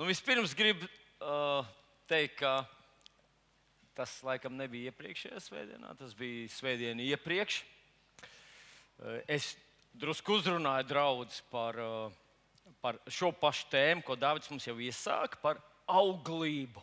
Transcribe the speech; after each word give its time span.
Nu, 0.00 0.06
vispirms 0.08 0.54
gribu 0.56 0.86
uh, 1.20 1.66
teikt, 2.08 2.38
ka 2.40 2.62
tas 3.92 4.14
laikam 4.24 4.54
nebija 4.56 4.88
iepriekšējā 4.88 5.42
svētdienā, 5.44 5.90
tas 5.98 6.14
bija 6.16 6.46
svētdiena 6.54 7.04
iepriekš. 7.04 7.58
Uh, 8.96 9.18
es 9.28 9.50
drusku 9.92 10.38
uzrunāju 10.38 10.88
draugus 10.88 11.42
par, 11.52 11.76
uh, 11.84 12.72
par 12.80 12.96
šo 13.12 13.28
pašu 13.42 13.68
tēmu, 13.74 14.06
ko 14.06 14.16
Dārvids 14.16 14.48
mums 14.48 14.70
jau 14.70 14.78
iesāka, 14.80 15.36
par 15.44 15.60
auglību. 15.84 16.80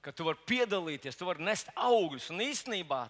Ka 0.00 0.16
tu 0.16 0.24
vari 0.24 0.40
piedalīties, 0.48 1.20
tu 1.20 1.28
vari 1.28 1.44
nest 1.44 1.68
augļus. 1.76 2.32
Un 2.32 2.46
īstenībā 2.48 3.02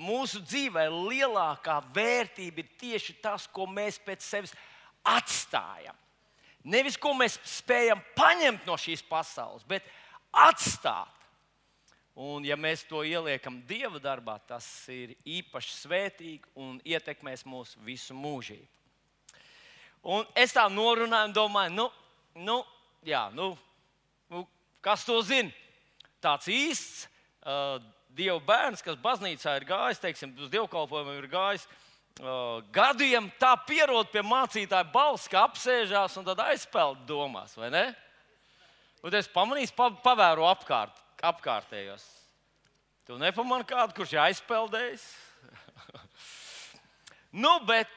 mūsu 0.00 0.40
dzīvē 0.40 0.88
lielākā 0.88 1.82
vērtība 1.92 2.64
ir 2.64 2.76
tieši 2.80 3.20
tas, 3.20 3.44
ko 3.44 3.68
mēs 3.68 4.00
pēc 4.00 4.24
sevis 4.24 4.56
atstājam. 5.04 6.00
Nevis 6.62 6.96
ko 7.00 7.10
mēs 7.18 7.40
spējam 7.48 8.00
paņemt 8.14 8.66
no 8.68 8.76
šīs 8.78 9.02
pasaules, 9.08 9.64
bet 9.66 9.86
atstāt. 10.30 11.10
Un, 12.12 12.44
ja 12.44 12.58
mēs 12.60 12.84
to 12.84 13.00
ieliekam 13.08 13.62
Dieva 13.66 13.96
darbā, 14.02 14.36
tas 14.46 14.66
ir 14.92 15.14
īpaši 15.24 15.74
svētīgi 15.78 16.52
un 16.60 16.76
ietekmēs 16.84 17.46
mūsu 17.48 17.80
visu 17.86 18.14
mūžību. 18.14 18.68
Un 20.12 20.26
es 20.36 20.52
tā 20.52 20.66
norunāju, 20.68 21.30
un 21.30 21.34
domāju, 21.34 21.72
nu, 21.78 21.86
nu, 22.44 22.58
jā, 23.06 23.24
nu, 23.32 23.52
nu 24.30 24.44
kas 24.84 25.06
to 25.08 25.16
zina? 25.24 25.50
Tāds 26.22 26.50
īsts 26.52 27.06
uh, 27.06 27.80
Dieva 28.12 28.36
bērns, 28.44 28.84
kas 28.84 28.98
baznīcā 29.00 29.56
ir 29.56 29.64
gājis, 29.66 30.02
teiksim, 30.02 30.34
uz 30.36 30.52
dievkalpojumu 30.52 31.16
ir 31.16 31.30
gājis. 31.32 31.64
Uh, 31.64 31.91
gadiem 32.72 33.30
tā 33.40 33.52
pierod 33.66 34.10
pie 34.12 34.22
mācītāja 34.26 34.88
balss, 34.92 35.30
ka 35.30 35.46
apsēžās 35.46 36.16
un 36.20 36.26
tad 36.26 36.42
aizpeld 36.44 37.06
domās, 37.08 37.56
vai 37.56 37.70
ne? 37.72 37.86
Un 39.02 39.14
es 39.18 39.30
pamanīju, 39.30 39.72
pa, 39.74 39.88
pavēru 40.04 40.46
apkārt, 40.46 40.98
apkārtējos. 41.22 42.04
Tu 43.06 43.16
nepamani 43.18 43.66
kādu, 43.66 43.96
kurš 43.96 44.12
ir 44.14 44.22
aizpeldējis? 44.28 45.08
nu, 47.42 47.56
bet 47.66 47.90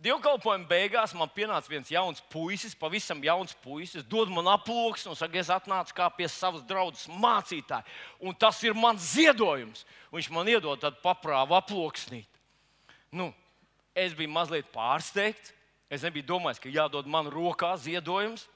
Dievkalpojuma 0.00 0.64
beigās 0.64 1.12
man 1.12 1.28
pienāca 1.28 1.68
viens 1.68 1.90
jauns 1.92 2.22
puisis, 2.32 2.72
pavisam 2.72 3.18
jauns 3.20 3.52
puisis, 3.60 4.06
dod 4.08 4.30
man 4.32 4.46
aploksni 4.48 5.10
un 5.12 5.18
saka, 5.18 5.36
es 5.36 5.50
atnācu 5.52 5.92
kā 5.98 6.06
pie 6.16 6.28
savas 6.32 6.62
draudzes 6.64 7.04
mācītāja. 7.20 7.84
Un 8.24 8.32
tas 8.32 8.62
ir 8.64 8.72
mans 8.72 9.10
ziedojums. 9.12 9.84
Viņš 10.08 10.30
man 10.32 10.48
iedod 10.48 10.86
paprāvu 11.04 11.58
aploksnīt. 11.58 12.40
Nu, 13.12 13.28
es 14.00 14.14
biju 14.16 14.32
mazliet 14.32 14.70
pārsteigts. 14.74 15.54
Es 15.90 16.04
nebiju 16.06 16.28
domājis, 16.28 16.60
ka 16.62 16.70
jādod 16.70 17.08
man 17.10 17.28
rokā 17.32 17.72
ziedojums. 17.82 18.46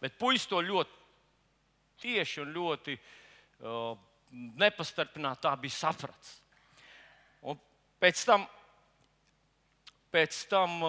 Bet 0.00 0.16
puisis 0.20 0.48
to 0.48 0.60
ļoti 0.62 0.94
tieši 2.00 2.44
un 2.44 2.54
ļoti 2.54 2.94
uh, 2.96 3.92
nepastarpināti 4.30 5.44
tā 5.44 5.52
bija 5.60 5.76
sapratis. 5.82 6.38
Un 7.42 7.58
pēc 8.00 8.22
tam 8.28 8.46
Pēc 10.10 10.40
tam, 10.50 10.80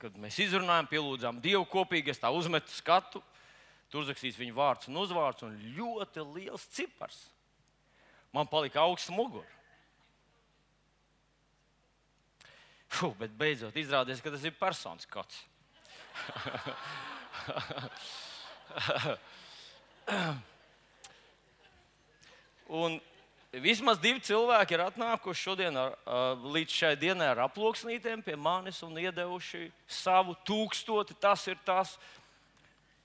kad 0.00 0.14
mēs 0.20 0.38
izrunājām, 0.40 0.88
pielūdzām 0.88 1.40
Dievu 1.44 1.66
kopīgi, 1.68 2.14
es 2.14 2.20
tā 2.22 2.30
uzmetu 2.32 2.72
skatu, 2.72 3.20
tur 3.92 4.06
uzrakstīs 4.06 4.38
viņa 4.40 4.56
vārds 4.56 4.88
un 4.88 4.96
uzvārds, 5.02 5.44
un 5.44 5.58
ļoti 5.76 6.24
liels 6.32 6.64
cipars. 6.72 7.26
Man 8.32 8.48
palika 8.48 8.80
augsts 8.86 9.12
mugurs. 9.12 9.59
Fuh, 12.90 13.14
bet 13.18 13.30
beidzot 13.38 13.76
izrādījās, 13.78 14.22
ka 14.22 14.30
tas 14.34 14.44
ir 14.46 14.54
personisks 14.58 15.12
kods. 15.12 15.36
un 22.80 23.00
Vismaz 23.50 23.98
divi 23.98 24.20
cilvēki 24.22 24.76
ir 24.76 24.82
atnākuši 24.84 25.42
šodien 25.42 25.74
ar, 25.74 25.96
līdz 26.54 26.70
šai 26.70 26.92
dienai 26.94 27.32
ar 27.32 27.40
aploksnītēm 27.48 28.22
pie 28.22 28.36
manis 28.38 28.78
un 28.86 28.94
iedevuši 28.94 29.64
savu 29.90 30.36
tūkstoti. 30.46 31.16
Tas 31.18 31.48
ir 31.50 31.58
tas, 31.66 31.96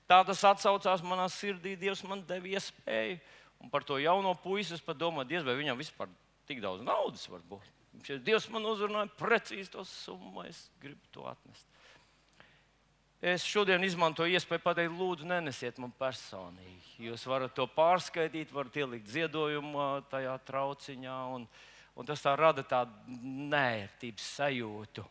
tā 0.06 0.20
tas 0.28 0.44
atsaucās 0.46 1.02
manā 1.02 1.26
sirdī. 1.34 1.74
Dievs 1.80 2.04
man 2.06 2.22
deva 2.28 2.46
iespēju. 2.46 3.18
Un 3.58 3.72
par 3.72 3.82
to 3.88 3.98
jauno 3.98 4.36
puisi 4.38 4.76
es 4.76 4.84
pat 4.84 5.00
domāju, 5.00 5.32
Dievs, 5.32 5.48
vai 5.48 5.58
viņam 5.58 5.82
vispār 5.82 6.12
tik 6.46 6.62
daudz 6.62 6.84
naudas 6.86 7.26
var 7.32 7.42
būt. 7.50 7.75
Dievs 8.04 8.48
man 8.52 8.66
uzrunāja 8.68 9.08
precīzi 9.18 9.72
to 9.72 9.84
summu, 9.88 10.44
es 10.46 10.66
gribu 10.82 11.12
to 11.14 11.24
atnest. 11.30 11.66
Es 13.24 13.46
šodien 13.48 13.82
izmantoju 13.82 14.36
iespēju 14.36 14.60
pateikt, 14.62 14.92
lūdzu, 14.92 15.24
nenesiet 15.26 15.78
man 15.80 15.92
personīgi. 15.98 16.98
Jūs 17.06 17.24
varat 17.26 17.54
to 17.56 17.64
pārskaitīt, 17.72 18.52
varat 18.52 18.76
ielikt 18.76 19.08
ziedojumu 19.08 19.86
tajā 20.10 20.34
trauciņā, 20.46 21.16
un, 21.34 21.46
un 21.96 22.08
tas 22.08 22.22
tā 22.22 22.34
rada 22.36 22.62
tādu 22.62 23.16
nērtības 23.54 24.28
sajūtu. 24.36 25.06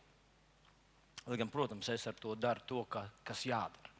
Lai 1.26 1.40
gan, 1.40 1.50
protams, 1.50 1.90
es 1.90 2.06
ar 2.06 2.14
to 2.22 2.36
daru 2.38 2.62
to, 2.70 2.84
ka, 2.86 3.08
kas 3.26 3.42
jādara. 3.48 3.90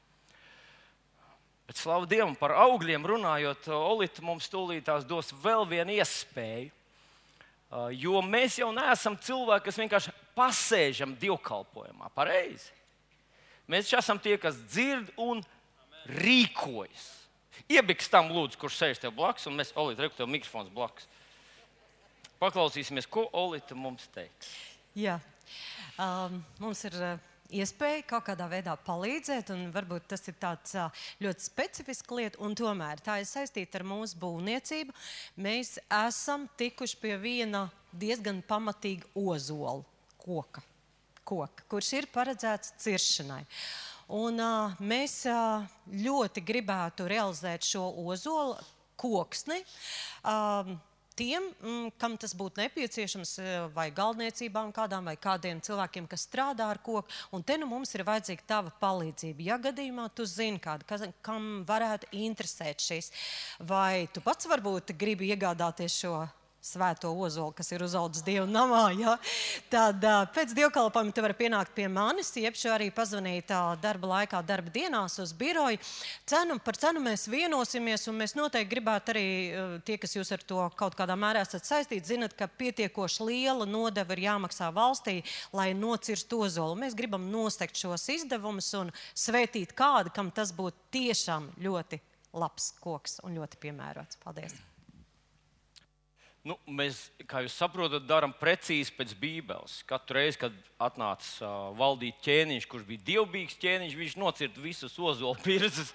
Bet 1.66 1.80
slavu 1.80 2.06
Dievam 2.06 2.36
par 2.38 2.54
augļiem 2.54 3.02
runājot, 3.10 3.66
Olīte 3.74 4.22
mums 4.22 4.46
tūlītās 4.52 5.06
dos 5.10 5.32
vēl 5.42 5.66
vienu 5.66 5.96
iespēju. 5.98 6.70
Jo 7.98 8.22
mēs 8.22 8.60
jau 8.60 8.70
neesam 8.74 9.16
cilvēki, 9.18 9.66
kas 9.66 9.78
vienkārši 9.80 10.14
pasēžam 10.36 11.16
dievkalpojumā. 11.18 12.10
Pareizi. 12.14 12.70
Mēs 13.66 13.90
esam 13.90 14.20
tie, 14.22 14.36
kas 14.38 14.58
dzird 14.70 15.10
un 15.18 15.42
rīkojas. 16.06 17.06
Iebiks 17.72 18.10
tam, 18.12 18.30
lūdzu, 18.30 18.60
kurš 18.60 18.76
sēž 18.78 19.00
tev 19.02 19.16
blakus, 19.16 19.48
un 19.50 19.56
mēs, 19.58 19.72
Olīte, 19.74 20.04
reku 20.04 20.18
tev 20.18 20.30
mikrofons 20.30 20.70
blakus. 20.70 21.08
Paklausīsimies, 22.38 23.08
ko 23.10 23.26
Olīte 23.34 23.74
mums 23.74 24.06
teiks. 24.14 24.52
Jā, 24.94 25.16
um, 25.98 26.44
mums 26.62 26.84
ir. 26.86 27.00
Uh 27.00 27.32
iespēja 27.54 28.04
kaut 28.10 28.26
kādā 28.28 28.46
veidā 28.50 28.76
palīdzēt, 28.86 29.50
un 29.54 29.66
varbūt 29.74 30.08
tas 30.12 30.24
ir 30.28 30.38
tāds 30.40 30.76
ļoti 31.22 31.48
specifisks 31.48 32.14
lieta, 32.18 32.40
un 32.44 32.54
tomēr 32.58 33.02
tā 33.04 33.20
ir 33.22 33.28
saistīta 33.30 33.80
ar 33.80 33.88
mūsu 33.88 34.18
būvniecību. 34.22 34.94
Mēs 35.42 35.76
esam 35.86 36.48
tikuši 36.58 37.02
pie 37.02 37.18
viena 37.20 37.66
diezgan 37.92 38.42
pamatīga 38.46 39.08
ozola 39.14 39.84
koka 40.22 40.64
koka, 41.26 41.66
kurš 41.70 41.92
ir 41.98 42.08
paredzēts 42.14 42.76
ciršanai. 42.82 43.42
Un, 44.16 44.38
uh, 44.38 44.76
mēs 44.86 45.24
uh, 45.30 45.66
ļoti 45.90 46.44
gribētu 46.46 47.08
realizēt 47.10 47.66
šo 47.66 47.88
ozolu 48.06 48.54
koksni. 49.00 49.58
Uh, 50.22 50.76
tiem, 51.16 51.48
mm, 51.62 51.90
kam 52.00 52.16
tas 52.20 52.34
būtu 52.36 52.60
nepieciešams, 52.62 53.34
vai 53.74 53.88
galdniecībām, 53.94 54.72
kādām, 54.76 55.08
vai 55.10 55.16
kādiem 55.16 55.62
cilvēkiem, 55.64 56.08
kas 56.10 56.26
strādā 56.28 56.68
ar 56.70 56.80
koku. 56.84 57.08
Un 57.32 57.42
te 57.46 57.56
nu 57.58 57.68
mums 57.70 57.94
ir 57.96 58.04
vajadzīga 58.06 58.46
tava 58.46 58.72
palīdzība. 58.82 59.46
Ja 59.50 59.58
gadījumā 59.58 60.08
tu 60.14 60.28
zini, 60.28 60.60
kādu, 60.62 60.86
kas, 60.88 61.06
kam 61.24 61.64
varētu 61.68 62.12
interesēt 62.12 62.84
šis, 62.84 63.12
vai 63.60 64.06
tu 64.12 64.22
pats 64.24 64.48
varbūt 64.50 64.94
gribi 64.98 65.32
iegādāties 65.32 66.02
šo 66.04 66.26
svēto 66.66 67.12
ozolu, 67.14 67.54
kas 67.56 67.70
ir 67.72 67.84
uzaugusi 67.86 68.24
Dieva 68.26 68.46
namā. 68.50 68.82
Ja? 68.98 69.14
Tad 69.70 70.02
pēc 70.34 70.54
dievkalpojuma 70.56 71.14
tu 71.14 71.24
vari 71.24 71.36
pienākt 71.38 71.74
pie 71.76 71.86
manis, 71.92 72.32
jeb 72.36 72.58
arī 72.72 72.90
pazvanīt 72.94 73.52
darba 73.82 74.10
laikā, 74.12 74.42
darba 74.46 74.72
dienās 74.74 75.18
uz 75.22 75.32
biroju. 75.36 75.78
Cenu, 76.26 76.58
par 76.64 76.78
cenu 76.80 77.02
mēs 77.04 77.28
vienosimies, 77.30 78.06
un 78.10 78.18
mēs 78.22 78.36
noteikti 78.38 78.72
gribētu 78.74 79.14
arī 79.14 79.26
tie, 79.86 79.98
kas 80.02 80.16
jūs 80.16 80.32
ar 80.34 80.42
to 80.42 80.66
kaut 80.78 80.98
kādā 80.98 81.16
mērā 81.18 81.44
esat 81.46 81.68
saistīti, 81.68 82.14
zinat, 82.14 82.36
ka 82.36 82.50
pietiekoši 82.50 83.28
liela 83.30 83.68
nodeva 83.68 84.16
ir 84.16 84.26
jāmaksā 84.26 84.72
valstī, 84.74 85.20
lai 85.56 85.70
nocirstu 85.78 86.42
ozolu. 86.48 86.78
Mēs 86.82 86.96
gribam 86.98 87.30
nostekt 87.32 87.78
šos 87.78 88.08
izdevumus 88.16 88.72
un 88.78 88.92
svētīt 89.14 89.76
kādu, 89.76 90.14
kam 90.14 90.32
tas 90.34 90.54
būtu 90.56 90.90
tiešām 90.96 91.52
ļoti 91.62 92.02
labs 92.36 92.72
koks 92.82 93.20
un 93.24 93.36
ļoti 93.38 93.62
piemērots. 93.66 94.24
Paldies! 94.24 94.56
Nu, 96.46 96.54
mēs, 96.70 97.08
kā 97.26 97.40
jūs 97.42 97.56
saprotat, 97.58 98.04
darām 98.06 98.30
precīzi 98.38 98.92
pēc 98.94 99.16
Bībeles. 99.18 99.80
Katru 99.88 100.20
reizi, 100.20 100.38
kad 100.44 100.54
atnāca 100.78 101.26
uh, 101.42 101.72
valdīt 101.74 102.20
ķēniņš, 102.22 102.68
kurš 102.70 102.84
bija 102.86 103.02
dievbijīgs 103.08 103.58
ķēniņš, 103.64 103.96
viņš 103.98 104.14
nocirta 104.22 104.62
visas 104.62 104.94
ozola 104.94 105.34
pirzes, 105.46 105.90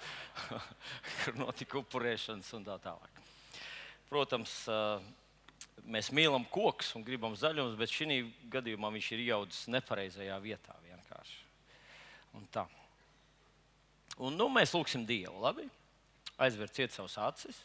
kur 1.22 1.40
notika 1.40 1.80
upurēšanas 1.80 2.52
un 2.58 2.68
tā 2.68 2.76
tālāk. 2.84 3.22
Protams, 4.12 4.58
uh, 4.68 5.00
mēs 5.88 6.12
mīlam 6.12 6.44
kokus 6.52 6.92
un 6.98 7.06
gribam 7.06 7.32
zaļumus, 7.38 7.78
bet 7.80 7.96
šī 7.96 8.20
gadījumā 8.52 8.92
viņš 8.92 9.10
ir 9.16 9.26
iaudzis 9.30 9.72
nepareizajā 9.72 10.36
vietā 10.44 10.76
vienkārši. 10.84 11.42
Un 12.36 12.48
tā. 12.52 12.68
Un, 14.20 14.36
nu, 14.36 14.52
mēs 14.52 14.76
lūgsim 14.76 15.08
Dievu, 15.08 15.40
labi? 15.40 15.64
Aizver 16.36 16.68
ciet 16.68 16.92
savus 16.92 17.16
acis. 17.16 17.64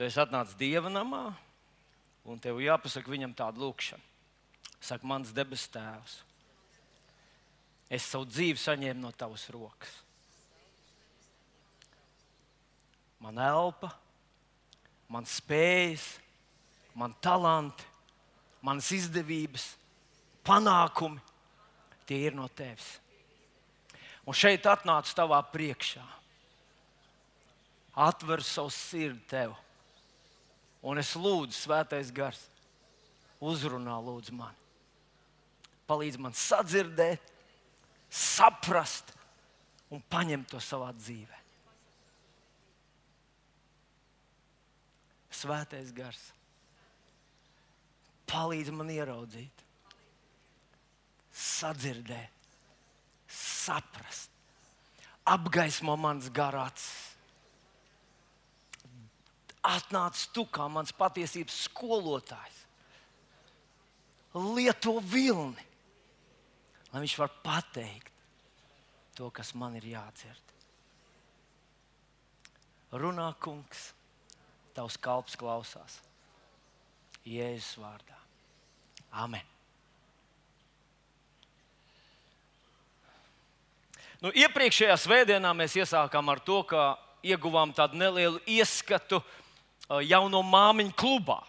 Tu 0.00 0.08
esi 0.08 0.16
atnācis 0.22 0.56
dieva 0.56 0.88
namā, 0.88 1.26
un 2.24 2.40
tev 2.40 2.62
jāpasaka 2.64 3.12
viņam 3.12 3.36
tādu 3.36 3.66
lūkšanu. 3.66 4.06
Saka, 4.80 5.04
mans 5.04 5.34
debes 5.36 5.66
tēvs, 5.68 6.22
Es 7.90 8.06
savu 8.06 8.28
dzīvi 8.30 8.60
saņēmu 8.62 9.02
no 9.02 9.10
tavas 9.18 9.48
rokas. 9.50 9.90
Man 13.20 13.40
elpa, 13.42 13.90
man 15.10 15.26
spējas, 15.26 16.04
man 16.94 17.16
talanti, 17.20 17.84
manas 18.62 18.92
izdevības, 18.94 19.66
panākumi, 20.46 21.18
tie 22.06 22.22
ir 22.28 22.38
no 22.38 22.46
tevis. 22.46 22.94
Un 24.22 24.38
šeit 24.38 24.68
atnācu 24.70 25.16
tavā 25.18 25.40
priekšā. 25.50 26.06
Atver 28.06 28.44
savu 28.46 28.70
sirdi 28.70 29.26
tev. 29.28 29.56
Un 30.82 31.00
es 31.00 31.12
lūdzu, 31.18 31.56
Svētais 31.56 32.12
Gars, 32.14 32.40
uzrunā 33.40 33.98
lūdzu 34.00 34.34
mani. 34.36 34.56
Palīdz 35.90 36.18
man 36.22 36.36
sadzirdēt, 36.36 37.22
saprast 38.10 39.12
un 39.90 40.02
paņemt 40.10 40.50
to 40.52 40.60
savā 40.62 40.90
dzīvē. 40.96 41.38
Svētais 45.40 45.92
Gars, 45.96 46.20
palīdz 48.30 48.72
man 48.74 48.90
ieraudzīt, 48.92 49.64
sadzirdēt 51.30 52.40
saprast, 53.30 54.30
apgaismo 55.24 55.96
mans 55.96 56.30
garāts. 56.34 57.09
Atnāc 59.66 60.22
tu 60.32 60.46
kā 60.48 60.66
mans 60.72 60.92
patiesības 60.96 61.56
skolotājs. 61.66 62.62
Lieto 64.54 65.00
vilni, 65.02 65.64
lai 66.92 67.02
viņš 67.02 67.16
var 67.18 67.32
pateikt 67.42 68.12
to, 69.18 69.28
kas 69.34 69.52
man 69.58 69.74
ir 69.76 69.88
jādzird. 69.90 70.54
Runā, 72.94 73.28
kungs, 73.42 73.90
tavs 74.74 74.96
kalps 75.02 75.36
klausās. 75.38 75.98
Jēzus 77.26 77.76
vārdā. 77.82 78.16
Amen. 79.20 79.44
Nu, 84.20 84.32
iepriekšējā 84.36 84.96
svētdienā 85.00 85.52
mēs 85.56 85.76
iesākām 85.80 86.28
ar 86.32 86.40
to, 86.44 86.60
ka 86.68 86.94
ieguvām 87.24 87.72
tādu 87.76 87.96
nelielu 88.00 88.40
ieskatu 88.48 89.20
jauno 90.06 90.42
māmiņu 90.46 90.94
klubā. 90.94 91.40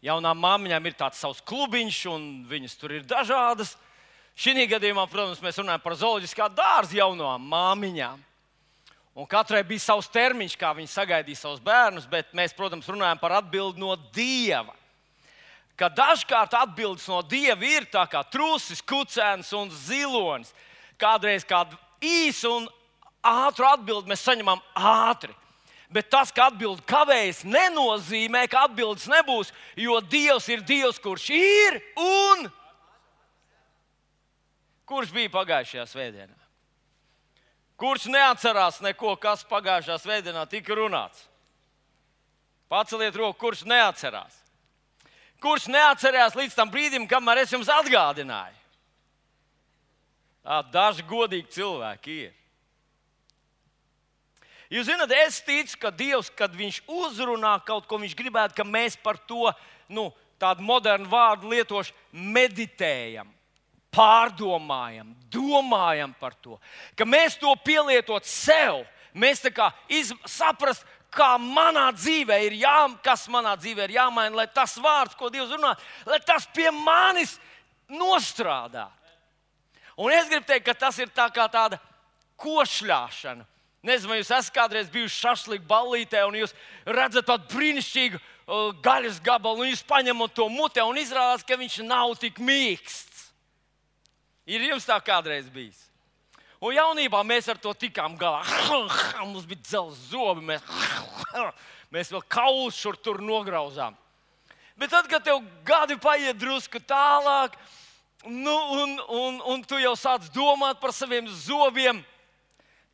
Jaunām 0.00 0.38
māmiņām 0.40 0.86
ir 0.88 0.96
tāds 0.96 1.20
savs 1.20 1.42
klubiņš, 1.44 2.00
un 2.08 2.26
viņas 2.48 2.76
tur 2.80 2.94
ir 2.96 3.04
dažādas. 3.04 3.74
Šī 4.38 4.64
gadījumā, 4.70 5.04
protams, 5.10 5.42
mēs 5.44 5.58
runājam 5.60 5.82
par 5.84 5.96
zooloģiskā 6.00 6.46
dārza 6.56 6.96
jaunām 6.96 7.42
māmiņām. 7.50 8.22
Un 9.20 9.26
katrai 9.28 9.60
bija 9.66 9.82
savs 9.82 10.08
termiņš, 10.08 10.54
kā 10.56 10.70
viņi 10.78 10.88
sagaidīja 10.88 11.42
savus 11.42 11.60
bērnus, 11.60 12.06
bet 12.08 12.30
mēs, 12.32 12.54
protams, 12.56 12.88
runājam 12.88 13.20
par 13.20 13.34
atbildi 13.42 13.82
no 13.82 13.92
dieva. 14.14 14.72
Ka 15.76 15.90
dažkārt 15.92 16.54
atbildes 16.56 17.04
no 17.10 17.20
dieva 17.26 17.66
ir 17.66 17.88
tā 17.90 18.06
kā 18.08 18.22
trusis, 18.32 18.80
kucēns 18.80 19.52
un 19.56 19.68
zilonis 19.74 20.54
kādreiz 21.00 21.44
kādu 21.48 21.76
īsu 22.00 22.52
un 22.60 22.68
ātru 23.24 23.68
atbildi 23.68 24.12
mēs 24.12 24.24
saņemam 24.24 24.60
ātri. 24.76 25.34
Bet 25.90 26.06
tas, 26.10 26.30
ka 26.30 26.46
atbildi 26.50 26.84
kavējas, 26.86 27.42
nenozīmē, 27.42 28.44
ka 28.50 28.68
atbildes 28.68 29.08
nebūs, 29.10 29.50
jo 29.74 29.96
Dievs 30.06 30.46
ir 30.52 30.62
Dievs, 30.62 31.00
kurš 31.02 31.30
ir 31.34 31.80
un 31.98 32.46
kurš 34.86 35.10
bija 35.14 35.32
pagājušajā 35.34 35.86
svētdienā. 35.90 36.38
Kurš 37.80 38.06
neatcerās 38.12 38.78
neko, 38.84 39.16
kas 39.18 39.42
pagājušajā 39.50 39.98
svētdienā 40.02 40.46
tika 40.50 40.78
runāts? 40.78 41.24
Paceliet 42.70 43.16
roku, 43.18 43.38
kurš 43.40 43.64
neatcerās. 43.66 44.36
Kurš 45.42 45.66
neatcerās 45.72 46.36
līdz 46.38 46.54
tam 46.54 46.70
brīdim, 46.70 47.08
kamēr 47.10 47.42
es 47.42 47.54
jums 47.54 47.70
atgādināju? 47.72 48.58
Tā, 50.44 50.60
daži 50.72 51.02
godīgi 51.08 51.50
cilvēki 51.56 52.18
ir. 52.28 52.36
Jūs 54.70 54.86
zināt, 54.86 55.10
es 55.26 55.40
ticu, 55.42 55.74
ka 55.82 55.90
Dievs, 55.90 56.30
kad 56.30 56.54
Viņš 56.54 56.84
uzrunā 56.86 57.56
kaut 57.66 57.88
ko, 57.90 57.98
Viņš 57.98 58.14
gribētu, 58.18 58.54
ka 58.54 58.66
mēs 58.66 58.94
par 59.02 59.18
to, 59.26 59.50
nu, 59.90 60.10
tādu 60.40 60.62
modernu 60.62 61.10
vārdu 61.10 61.50
lietošu, 61.50 61.94
meditējam, 62.12 63.28
pārdomājam, 63.90 65.10
domājam 65.32 66.14
par 66.20 66.38
to. 66.38 66.56
Ka 66.94 67.04
mēs 67.04 67.36
to 67.40 67.50
pielietot 67.66 68.28
sev, 68.30 68.84
mēs 69.12 69.42
tā 69.42 69.50
kā 69.54 69.68
saprast, 70.30 70.86
kā 71.10 71.34
manā 71.42 71.88
dzīvē 71.96 72.38
ir 72.46 72.56
jā, 72.62 72.78
kas 73.02 73.26
manā 73.32 73.56
dzīvē 73.58 73.88
ir 73.88 73.96
jāmaina, 73.98 74.38
lai 74.38 74.46
tas 74.54 74.76
vārds, 74.78 75.18
ko 75.18 75.28
Dievs 75.34 75.50
runā, 75.50 75.74
lai 76.06 76.20
tas 76.22 76.46
pie 76.54 76.70
manis 76.70 77.36
nostrādā. 77.90 78.86
Un 79.98 80.14
es 80.14 80.30
gribu 80.30 80.46
teikt, 80.46 80.68
ka 80.70 80.74
tas 80.86 80.98
ir 81.02 81.10
tā 81.12 81.26
kā 81.34 81.44
tāda 81.50 81.80
košļāšana. 82.40 83.44
Nezinu, 83.86 84.12
vai 84.12 84.18
jūs 84.20 84.28
esat 84.28 84.52
kādreiz 84.52 84.90
bijuši 84.92 85.22
šašlīgā 85.22 85.64
ballītē, 85.68 86.24
un 86.28 86.34
jūs 86.36 86.52
redzat 86.84 87.24
tādu 87.30 87.48
brīnišķīgu 87.54 88.18
uh, 88.20 88.74
gaļas 88.84 89.22
gabalu, 89.24 89.64
un 89.64 89.70
jūs 89.70 89.84
paņemat 89.88 90.34
to 90.36 90.48
mutē, 90.52 90.84
un 90.84 91.00
izrādās, 91.00 91.46
ka 91.48 91.56
viņš 91.56 91.78
nav 91.88 92.12
tik 92.20 92.42
mīksts. 92.44 93.30
Ir 94.50 94.66
jums 94.66 94.84
tā 94.88 94.98
kādreiz 95.04 95.48
bijis? 95.52 95.86
Un 96.60 96.74
jaunībā 96.76 97.22
mēs 97.24 97.48
ar 97.48 97.56
to 97.56 97.72
tikām 97.72 98.18
galā. 98.20 98.42
Mums 99.30 99.46
bija 99.48 99.62
dzelzs 99.64 100.10
zobi, 100.10 100.44
mēs, 100.50 100.64
mēs 101.94 102.12
vēl 102.12 102.24
kaulus 102.28 102.76
šur 102.76 102.98
tur 103.00 103.22
nograuzām. 103.24 103.96
Bet 104.76 104.92
tad, 104.92 105.08
kad 105.08 105.24
tev 105.24 105.40
gadi 105.64 105.96
paiet 106.00 106.36
drusku 106.40 106.80
tālāk, 106.84 107.56
nu, 108.28 108.56
un, 108.76 108.94
un, 109.08 109.40
un 109.54 109.64
tu 109.64 109.80
jau 109.80 109.94
sāc 109.96 110.28
domāt 110.34 110.80
par 110.80 110.92
saviem 110.96 111.28
zobiem. 111.32 112.02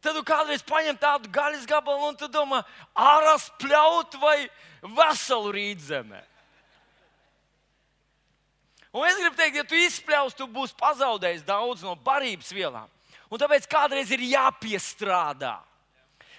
Tad 0.07 0.15
tu 0.15 0.23
kādreiz 0.23 0.63
paņem 0.63 0.95
tādu 1.03 1.27
gaļas 1.35 1.65
gabalu 1.67 2.13
un 2.13 2.17
tu 2.19 2.29
domā, 2.31 2.61
ārā 2.95 3.33
spļaut 3.43 4.13
vai 4.23 4.37
veselu 4.95 5.51
rītzemē. 5.57 6.21
Un 8.95 9.09
es 9.09 9.19
gribu 9.19 9.35
teikt, 9.35 9.59
ja 9.59 9.65
tu 9.67 9.75
izspļaus, 9.75 10.37
tu 10.39 10.47
būsi 10.47 10.77
pazaudējis 10.79 11.43
daudz 11.49 11.83
no 11.83 11.97
barības 12.07 12.53
vielām. 12.55 12.87
Un 13.27 13.43
tāpēc 13.43 13.67
kādreiz 13.67 14.13
ir 14.15 14.23
jāpiestrādā. 14.31 15.57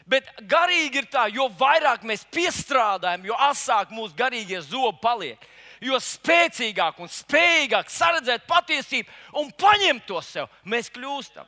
Bet 0.08 0.32
garīgi 0.48 1.04
ir 1.04 1.12
tā, 1.12 1.26
jo 1.28 1.50
vairāk 1.60 2.08
mēs 2.08 2.24
piestrādājam, 2.32 3.28
jo 3.28 3.36
asāk 3.50 3.92
mūsu 3.92 4.16
garīgie 4.16 4.64
zobi 4.64 4.96
paliek 5.04 5.44
jo 5.84 6.00
spēcīgāk 6.02 7.04
un 7.04 7.12
spējīgāk 7.12 7.92
saredzēt 7.92 8.48
patiesību 8.48 9.44
un 9.44 9.52
paņemt 9.60 10.08
to 10.08 10.24
sev, 10.26 10.48
mēs 10.64 10.88
kļūstam. 10.96 11.46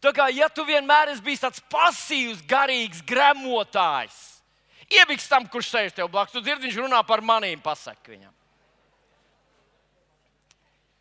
Tā 0.00 0.12
kā 0.16 0.30
ja 0.32 0.48
tu 0.48 0.64
vienmēr 0.64 1.12
esi 1.12 1.24
bijis 1.24 1.42
tāds 1.44 1.62
pasīvs, 1.72 2.40
garīgs 2.48 3.02
gremotājs, 3.04 4.18
iebiks 4.88 5.28
tam, 5.28 5.44
kurš 5.44 5.74
sēž 5.74 5.96
tev 5.96 6.08
blakus, 6.12 6.32
tu 6.32 6.40
dzirdi, 6.40 6.68
viņš 6.68 6.78
runā 6.80 7.02
par 7.06 7.20
manīm, 7.20 7.60
pasaki 7.60 8.14
viņam. 8.14 8.32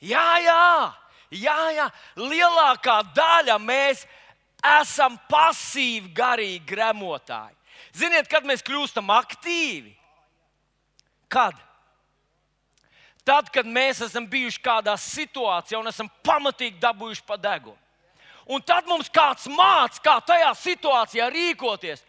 Jā, 0.03 0.27
jā, 0.44 0.65
jā, 1.32 1.60
jā, 1.75 1.88
lielākā 2.20 3.00
daļa 3.15 3.56
mēs 3.63 4.03
esam 4.79 5.15
pasīvi, 5.32 6.12
garīgi 6.15 6.63
gremotāji. 6.68 7.56
Ziniet, 7.96 8.27
kad 8.32 8.44
mēs 8.48 8.63
kļūstam 8.68 9.08
aktīvi? 9.15 9.96
Kad? 11.32 11.56
Tad, 13.24 13.51
kad 13.53 13.68
mēs 13.68 14.01
esam 14.03 14.27
bijuši 14.27 14.60
kādā 14.63 14.96
situācijā 15.00 15.79
un 15.79 15.91
esam 15.91 16.10
pamatīgi 16.25 16.79
dabūjuši 16.82 17.24
pa 17.27 17.38
degunu. 17.39 17.77
Un 18.50 18.63
tad 18.65 18.88
mums 18.89 19.12
kāds 19.13 19.46
mācīja, 19.51 20.03
kā 20.06 20.15
tajā 20.25 20.53
situācijā 20.58 21.27
rīkoties. 21.34 22.01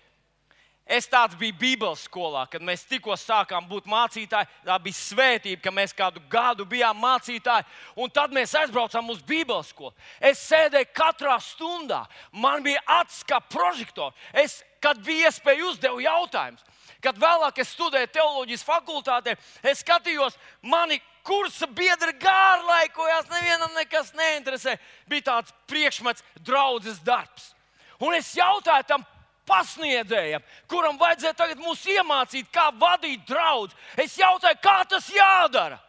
Es 0.90 1.06
tāds 1.06 1.36
biju 1.38 1.54
Bībeles 1.54 2.00
skolā, 2.08 2.46
kad 2.50 2.64
mēs 2.66 2.82
tikko 2.88 3.14
sākām 3.14 3.68
būt 3.70 3.84
mācītāji. 3.86 4.48
Tā 4.66 4.78
bija 4.82 4.98
svētība, 4.98 5.60
ka 5.62 5.70
mēs 5.70 5.94
kādu 5.94 6.22
gadu 6.32 6.64
bijām 6.66 6.98
mācītāji. 6.98 7.68
Un 7.94 8.10
tad 8.10 8.34
mēs 8.34 8.56
aizbraucām 8.58 9.12
uz 9.12 9.20
Bībeles 9.22 9.70
skolu. 9.70 9.94
Es 10.18 10.42
sēdēju 10.48 10.90
katrā 10.96 11.36
stundā, 11.44 12.00
man 12.32 12.64
bija 12.66 12.82
acis 12.96 13.22
kā 13.28 13.38
prožektors. 13.52 14.16
Es, 14.34 14.64
kad 14.82 14.98
bija 15.06 15.30
iespēja 15.30 15.68
uzdevot 15.68 16.02
jautājumus, 16.02 16.66
kad 17.04 17.22
vēlāk 17.22 17.62
es 17.62 17.70
studēju 17.76 18.10
teoloģijas 18.16 18.66
fakultātē, 18.66 19.36
es 19.62 19.84
skatījos, 19.84 20.40
mani 20.62 20.98
kursa 21.26 21.66
biedri 21.66 22.14
gārlaikojās, 22.20 23.28
nevienam 23.30 23.72
nekas 23.76 24.12
neinteresē. 24.16 24.76
Bija 25.10 25.28
tāds 25.30 25.54
priekšmets, 25.70 26.24
draudzes 26.46 27.00
darbs. 27.04 27.52
Un 28.00 28.16
es 28.16 28.32
jautāju 28.36 28.86
tam 28.88 29.04
pasniedzējam, 29.50 30.42
kuram 30.70 30.98
vajadzēja 31.00 31.36
tagad 31.36 31.60
mūs 31.60 31.82
iemācīt, 31.90 32.50
kā 32.54 32.70
vadīt 32.76 33.26
draugu. 33.28 33.74
Es 33.98 34.16
jautāju, 34.18 34.60
kā 34.62 34.80
tas 34.88 35.08
jādara. 35.12 35.80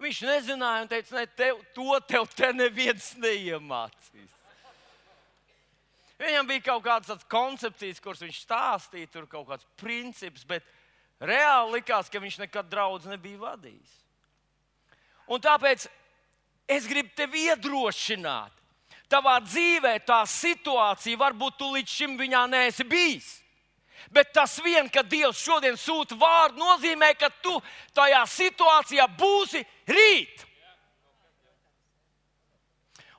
Viņš 0.00 0.20
nezināja 0.24 0.84
un 0.84 0.88
teica, 0.88 1.16
ne, 1.18 1.26
tev, 1.36 1.58
to 1.76 1.98
tev 2.08 2.28
te 2.32 2.48
neviens 2.56 3.10
neiemācīs. 3.20 4.36
Viņam 6.20 6.48
bija 6.48 6.62
kaut 6.68 6.84
kādas 6.84 7.24
koncepcijas, 7.32 8.00
kuras 8.00 8.22
viņš 8.24 8.42
stāstīja, 8.44 9.08
tur 9.12 9.28
kaut 9.28 9.46
kāds 9.48 9.68
princips, 9.80 10.44
bet 10.48 10.64
reāli 11.20 11.78
likās, 11.78 12.08
ka 12.10 12.20
viņš 12.22 12.40
nekad 12.44 12.68
draudz 12.70 13.08
nebija 13.10 13.38
vadījis. 13.44 13.98
Un 15.30 15.42
tāpēc 15.42 15.86
es 16.70 16.88
gribu 16.90 17.12
tevi 17.16 17.46
iedrošināt. 17.50 18.56
Tavā 19.10 19.40
dzīvē 19.42 19.96
tā 20.06 20.20
situācija, 20.26 21.18
varbūt 21.18 21.56
tu 21.58 21.70
līdz 21.74 21.94
šim 21.98 22.16
viņā 22.18 22.44
neesi 22.50 22.86
bijis. 22.86 23.30
Bet 24.10 24.30
tas 24.32 24.56
vien, 24.62 24.88
ka 24.88 25.02
Dievs 25.02 25.42
šodien 25.42 25.76
sūta 25.78 26.16
vārdu, 26.18 26.62
nozīmē, 26.62 27.12
ka 27.18 27.28
tu 27.42 27.56
tajā 27.94 28.22
situācijā 28.26 29.06
būsi 29.18 29.60
rīt. 29.90 30.46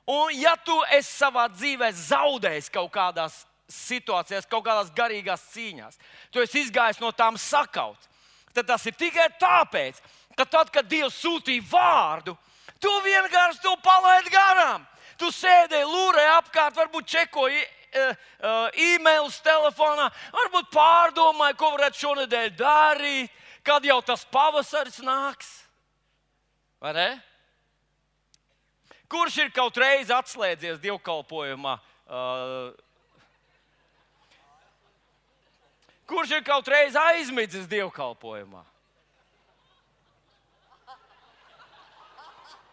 Un, 0.08 0.32
ja 0.34 0.56
tu 0.58 0.74
esi 0.90 1.12
savā 1.12 1.46
dzīvē 1.52 1.92
zaudējis 1.94 2.72
kaut 2.74 2.90
kādās 2.92 3.44
situācijās, 3.72 4.48
kaut 4.50 4.64
kādās 4.66 4.92
garīgās 4.96 5.44
cīņās, 5.54 5.98
tu 6.30 6.42
esi 6.42 6.62
izgājis 6.66 7.00
no 7.02 7.12
tām 7.16 7.38
sakauts, 7.40 8.08
tad 8.54 8.68
tas 8.68 8.86
ir 8.86 8.96
tikai 8.98 9.28
tāpēc, 9.40 10.00
ka 10.36 10.46
tad, 10.48 10.70
kad 10.72 10.88
Dievs 10.88 11.18
sūtīja 11.22 11.64
vārdu, 11.70 12.36
tu 12.80 12.92
vienkārši 13.04 13.62
to 13.64 13.76
palaidi 13.84 14.32
garām. 14.32 14.86
Tu 15.20 15.28
sēdēji, 15.30 15.86
lūrēji 15.86 16.30
apkārt, 16.38 16.78
varbūt 16.78 17.10
čekoji 17.12 17.60
e, 17.60 17.66
e, 18.00 18.52
e-mails 18.94 19.36
telefonā, 19.44 20.08
varbūt 20.34 20.70
pārdomāji, 20.72 21.58
ko 21.60 21.68
varētu 21.76 22.00
šonadēļ 22.00 22.48
darīt, 22.58 23.42
kad 23.62 23.84
jau 23.86 24.00
tas 24.02 24.24
pavasaris 24.32 24.98
nāks. 25.04 25.52
Vai 26.82 26.94
ne? 26.96 27.10
Kurš 29.12 29.42
ir 29.44 29.52
kaut 29.54 29.76
reiz 29.78 30.10
atslēdzies 30.10 30.80
dievkalpojumā? 30.82 31.76
Uh, 32.08 32.72
kurš 36.08 36.36
ir 36.38 36.44
kaut 36.46 36.68
reiz 36.68 36.96
aizmidzis 36.98 37.68
dievkalpojumā? 37.70 38.64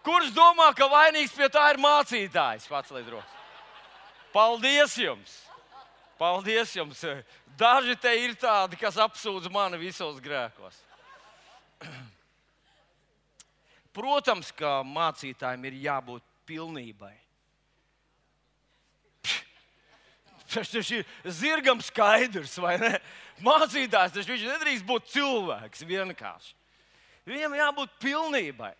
Kurš 0.05 0.31
domā, 0.33 0.69
ka 0.73 0.87
vainīgs 0.89 1.35
pie 1.35 1.49
tā 1.51 1.65
ir 1.73 1.79
mācītājs? 1.83 2.67
Pats 2.71 2.91
lidros. 2.95 3.35
Paldies 4.33 4.95
jums! 4.97 5.35
Paldies 6.19 6.71
jums! 6.75 7.03
Daži 7.59 7.95
te 7.99 8.13
ir 8.15 8.35
tādi, 8.39 8.79
kas 8.79 8.97
apsūdz 8.99 9.49
mani 9.51 9.79
visos 9.81 10.21
grēkos. 10.23 10.77
Protams, 13.97 14.53
ka 14.55 14.79
mācītājiem 14.87 15.65
ir 15.67 15.79
jābūt 15.83 16.23
pilnībai. 16.47 17.15
Tas 20.49 20.71
ir 20.73 21.05
zirgam 21.25 21.81
skaidrs, 21.83 22.57
vai 22.61 22.77
ne? 22.81 22.95
Mācītājs 23.45 24.15
taču 24.15 24.33
viņš 24.33 24.45
nedrīkst 24.49 24.87
būt 24.87 25.11
cilvēks 25.13 25.85
vienkārši. 25.87 26.55
Viņam 27.29 27.57
jābūt 27.59 27.97
pilnībai. 28.01 28.73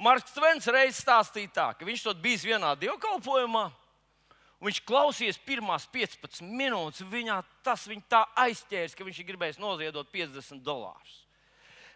Marks 0.00 0.32
Tvens 0.34 0.66
reiz 0.72 0.98
stāstīja 0.98 1.52
tā, 1.54 1.66
ka 1.78 1.86
viņš 1.86 2.06
to 2.06 2.14
bijis 2.18 2.46
vienā 2.46 2.72
dievkalpojumā. 2.80 3.68
Viņš 4.64 4.80
klausījās 4.88 5.38
pirmās 5.44 5.84
15 5.92 6.40
minūtes, 6.48 7.04
viņā 7.10 7.36
tas 7.66 7.84
viņu 7.90 8.06
tā 8.08 8.22
aizķērs, 8.46 8.96
ka 8.96 9.04
viņš 9.04 9.20
ir 9.20 9.28
gribējis 9.28 9.60
noziedot 9.60 10.08
50 10.10 10.64
dolārus. 10.64 11.20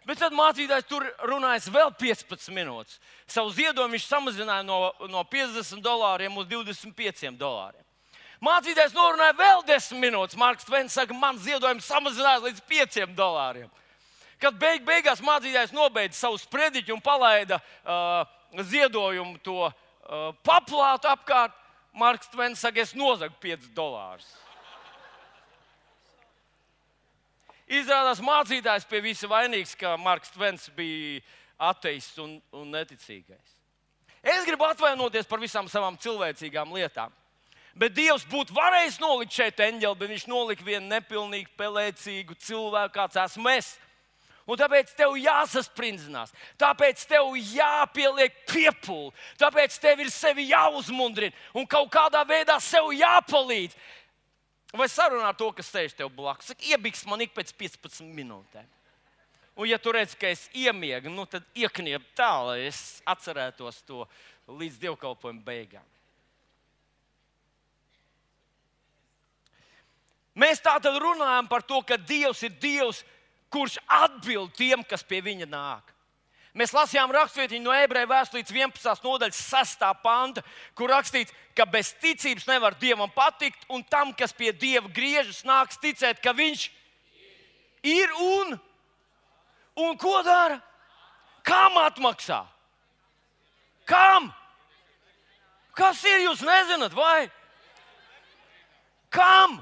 Bet 0.05 0.21
tad 0.21 0.35
mācītājs 0.37 0.87
tur 0.87 1.03
runājas 1.27 1.67
vēl 1.73 1.91
15 1.97 2.53
minūtes. 2.55 2.99
Savu 3.29 3.51
ziedojumu 3.57 3.97
viņš 3.97 4.05
samazināja 4.07 4.63
no, 4.65 4.93
no 5.11 5.25
50 5.27 5.83
dolāriem 5.83 6.37
uz 6.39 6.47
25 6.49 7.33
dolāriem. 7.39 7.88
Mācītājs 8.43 8.95
norunāja 8.95 9.35
vēl 9.35 9.65
10 9.67 9.99
minūtes. 9.99 10.37
Marks 10.39 10.67
Tvens 10.67 10.95
saka, 10.95 11.15
man 11.15 11.39
ziedojums 11.43 11.87
samazinājās 11.91 12.45
līdz 12.45 12.61
5 12.71 13.15
dolāriem. 13.17 13.67
Kad 14.39 14.55
beig, 14.55 14.85
beigās 14.87 15.19
mācītājs 15.19 15.73
nobeidza 15.75 16.21
savu 16.21 16.39
sprediķu 16.39 16.95
un 16.95 17.01
palaida 17.03 17.57
uh, 17.59 18.23
ziedojumu 18.63 19.41
to 19.43 19.65
uh, 19.67 19.73
paplātu 20.47 21.11
apkārt, 21.11 21.57
Marks 21.99 22.29
Tvens 22.31 22.61
saka, 22.63 22.79
es 22.79 22.95
nozagu 22.95 23.35
5 23.43 23.73
dolārus. 23.75 24.29
Izrādās, 27.69 28.23
mācītājs 28.23 28.87
pie 28.89 29.03
visa 29.03 29.27
vainīgs, 29.29 29.75
ka 29.77 29.97
Marks 29.99 30.31
Tvens 30.33 30.69
bija 30.77 31.19
ateists 31.69 32.17
un, 32.23 32.37
un 32.55 32.71
neticīgais. 32.71 33.57
Es 34.23 34.47
gribu 34.47 34.65
atvainoties 34.65 35.27
par 35.27 35.43
visām 35.43 35.67
savām 35.71 35.99
cilvēcīgām 35.99 36.71
lietām. 36.75 37.11
Bet 37.77 37.93
Dievs 37.97 38.25
būtu 38.29 38.55
varējis 38.55 38.97
nolikt 39.01 39.35
šeit 39.35 39.59
eņģeli, 39.61 39.99
bet 39.99 40.09
viņš 40.09 40.25
nolika 40.31 40.65
vienu 40.65 40.87
nepilnīgu, 40.89 41.51
pelēcīgu 41.59 42.37
cilvēku, 42.41 42.95
kāds 42.95 43.19
esmu 43.21 43.51
es. 43.53 43.75
Un 44.49 44.57
tāpēc 44.57 44.95
tev 44.97 45.13
jāsasprindzinās, 45.19 46.33
tāpēc 46.57 47.03
tev 47.11 47.35
jāpieliek 47.37 48.33
piepūle, 48.49 49.13
tāpēc 49.37 49.75
tev 49.77 50.01
ir 50.01 50.09
sevi 50.09 50.47
jāuzmundrina 50.49 51.35
un 51.53 51.67
kaut 51.69 51.91
kādā 51.93 52.23
veidā 52.25 52.57
sev 52.63 52.89
jāpalīdz. 52.97 53.77
Vai 54.73 54.89
sarunā 54.89 55.29
ar 55.29 55.37
to, 55.37 55.51
kas 55.53 55.69
sēž 55.69 55.93
tev 55.97 56.09
blakus? 56.13 56.49
Saka, 56.49 56.65
iebiks 56.65 57.05
man 57.09 57.21
ik 57.25 57.33
pēc 57.37 57.53
15 57.57 58.09
minūtēm. 58.17 58.65
Un, 59.59 59.67
ja 59.67 59.77
tu 59.81 59.91
redz, 59.93 60.13
ka 60.17 60.29
es 60.31 60.45
iemiegu, 60.55 61.11
nu, 61.11 61.25
tad 61.29 61.45
iekniep 61.57 62.05
tā, 62.17 62.31
lai 62.47 62.59
es 62.69 63.01
atcerētos 63.09 63.81
to 63.85 64.05
līdz 64.47 64.77
dievkalpojuma 64.85 65.41
beigām. 65.45 65.85
Mēs 70.39 70.61
tā 70.63 70.77
tad 70.79 70.95
runājam 71.01 71.47
par 71.51 71.63
to, 71.67 71.81
ka 71.83 71.97
Dievs 71.99 72.43
ir 72.47 72.53
Dievs, 72.61 73.03
kurš 73.51 73.79
atbild 73.89 74.53
tiem, 74.55 74.85
kas 74.87 75.03
pie 75.03 75.19
viņa 75.25 75.47
nāk. 75.49 75.95
Mēs 76.57 76.73
lasījām 76.73 77.11
raksturvietiņu 77.13 77.67
no 77.67 77.73
ebreju 77.75 78.09
vēstures 78.09 78.49
11. 78.49 79.03
nodaļas 79.05 79.41
6. 79.51 79.83
panta, 80.03 80.43
kur 80.75 80.89
rakstīts, 80.89 81.33
ka 81.55 81.67
bez 81.69 81.91
ticības 82.01 82.47
nevar 82.49 82.77
dievam 82.79 83.11
patikt, 83.13 83.67
un 83.69 83.83
tam, 83.85 84.13
kas 84.17 84.33
pie 84.33 84.49
dieva 84.55 84.89
griežas, 84.89 85.43
nāks 85.45 85.77
ticēt, 85.81 86.23
ka 86.23 86.33
viņš 86.33 86.65
ir 87.85 88.15
un, 88.23 88.57
un 89.85 89.99
ko 89.99 90.17
dara? 90.25 90.57
Kam 91.45 91.77
atmaksā? 91.83 92.41
Kam? 93.89 94.31
Kas 95.77 96.01
ir? 96.05 96.25
Jūs 96.27 96.43
nezināt, 96.45 96.93
vai? 96.97 97.29
Kam? 99.13 99.61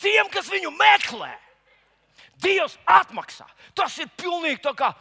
Tiem, 0.00 0.28
kas 0.32 0.48
viņu 0.50 0.72
meklē. 0.74 1.32
Dievs 2.40 2.78
atmaksā. 2.88 3.46
Tas 3.76 3.98
ir 4.00 4.08
pilnīgi 4.16 4.62
tā 4.64 4.72
kā, 4.76 4.94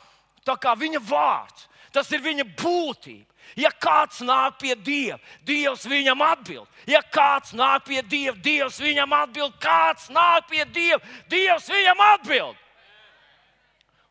tā 0.45 0.57
kā 0.59 0.75
viņa 0.75 1.01
vārds. 1.07 1.67
Tas 1.95 2.09
ir 2.13 2.21
viņa 2.21 2.45
būtība. 2.59 3.25
Ja 3.57 3.71
kāds 3.73 4.19
nāk 4.21 4.59
pie 4.61 4.75
Dieva, 4.77 5.17
Dievs 5.47 5.87
viņam 5.89 6.21
atbild. 6.21 6.67
Ja 6.85 6.99
kāds 7.01 7.55
nāk 7.57 7.87
pie 7.87 8.03
Dieva, 8.05 8.35
Dievs 8.37 8.77
viņam 8.81 9.15
atbild. 9.23 9.55
Kāds 9.61 10.09
nāk 10.13 10.45
pie 10.51 10.65
Dieva, 10.69 10.99
Dievs 11.31 11.69
viņam 11.71 12.03
atbild. 12.11 12.59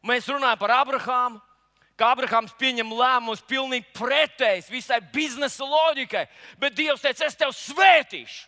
Mēs 0.09 0.27
runājam 0.31 0.59
par 0.59 0.75
Abrahāmu, 0.81 1.41
ka 1.99 2.11
Abrahāms 2.15 2.55
pieņem 2.59 2.91
lēmumus 2.95 3.43
pilnīgi 3.47 3.87
pretējs 3.95 4.71
visai 4.71 5.01
biznesa 5.15 5.67
loģikai. 5.67 6.27
Bet 6.59 6.75
Dievs 6.79 7.03
teica, 7.05 7.27
es 7.27 7.39
tevi 7.39 7.55
svētīšu. 7.55 8.47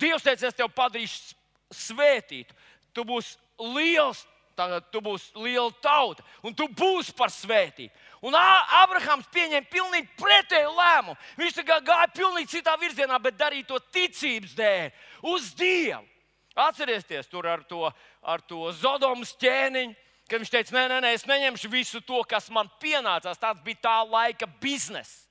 Dievs 0.00 0.24
teica, 0.26 0.48
es 0.48 0.56
tevi 0.58 0.70
padarīšu 0.74 1.36
svētītu 1.74 2.54
tu 2.94 3.04
būsi 3.06 3.36
liels, 3.74 4.22
tagad 4.54 4.86
tu 4.94 5.02
būsi 5.02 5.34
liela 5.42 5.72
tauta, 5.82 6.22
un 6.46 6.54
tu 6.54 6.68
būsi 6.70 7.14
par 7.18 7.32
svētību. 7.34 7.90
Un 8.24 8.36
Abrahams 8.38 9.26
pieņēma 9.34 9.68
pilnīgi 9.70 10.14
pretēju 10.20 10.70
lēmumu. 10.78 11.18
Viņš 11.40 11.60
gāja 11.66 12.06
pilnīgi 12.14 12.54
citā 12.54 12.76
virzienā, 12.80 13.18
bet 13.20 13.36
darīja 13.36 13.68
to 13.72 13.80
ticības 13.92 14.54
dēļ, 14.56 14.90
uz 15.34 15.50
Dievu. 15.58 16.04
Atcerieties, 16.54 17.26
tur 17.26 17.48
ar 17.50 17.64
to, 17.66 17.88
ar 18.22 18.42
to 18.46 18.68
Zodomas 18.78 19.32
ķēniņu, 19.42 19.96
kad 20.30 20.38
viņš 20.38 20.52
teica, 20.52 20.76
nē, 20.76 20.84
nē, 20.92 20.98
nē, 21.02 21.10
es 21.16 21.26
neņemšu 21.26 21.70
visu 21.72 22.00
to, 22.06 22.22
kas 22.30 22.46
man 22.54 22.70
pienācās. 22.80 23.40
Tas 23.42 23.58
bija 23.66 23.82
tā 23.82 23.96
laika 24.06 24.46
biznesa. 24.62 25.23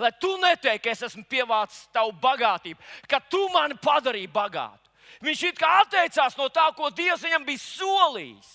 Lai 0.00 0.12
tu 0.20 0.30
neteiktu, 0.40 0.84
ka 0.86 0.94
es 0.94 1.02
esmu 1.10 1.24
pievācis 1.28 1.88
tavu 1.92 2.14
bagātību, 2.22 2.80
ka 3.08 3.20
tu 3.30 3.42
mani 3.52 3.76
padarīji 3.82 4.30
bagātu. 4.32 4.88
Viņš 5.20 5.42
it 5.50 5.58
kā 5.60 5.70
atteicās 5.82 6.36
no 6.38 6.48
tā, 6.48 6.70
ko 6.76 6.88
Dievs 6.94 7.24
viņam 7.26 7.44
bija 7.44 7.60
solījis. 7.60 8.50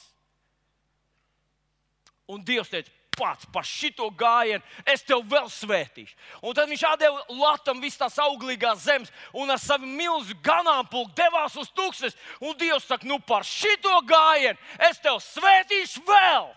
Un 2.31 2.41
Dievs 2.41 2.71
teica, 2.71 2.89
pats 3.15 3.47
par 3.53 3.65
šito 3.67 4.07
gājienu 4.17 4.63
es 4.91 5.03
tev 5.05 5.23
vēl 5.29 5.47
svētīšu. 5.51 6.15
Un 6.41 6.55
tad 6.57 6.69
viņš 6.71 6.83
atdeva 6.89 7.23
Latvijam 7.29 7.81
visas 7.83 8.01
tās 8.01 8.19
auglīgās 8.25 8.83
zemes, 8.87 9.13
un 9.33 9.51
ar 9.51 9.61
savu 9.61 9.87
milzu 9.87 10.35
ganāmpulku 10.43 11.13
devās 11.17 11.55
uz 11.61 11.71
tūkstnes. 11.75 12.17
Un 12.41 12.57
Dievs 12.59 12.87
saka, 12.89 13.07
nu 13.07 13.19
par 13.19 13.45
šito 13.47 13.99
gājienu 14.09 14.57
es 14.89 15.01
tev 15.03 15.21
svētīšu 15.23 16.03
vēl. 16.07 16.49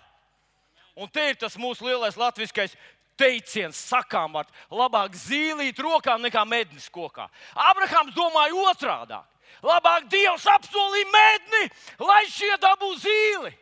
Un 0.99 1.11
te 1.15 1.29
ir 1.31 1.37
tas 1.39 1.55
mūsu 1.61 1.87
lielais 1.87 2.17
latviskais 2.19 2.75
teiciens, 3.19 3.79
sakām, 3.91 4.37
vārds, 4.37 4.55
labāk 4.71 5.17
zīlīt 5.19 5.81
rokām 5.83 6.23
nekā 6.25 6.45
mednis 6.49 6.89
kokā. 6.93 7.29
Abrahams 7.69 8.15
domāja 8.17 8.69
otrādi. 8.71 9.19
Labāk 9.65 10.07
Dievs 10.13 10.45
apsolīja 10.47 11.09
medni, 11.11 11.65
lai 11.99 12.23
šie 12.31 12.53
dabū 12.63 12.93
zīli. 13.03 13.55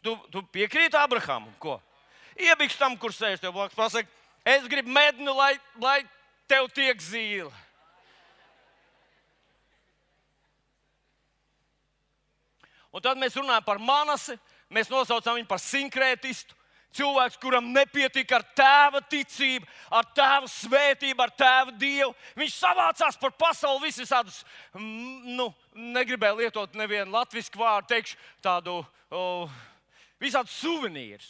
Tu, 0.00 0.14
tu 0.32 0.40
piekrīti 0.48 0.96
Abrahamam, 0.96 1.52
ko? 1.60 1.76
Iebiks 2.40 2.78
tam, 2.80 2.96
kur 2.96 3.12
sēž 3.12 3.42
tev 3.42 3.52
blakus, 3.52 3.76
pasakot, 3.76 4.14
es 4.48 4.64
gribu 4.70 4.88
medni, 4.94 5.28
lai, 5.28 5.52
lai 5.76 5.98
tev 6.48 6.70
tiek 6.72 6.96
zīle. 7.04 7.52
Un 12.90 13.04
tad 13.04 13.20
mēs 13.20 13.36
runājam 13.38 13.66
par 13.66 13.78
manasi, 13.78 14.34
mēs 14.74 14.90
nosaucam 14.92 15.38
viņu 15.38 15.50
par 15.50 15.62
sinkrētistu. 15.62 16.56
Cilvēks, 16.90 17.36
kuram 17.38 17.68
nepietika 17.70 18.40
ar 18.40 18.44
tēva 18.58 18.98
ticību, 19.06 19.66
ar 19.94 20.08
tēva 20.10 20.48
svētību, 20.50 21.22
ar 21.22 21.30
tēva 21.38 21.74
dievu. 21.78 22.10
Viņš 22.34 22.56
savācās 22.56 23.18
par 23.20 23.30
pasauli 23.38 23.92
visādus, 23.92 24.40
nu, 24.74 25.46
negribēju 25.70 26.40
lietot 26.40 26.74
nevienu 26.74 27.14
latviešu 27.14 27.60
vārdu, 27.60 27.92
teikšu 27.92 28.18
tādu 28.42 28.80
oh, 29.14 29.60
visādus 30.18 30.56
suvenīrus. 30.58 31.28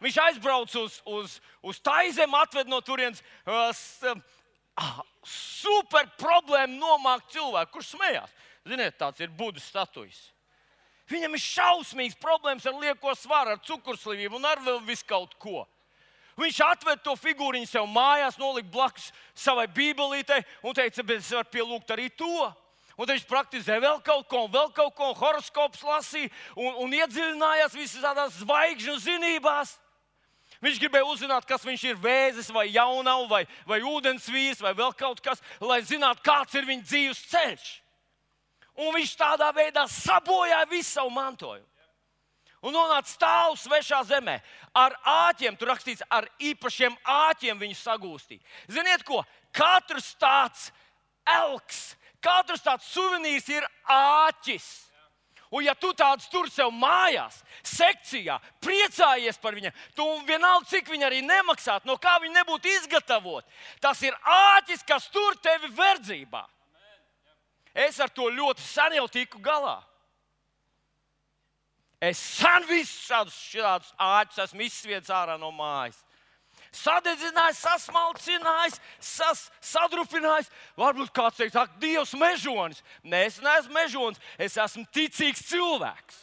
Viņš 0.00 0.18
aizbrauca 0.26 0.80
uz, 0.80 1.00
uz, 1.08 1.38
uz 1.64 1.80
Taizemi, 1.84 2.36
atved 2.36 2.68
no 2.68 2.80
turienes 2.84 3.20
uh, 3.48 5.00
super 5.24 6.08
problēmu 6.20 6.76
nomākt 6.80 7.32
cilvēku, 7.32 7.78
kurš 7.78 7.94
smējās. 7.94 8.36
Ziniet, 8.68 8.96
tāds 9.00 9.20
ir 9.24 9.32
Budas 9.36 9.64
statujas. 9.68 10.20
Viņam 11.10 11.34
ir 11.34 11.42
šausmīgs 11.42 12.18
problēmas 12.22 12.66
ar 12.70 12.78
lieko 12.78 13.12
svaru, 13.18 13.56
ar 13.56 13.62
cukurslīvību 13.66 14.38
un 14.38 14.46
ar 14.46 14.62
vēl 14.62 14.80
visu 14.86 15.06
kaut 15.08 15.34
ko. 15.42 15.64
Viņš 16.40 16.60
atveda 16.64 17.02
to 17.04 17.16
figūriņu 17.18 17.68
sev 17.68 17.88
mājās, 17.90 18.38
nolika 18.40 18.70
blakus 18.72 19.10
savai 19.36 19.66
bībelītei 19.74 20.40
un 20.62 20.76
teica, 20.76 21.04
bet 21.04 21.20
es 21.20 21.32
varu 21.34 21.50
pielūgt 21.52 21.92
arī 21.92 22.08
to. 22.16 22.48
Un 23.00 23.08
viņš 23.08 23.26
praktizē 23.28 23.78
vēl 23.80 24.00
kaut 24.04 24.26
ko, 24.28 24.44
vēl 24.52 24.70
kaut 24.76 24.94
ko, 24.96 25.10
horoskops 25.16 25.82
lasīja 25.84 26.30
un, 26.54 26.74
un 26.84 26.96
iedziļinājās 26.96 27.76
visās 27.76 28.40
zvaigžņu 28.40 28.96
zinībās. 29.00 29.78
Viņš 30.60 30.80
gribēja 30.82 31.08
uzzināt, 31.08 31.46
kas 31.48 31.64
viņš 31.64 31.84
ir 31.88 32.00
vēzis, 32.00 32.50
vai 32.52 32.66
jaunau, 32.68 33.24
vai, 33.30 33.46
vai 33.68 33.80
ūdensvīrs, 33.80 34.60
vai 34.60 34.74
vēl 34.76 34.92
kaut 34.92 35.22
kas, 35.24 35.40
lai 35.64 35.80
zinātu, 35.88 36.20
kāds 36.24 36.56
ir 36.60 36.68
viņa 36.68 36.84
dzīves 36.84 37.22
ceļš. 37.32 37.70
Un 38.80 38.94
viņš 38.96 39.16
tādā 39.20 39.50
veidā 39.52 39.84
sabojāja 39.90 40.68
visu 40.70 40.94
savu 40.96 41.12
mantojumu. 41.12 41.66
Un 42.60 42.74
nonāca 42.76 43.08
stāvu 43.08 43.56
svešā 43.56 44.02
zemē. 44.04 44.36
Ar 44.76 44.92
āķiem, 45.28 45.56
tur 45.56 45.70
rakstīts, 45.72 46.04
ar 46.12 46.26
īpašiem 46.44 46.96
āķiem 47.08 47.60
viņu 47.60 47.78
sagūstīja. 47.78 48.42
Ziniet, 48.68 49.04
ko? 49.08 49.22
Katrs 49.56 50.12
tāds 50.20 50.68
elks, 51.24 51.94
katrs 52.20 52.64
tāds 52.64 52.88
suvenīrs 52.92 53.48
ir 53.52 53.64
āķis. 53.88 54.68
Un, 55.50 55.64
ja 55.66 55.72
tu 55.74 55.90
tāds 55.98 56.28
tur 56.30 56.46
sev 56.52 56.68
mājās, 56.70 57.40
sekcijā, 57.66 58.36
priecājies 58.62 59.40
par 59.42 59.56
viņu, 59.56 59.72
tu 59.98 60.04
vienalga, 60.28 60.68
cik 60.70 60.92
viņi 60.92 61.08
arī 61.08 61.24
nemaksātu, 61.26 61.88
no 61.90 61.96
kā 61.98 62.20
viņi 62.22 62.36
nebūtu 62.36 62.70
izgatavoti, 62.76 63.50
tas 63.82 63.98
ir 64.06 64.14
āķis, 64.22 64.84
kas 64.86 65.08
tur 65.10 65.34
tevi 65.42 65.72
verdzībā. 65.74 66.44
Es 67.74 68.00
ar 68.02 68.10
to 68.10 68.28
ļoti 68.30 68.64
sen 68.64 68.98
jau 68.98 69.06
tiku 69.08 69.40
galā. 69.42 69.78
Es 72.00 72.18
sen 72.18 72.64
visus 72.64 73.04
šādus, 73.04 73.36
šādus 73.52 73.90
āķus 74.00 74.44
esmu 74.46 74.64
izsviedis 74.64 75.12
ārā 75.12 75.36
no 75.38 75.50
mājas. 75.52 75.98
Sadedzinājis, 76.70 77.60
sasmalcinājis, 77.64 78.78
sas, 79.02 79.44
sadrupinājis. 79.72 80.50
Varbūt 80.78 81.10
kāds 81.14 81.40
teiks, 81.40 81.58
ak, 81.58 81.74
Dievs, 81.82 82.14
mežonis. 82.18 82.82
Nē, 83.02 83.24
es 83.26 83.40
neesmu 83.42 83.74
mežonis, 83.74 84.20
es 84.38 84.56
esmu 84.60 84.86
ticīgs 84.94 85.42
cilvēks. 85.50 86.20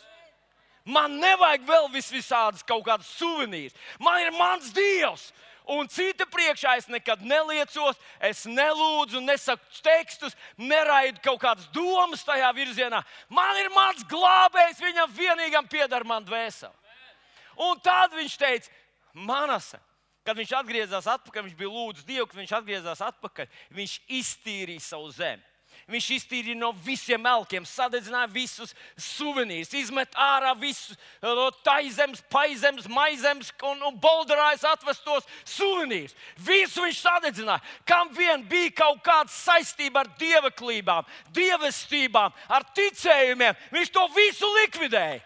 Man 0.87 1.17
nevajag 1.19 1.65
vēl 1.67 1.89
vis 1.91 2.07
visādas 2.15 2.63
kaut 2.63 2.85
kādas 2.87 3.09
suvenīras. 3.19 3.75
Man 3.99 4.23
ir 4.23 4.31
mans 4.37 4.71
Dievs, 4.75 5.33
un 5.67 5.89
cita 5.91 6.25
priekšā 6.29 6.77
es 6.79 6.87
nekad 6.91 7.23
neliecos, 7.25 7.99
es 8.23 8.45
nelūdzu, 8.49 9.21
nesaku 9.23 9.81
tekstus, 9.83 10.37
neraidu 10.57 11.21
kaut 11.23 11.41
kādas 11.43 11.67
domas 11.75 12.23
tajā 12.27 12.49
virzienā. 12.55 13.03
Man 13.29 13.59
ir 13.61 13.71
mans 13.75 14.05
glābējs, 14.07 14.81
viņam 14.83 15.11
vienīgam 15.17 15.67
pieder 15.69 16.07
man 16.07 16.25
dvēseli. 16.27 16.73
Un 17.67 17.79
tad 17.81 18.13
viņš 18.13 18.37
teica, 18.37 18.73
Manasa, 19.17 19.79
kad 20.27 20.37
viņš 20.37 20.51
atgriezās 20.59 21.07
atpakaļ, 21.09 21.47
viņš 21.47 21.57
bija 21.57 21.73
lūdzis 21.73 22.05
Dievu, 22.05 22.27
kad 22.29 22.37
viņš 22.37 22.51
atgriezās 22.59 23.01
atpakaļ, 23.01 23.47
viņš 23.73 23.95
iztīrīja 24.19 24.83
savu 24.83 25.09
zemi. 25.15 25.41
Viņš 25.87 26.07
iztīrīja 26.17 26.59
no 26.59 26.73
visiem 26.83 27.23
elkiem, 27.29 27.63
sadedzināja 27.63 28.27
visus 28.27 28.73
suvenīrus, 28.99 29.69
izmet 29.79 30.17
ārā 30.19 30.49
visus 30.59 30.97
no 31.23 31.45
taizemes, 31.63 32.19
paizemes, 32.27 32.89
maizemes 32.91 33.53
un, 33.63 33.79
un 33.87 33.95
bolderājas 34.03 34.65
atvestos 34.67 35.23
suvenīrus. 35.47 36.17
Visu 36.43 36.83
viņš 36.83 36.99
sadedzināja. 37.05 37.63
Kam 37.87 38.11
vien 38.17 38.43
bija 38.51 38.75
kaut 38.83 38.99
kāda 39.05 39.31
saistība 39.31 40.03
ar 40.03 40.11
dievaklībām, 40.19 41.07
dievestībām, 41.31 42.35
ar 42.51 42.67
ticējumiem, 42.75 43.55
viņš 43.71 43.95
to 43.95 44.05
visu 44.19 44.51
likvidēja. 44.59 45.23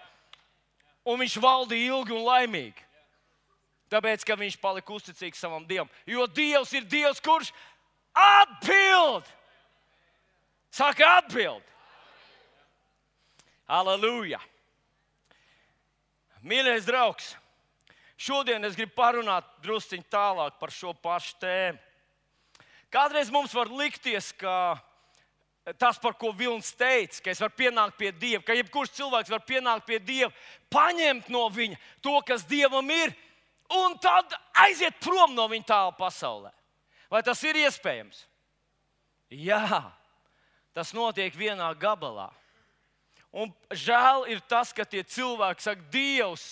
Un 1.09 1.23
viņš 1.25 1.41
valdīja 1.41 1.89
ilgi 1.97 2.13
un 2.13 2.25
laimīgi. 2.29 2.89
Tāpēc, 3.89 4.21
ka 4.29 4.37
viņš 4.37 4.61
palika 4.61 4.93
uzticīgs 4.93 5.41
savam 5.41 5.65
dievam. 5.65 5.89
Jo 6.05 6.29
Dievs 6.29 6.77
ir 6.77 6.85
Dievs, 6.85 7.17
kurš 7.17 7.49
atbild! 8.13 9.25
Saka, 10.71 11.17
atbild! 11.19 11.63
Aleluja! 13.67 14.39
Mīļais 16.47 16.87
draugs, 16.87 17.33
šodien 18.17 18.63
es 18.65 18.77
gribu 18.79 18.95
parunāt 18.95 19.45
drusciņ 19.65 20.07
tālāk 20.09 20.55
par 20.61 20.73
šo 20.73 20.95
pašu 20.95 21.35
tēmu. 21.43 21.77
Kādreiz 22.91 23.29
mums 23.31 23.53
var 23.55 23.69
likties, 23.71 24.31
ka 24.39 24.79
tas, 25.77 25.99
par 26.01 26.15
ko 26.19 26.31
Vilnis 26.35 26.73
teica, 26.75 27.21
ka 27.23 27.31
es 27.31 27.43
varu 27.43 27.55
pienākt 27.59 27.99
pie 27.99 28.09
Dieva, 28.15 28.41
ka 28.47 28.55
jebkurš 28.57 28.95
cilvēks 28.97 29.31
var 29.31 29.45
pienākt 29.47 29.85
pie 29.87 29.99
Dieva, 29.99 30.31
paņemt 30.73 31.29
no 31.31 31.45
viņa 31.51 31.79
to, 32.03 32.17
kas 32.27 32.47
Dievam 32.49 32.89
ir, 32.95 33.13
un 33.83 33.99
tad 34.01 34.33
aiziet 34.65 34.99
prom 35.03 35.35
no 35.35 35.51
viņa 35.51 35.67
tālu 35.67 35.95
pasaulē. 35.99 36.51
Vai 37.11 37.21
tas 37.27 37.43
ir 37.43 37.59
iespējams? 37.59 38.25
Jā. 39.31 39.91
Tas 40.75 40.93
notiek 40.95 41.35
vienā 41.35 41.67
gabalā. 41.79 42.29
Un 43.31 43.51
žēl 43.71 44.27
ir 44.31 44.41
tas, 44.47 44.71
ka 44.75 44.83
tie 44.87 45.03
cilvēki 45.07 45.63
saka, 45.63 45.87
Dievs 45.91 46.45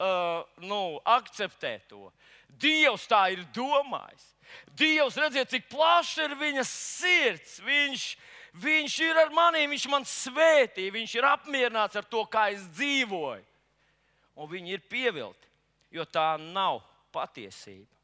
uh, 0.00 0.44
nu, 0.64 0.96
akceptē 1.04 1.76
to. 1.88 2.08
Dievs 2.48 3.04
tā 3.08 3.26
ir 3.34 3.44
domājis. 3.56 4.30
Dievs, 4.78 5.18
redziet, 5.20 5.50
cik 5.52 5.68
plaša 5.68 6.28
ir 6.28 6.36
viņa 6.40 6.64
sirds. 6.68 7.58
Viņš, 7.64 8.06
viņš 8.62 8.96
ir 9.08 9.20
ar 9.24 9.34
mani, 9.34 9.66
viņš 9.68 9.88
man 9.92 10.06
svētī, 10.08 10.88
viņš 10.94 11.18
ir 11.18 11.28
apmierināts 11.28 11.98
ar 12.00 12.06
to, 12.08 12.24
kā 12.30 12.48
es 12.54 12.64
dzīvoju. 12.76 13.44
Un 14.36 14.48
viņi 14.52 14.76
ir 14.76 14.88
pievilti, 14.88 15.48
jo 15.96 16.04
tā 16.04 16.34
nav 16.40 16.82
patiesība. 17.12 17.95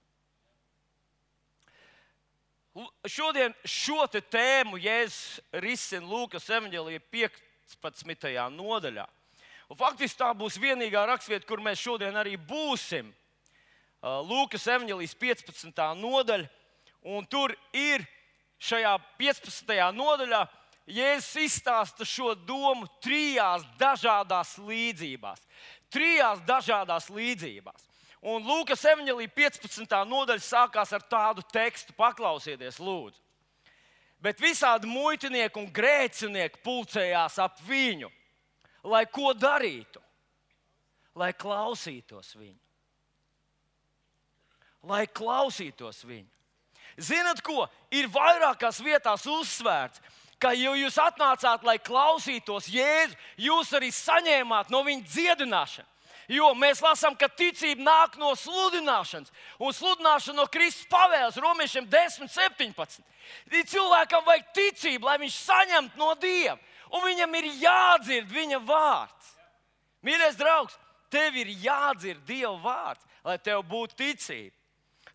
Šodien 3.05 3.53
šo 3.69 4.07
tēmu 4.09 4.79
Jēzus 4.81 5.43
risina 5.61 6.09
Lūkas 6.09 6.47
evanģēlīja 6.49 7.03
15. 7.13 8.31
nodaļā. 8.55 9.05
Un 9.69 9.77
faktiski 9.77 10.21
tā 10.23 10.31
būs 10.37 10.57
vienīgā 10.61 11.03
raksturvieta, 11.09 11.47
kur 11.49 11.61
mēs 11.61 11.83
šodien 11.85 12.17
arī 12.17 12.39
būsim. 12.41 13.11
Lūkas 14.03 14.65
evanģēlijas 14.73 15.15
15. 15.21 15.85
nodaļa, 16.01 16.49
un 17.13 17.29
tur 17.29 17.53
ir 17.77 18.07
šajā 18.63 18.97
15. 19.21 19.77
nodaļā 19.93 20.43
Jēzus 20.89 21.45
izstāsta 21.45 22.09
šo 22.09 22.33
domu 22.35 22.89
trijās 23.05 23.69
dažādās 23.79 24.57
līdzībās. 24.59 25.45
Trijās 25.93 26.41
dažādās 26.49 27.13
līdzībās. 27.13 27.92
Un 28.23 28.45
Lūkas 28.47 28.85
evanģēlī 28.87 29.27
15. 29.35 29.97
nodaļa 30.07 30.45
sākās 30.47 30.93
ar 30.95 31.03
tādu 31.11 31.43
tekstu, 31.51 31.95
paklausieties, 31.99 32.79
lūdzu. 32.79 33.19
Bet 34.23 34.39
visādi 34.39 34.87
muitinieki 34.87 35.59
un 35.59 35.67
grēcinieki 35.75 36.61
pulcējās 36.63 37.41
ap 37.43 37.59
viņu, 37.67 38.07
lai 38.87 39.03
ko 39.11 39.33
darītu, 39.35 39.99
lai 41.19 41.33
klausītos 41.35 42.37
viņu. 42.39 42.61
Lai 44.87 45.03
klausītos 45.11 46.05
viņu. 46.07 46.31
Zinat, 47.03 47.43
ko? 47.43 47.67
Ir 47.91 48.07
vairākās 48.13 48.79
vietās 48.85 49.27
uzsvērts, 49.27 49.99
ka 50.39 50.53
jau 50.55 50.77
jūs 50.79 50.99
atnācāt, 51.03 51.67
lai 51.67 51.79
klausītos 51.83 52.71
Jēzu, 52.71 53.19
jūs 53.51 53.75
arī 53.75 53.91
saņēmāt 53.95 54.71
no 54.71 54.83
viņa 54.87 55.11
dziedināšanu. 55.11 55.92
Jo 56.31 56.53
mēs 56.55 56.83
lasām, 56.83 57.17
ka 57.19 57.27
ticība 57.29 57.83
nāk 57.83 58.15
no 58.21 58.31
sludināšanas, 58.39 59.33
un 59.59 59.75
sludināšana 59.75 60.39
no 60.39 60.47
Kristus 60.51 60.87
pavēles, 60.91 61.41
Romiešiem 61.43 61.89
10, 61.91 62.31
17. 62.31 63.03
Cilvēkam 63.73 64.25
vajag 64.27 64.53
ticību, 64.55 65.09
lai 65.09 65.19
viņš 65.23 65.39
saņemtu 65.49 65.99
no 65.99 66.13
Dieva, 66.21 66.59
un 66.95 67.05
viņam 67.07 67.39
ir 67.41 67.51
jādzird 67.65 68.31
viņa 68.31 68.61
vārds. 68.69 69.33
Mīļais 70.07 70.39
draugs, 70.39 70.79
tev 71.11 71.37
ir 71.39 71.51
jādzird 71.63 72.23
Dieva 72.27 72.55
vārds, 72.63 73.07
lai 73.27 73.39
tev 73.39 73.65
būtu 73.69 73.99
ticība. 73.99 74.55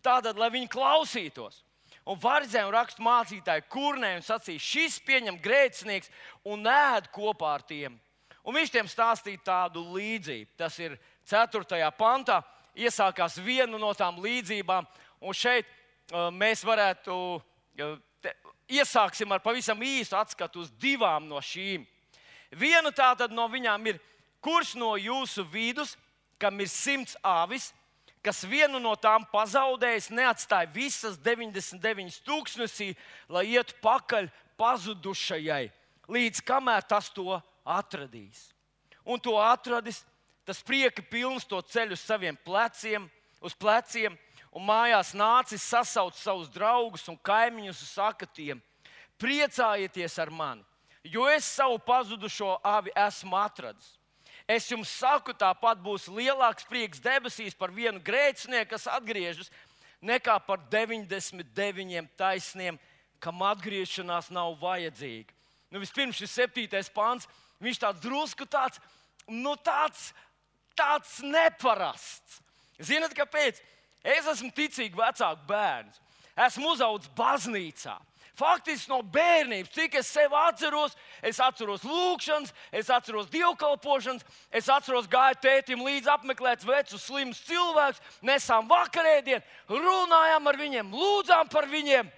Tātad, 0.04 0.38
lai 0.38 0.50
viņi 0.54 0.70
klausītos. 0.70 1.62
Un 2.08 2.16
varzēm 2.20 2.70
rakstu 2.72 3.04
mācītāji 3.04 3.66
kurnē 3.68 4.14
un 4.16 4.24
sacīja, 4.24 4.62
šis 4.64 4.96
pieņem 5.04 5.40
grēcinieks 5.44 6.08
un 6.48 6.64
ēd 6.64 7.10
kopā 7.12 7.58
ar 7.58 7.64
tiem. 7.68 7.98
Un 8.46 8.56
viņš 8.56 8.72
tiem 8.72 8.88
stāstīja 8.88 9.42
tādu 9.44 9.82
līdzību. 9.94 10.50
Tas 10.56 10.78
ir 10.80 10.96
4. 11.28 11.78
pantā, 11.98 12.40
iesākās 12.78 13.38
viena 13.42 13.78
no 13.78 13.92
tām 13.96 14.20
līdzībām. 14.22 14.86
Un 15.20 15.34
šeit 15.34 15.66
uh, 15.66 16.28
mēs 16.34 16.62
varētu 16.64 17.14
uh, 17.38 17.96
te, 18.22 18.34
iesāksim 18.70 19.32
ar 19.32 19.42
pavisam 19.44 19.80
īsu 19.82 20.16
atskatu 20.18 20.62
uz 20.64 20.70
divām 20.80 21.28
no 21.28 21.40
šīm. 21.42 21.86
Viena 22.56 22.92
tātad 22.94 23.34
no 23.34 23.48
viņām 23.50 23.90
ir, 23.90 23.98
kurš 24.44 24.76
no 24.78 24.94
jūsu 24.96 25.44
vidus, 25.52 25.96
kam 26.40 26.60
ir 26.62 26.70
simts 26.70 27.16
āvis, 27.26 27.72
kas 28.24 28.44
vienu 28.46 28.80
no 28.82 28.94
tām 28.98 29.26
pazaudējis, 29.32 30.10
neatstāja 30.14 30.70
visas 30.72 31.18
99 31.24 32.22
tūkstnesī, 32.26 32.92
lai 33.28 33.44
ietu 33.54 33.76
pakaļ 33.82 34.30
pazudušajai, 34.58 35.68
līdz 36.10 36.42
kamēr 36.46 36.86
tas 36.88 37.10
to 37.14 37.38
atradīs. 37.68 38.48
Un 39.04 39.20
to 39.20 39.36
atradis, 39.40 40.02
tas 40.48 40.62
prieka 40.64 41.04
pilns 41.04 41.46
to 41.48 41.60
ceļu 41.60 41.96
uz 41.96 42.04
saviem 42.04 42.36
pleciem, 42.44 43.06
uz 43.44 43.54
pleciem, 43.56 44.16
un 44.52 44.64
mājās 44.68 45.14
nācis 45.16 45.64
sasaukt 45.64 46.16
savus 46.18 46.50
draugus 46.52 47.06
un 47.08 47.18
kaimiņus 47.20 47.84
un 47.84 47.92
saka 47.92 48.26
tiem: 48.26 48.62
Priecājieties 49.20 50.18
ar 50.22 50.30
mani, 50.30 50.64
jo 51.04 51.28
es 51.28 51.44
savu 51.44 51.78
pazudušo 51.78 52.58
avi 52.64 52.92
esmu 52.96 53.36
atradis. 53.38 53.94
Es 54.48 54.64
jums 54.70 54.88
saku, 54.88 55.34
tāpat 55.36 55.80
būs 55.84 56.06
lielāks 56.08 56.64
prieks 56.64 57.02
debesīs 57.04 57.52
par 57.52 57.68
vienu 57.68 58.00
grēcinieku, 58.00 58.70
kas 58.70 58.86
atgriežas, 58.88 59.50
nekā 60.00 60.38
par 60.46 60.62
99 60.72 62.08
taisniem, 62.16 62.78
kam 63.20 63.42
atgriešanās 63.44 64.30
nav 64.32 64.54
vajadzīga. 64.62 65.34
Nu, 65.68 65.82
vispirms 65.82 66.16
šis 66.16 66.32
septītais 66.32 66.88
pāns, 66.88 67.28
viņš 67.62 67.80
tāds 67.82 68.02
drusku 68.02 68.46
tāds, 68.50 68.80
nu, 69.28 69.54
tāds, 69.62 70.12
tāds 70.78 71.18
neparasts. 71.24 72.40
Ziniet, 72.78 73.14
kāpēc? 73.16 73.58
Es 74.06 74.28
esmu 74.30 74.52
ticīgs 74.54 74.96
vecāku 74.98 75.48
bērns. 75.48 75.98
Esmu 76.38 76.74
uzaugusi 76.76 77.10
baznīcā. 77.18 77.96
Faktiski 78.38 78.92
no 78.92 79.00
bērnības, 79.02 79.72
cik 79.74 79.96
es 79.98 80.10
sev 80.14 80.34
atceros, 80.38 80.92
es 81.26 81.40
atceros 81.42 81.82
lūgšanas, 81.82 82.52
es 82.70 82.90
atceros 82.94 83.26
dievkalpošanas, 83.32 84.22
es 84.54 84.68
atceros 84.70 85.08
gāju 85.10 85.40
tētim 85.42 85.82
līdzi 85.82 86.12
apmeklēt 86.12 86.62
vecus, 86.62 87.02
slimus 87.02 87.40
cilvēkus, 87.48 87.98
nesām 88.22 88.70
vakarēdienu, 88.70 89.42
runājām 89.72 90.46
ar 90.52 90.60
viņiem, 90.60 90.94
lūdzām 90.94 91.50
par 91.50 91.66
viņiem. 91.66 92.12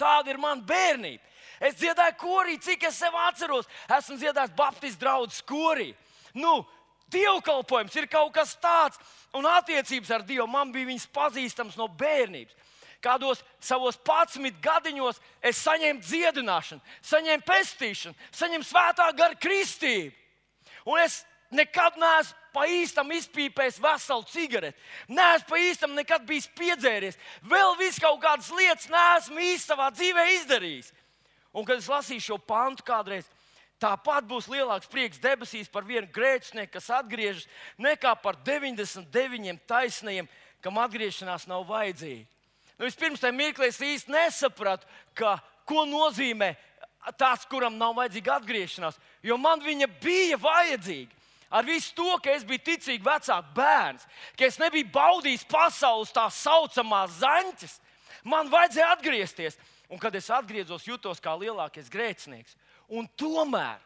Tāda 0.00 0.32
ir 0.32 0.40
mana 0.40 0.64
bērnība. 0.64 1.20
Es 1.60 1.78
dziedāju 1.80 2.16
korī, 2.20 2.58
cik 2.62 2.88
es 2.88 2.98
sev 3.00 3.16
atceros. 3.26 3.68
Esmu 3.98 4.18
dziedājis 4.20 4.56
Baptistu 4.56 5.04
draugu 5.04 5.44
korī. 5.48 5.92
Nu, 6.34 6.62
Dievkalpojums 7.08 7.94
ir 7.96 8.04
kaut 8.12 8.34
kas 8.36 8.50
tāds, 8.60 8.98
un 9.32 9.46
attiecības 9.48 10.10
ar 10.12 10.24
Dievu 10.28 10.44
man 10.50 10.68
bija 10.74 10.90
viņas 10.90 11.06
pazīstams 11.08 11.78
no 11.80 11.86
bērnības 11.88 12.52
kādos 13.04 13.42
savos 13.62 13.98
11 14.02 14.58
gadiņos 14.62 15.20
es 15.42 15.60
saņēmu 15.62 16.02
dziedināšanu, 16.02 16.82
saņēmu 17.06 17.46
pestīšanu, 17.46 18.18
saņēmu 18.34 18.66
svētā 18.66 19.08
gara 19.16 19.38
kristību. 19.38 20.14
Un 20.88 21.02
es 21.04 21.22
nekad 21.54 21.98
neesmu 22.00 22.36
pa 22.52 22.64
īstam 22.66 23.10
izpīpējis 23.14 23.80
veselu 23.82 24.24
cigareti. 24.32 24.78
Nē, 25.12 25.26
es 25.36 25.44
pa 25.46 25.60
īstam 25.62 25.94
nekad 25.94 26.24
bijis 26.26 26.48
piedzēries. 26.58 27.18
Vēl 27.46 27.76
vis 27.78 28.00
kaut 28.02 28.18
kādas 28.22 28.48
lietas 28.56 28.88
neesmu 28.90 29.44
īsti 29.52 29.70
savā 29.70 29.90
dzīvē 29.94 30.24
izdarījis. 30.38 30.90
Un, 31.52 31.64
kad 31.64 31.78
es 31.78 31.88
lasīju 31.88 32.24
šo 32.24 32.38
pantu 32.38 32.84
kādreiz, 32.86 33.28
tāpat 33.80 34.26
būs 34.28 34.48
lielāks 34.50 34.90
prieks 34.90 35.20
debesīs 35.22 35.70
par 35.72 35.86
vienu 35.86 36.08
grēcinieku, 36.12 36.74
kas 36.76 36.90
atgriežas, 36.98 37.46
nekā 37.78 38.14
par 38.22 38.38
99 38.46 39.62
taisnajiem, 39.68 40.28
kam 40.62 40.80
atgriešanās 40.82 41.46
nav 41.48 41.66
vajadzīga. 41.68 42.26
Nu, 42.78 42.86
vispirms 42.86 43.22
tam 43.22 43.38
mirklī 43.38 43.72
es 43.72 43.80
īsti 43.82 44.12
nesapratu, 44.14 44.86
ka, 45.18 45.38
ko 45.66 45.82
nozīmē 45.88 46.52
tas, 47.18 47.46
kuram 47.48 47.78
nav 47.78 47.96
vajadzīga 47.98 48.36
atgriešanās. 48.38 48.98
Jo 49.22 49.38
man 49.40 49.62
viņa 49.64 49.88
bija 50.02 50.38
vajadzīga. 50.42 51.14
Ar 51.48 51.64
visu 51.64 51.94
to, 51.96 52.10
ka 52.20 52.34
es 52.34 52.44
biju 52.44 52.60
ticīgs 52.60 53.04
vecāks 53.04 53.54
bērns, 53.56 54.04
ka 54.36 54.44
es 54.44 54.58
nebiju 54.60 54.90
baudījis 54.92 55.46
pasaules 55.48 56.12
tā 56.12 56.26
saucamās 56.28 57.14
zaņķes, 57.22 57.78
man 58.28 58.50
vajadzēja 58.52 58.90
atgriezties. 58.92 59.56
Un, 59.88 59.98
kad 60.00 60.14
es 60.14 60.28
atgriezos, 60.30 60.84
jutos 60.84 61.20
kā 61.24 61.32
lielākais 61.40 61.88
grēcinieks. 61.88 62.56
Un 62.92 63.08
tomēr 63.16 63.80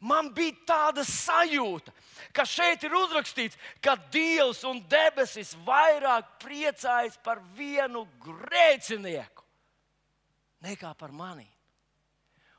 man 0.00 0.28
bija 0.36 0.56
tāda 0.68 1.04
sajūta, 1.04 1.92
ka 2.36 2.44
šeit 2.48 2.84
ir 2.84 2.96
uzrakstīts, 2.96 3.58
ka 3.80 3.96
Dievs 4.12 4.62
un 4.68 4.82
debesis 4.88 5.54
vairāk 5.64 6.36
priecājas 6.44 7.16
par 7.24 7.40
vienu 7.56 8.06
grēcinieku 8.24 9.40
nekā 10.64 10.92
par 10.98 11.12
mani. 11.12 11.46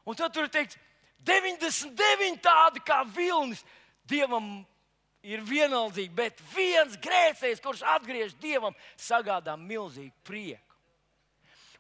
Un 0.05 0.17
tad 0.17 0.33
tur 0.33 0.47
ir 0.47 0.53
teikts, 0.53 0.77
99 1.21 2.41
tādi 2.41 2.81
kā 2.85 3.03
vilnis 3.05 3.61
Dievam 4.09 4.63
ir 5.21 5.43
vienaldzīgi, 5.45 6.09
bet 6.17 6.41
viens 6.55 6.97
grēcējs, 7.01 7.61
kurš 7.61 7.83
atgriež 7.95 8.33
Dievam, 8.41 8.73
sagādā 8.97 9.53
milzīgu 9.59 10.15
prieku. 10.25 10.70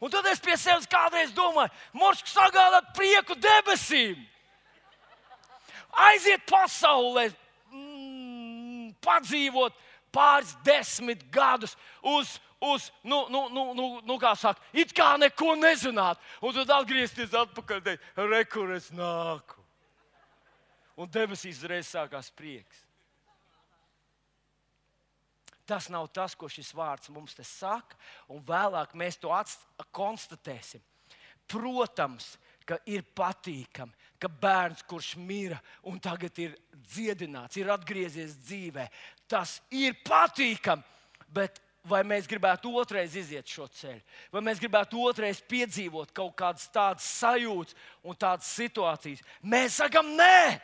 Un 0.01 0.09
tad 0.09 0.25
es 0.31 0.41
pie 0.41 0.57
sevis 0.57 0.89
kādreiz 0.89 1.29
domāju, 1.37 1.69
Moršs 1.93 2.33
sagādāt 2.33 2.89
prieku 2.97 3.37
debesīm 3.37 4.17
aiziet 5.91 6.43
pasaulē, 6.49 7.29
mm, 7.71 8.93
padzīvot 9.03 9.75
pāris 10.11 10.55
desmit 10.65 11.23
gadus 11.31 11.75
uz, 12.01 12.39
uz 12.59 12.89
nu, 13.03 13.25
nu, 13.29 13.47
nu, 13.49 13.65
nu, 13.77 13.87
nu 14.05 14.17
kā 14.19 14.33
saka, 14.37 14.61
it 14.73 14.93
kā 14.95 15.13
neko 15.19 15.55
nezināt, 15.59 16.19
un 16.41 16.55
tad 16.55 16.71
atgriezties 16.81 17.35
atpakaļ, 17.43 17.83
teikt, 17.85 18.13
rekur 18.31 18.73
es 18.75 18.91
nāku. 18.95 19.59
Un 20.99 21.09
debesīs 21.09 21.63
reiz 21.65 21.89
sākās 21.89 22.29
prieks. 22.35 22.85
Tas 25.71 25.87
nav 25.87 26.09
tas, 26.11 26.33
ko 26.35 26.49
šis 26.51 26.73
vārds 26.75 27.07
mums 27.15 27.37
te 27.37 27.45
saka, 27.47 27.95
un 28.27 28.41
vēlāk 28.43 28.91
mēs 28.99 29.15
to 29.21 29.31
konstatēsim. 29.95 30.81
Protams, 31.47 32.33
ka 32.67 32.75
ir 32.91 33.05
patīkami, 33.15 33.95
ka 34.19 34.27
bērns, 34.27 34.83
kurš 34.83 35.15
mira 35.15 35.61
un 35.87 35.99
tagad 36.03 36.35
ir 36.43 36.57
dziedināts, 36.75 37.55
ir 37.59 37.71
atgriezies 37.71 38.35
dzīvē, 38.43 38.89
tas 39.31 39.61
ir 39.71 39.95
patīkami. 40.03 40.83
Bet 41.31 41.61
vai 41.87 42.03
mēs 42.03 42.27
gribētu 42.27 42.73
otrais 42.75 43.15
iziet 43.15 43.47
šo 43.47 43.69
ceļu, 43.71 44.01
vai 44.33 44.43
mēs 44.43 44.59
gribētu 44.59 44.99
otrais 45.07 45.39
piedzīvot 45.39 46.11
kaut 46.15 46.35
kādas 46.37 46.67
tādas 46.73 47.07
sajūtas 47.15 47.77
un 48.03 48.19
tādas 48.19 48.51
situācijas? 48.59 49.23
Mēs 49.39 49.79
sakām, 49.79 50.11
nē, 50.19 50.59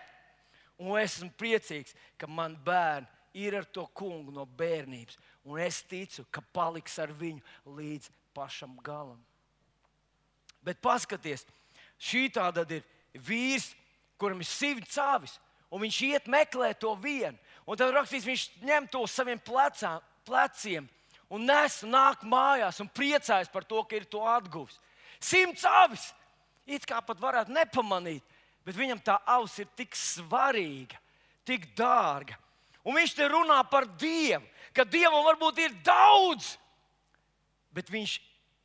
un 0.84 1.00
es 1.00 1.16
esmu 1.16 1.32
priecīgs, 1.40 1.96
ka 2.20 2.28
man 2.28 2.60
bērni 2.68 3.17
ir 3.34 3.58
ar 3.58 3.66
to 3.66 3.86
kungu 3.96 4.34
no 4.34 4.46
bērnības, 4.58 5.18
un 5.46 5.60
es 5.62 5.82
ticu, 5.84 6.26
ka 6.32 6.44
paliks 6.54 6.98
ar 7.00 7.14
viņu 7.14 7.44
līdz 7.78 8.10
pašam 8.36 8.76
galam. 8.84 9.20
Bet 10.64 10.82
paskatieties, 10.84 11.46
Šī 11.98 12.28
tāda 12.34 12.64
ir 12.70 12.86
vīrs, 13.26 13.72
kuram 14.22 14.42
ir 14.42 14.50
simts 14.50 14.94
cāvis, 14.94 15.38
un 15.74 15.82
viņš 15.82 16.02
iet 16.12 16.30
meklēt 16.30 16.80
to 16.84 16.94
vienu. 17.02 17.38
Un 17.68 17.80
tad 17.80 17.92
rakstīts, 17.94 18.28
viņš 18.28 18.44
ņem 18.64 18.88
to 18.94 19.02
saviem 19.10 19.42
plecā, 19.44 19.98
pleciem 20.28 20.88
un 21.34 21.44
nes 21.44 21.82
un 21.84 21.92
nāk 21.92 22.24
mājās 22.24 22.80
un 22.80 22.88
priecājas 22.88 23.52
par 23.52 23.66
to, 23.68 23.82
ka 23.84 23.98
ir 23.98 24.06
to 24.08 24.22
atguvis. 24.24 24.78
Simts 25.20 25.66
cāvis! 25.66 26.12
It 26.68 26.84
kā 26.84 27.00
pat 27.02 27.20
varētu 27.20 27.54
nepamanīt, 27.56 28.24
bet 28.68 28.76
viņam 28.76 29.00
tā 29.00 29.16
auss 29.32 29.60
ir 29.64 29.70
tik 29.76 29.96
svarīga, 29.96 31.00
tik 31.48 31.70
dārga. 31.80 32.36
Un 32.88 32.96
viņš 32.96 33.18
te 33.18 33.28
runā 33.28 33.60
par 33.68 33.86
Dievu, 34.00 34.46
ka 34.72 34.86
Dievam 34.88 35.26
varbūt 35.26 35.60
ir 35.60 35.76
daudz, 35.84 36.54
bet 37.76 37.92
viņš 37.92 38.14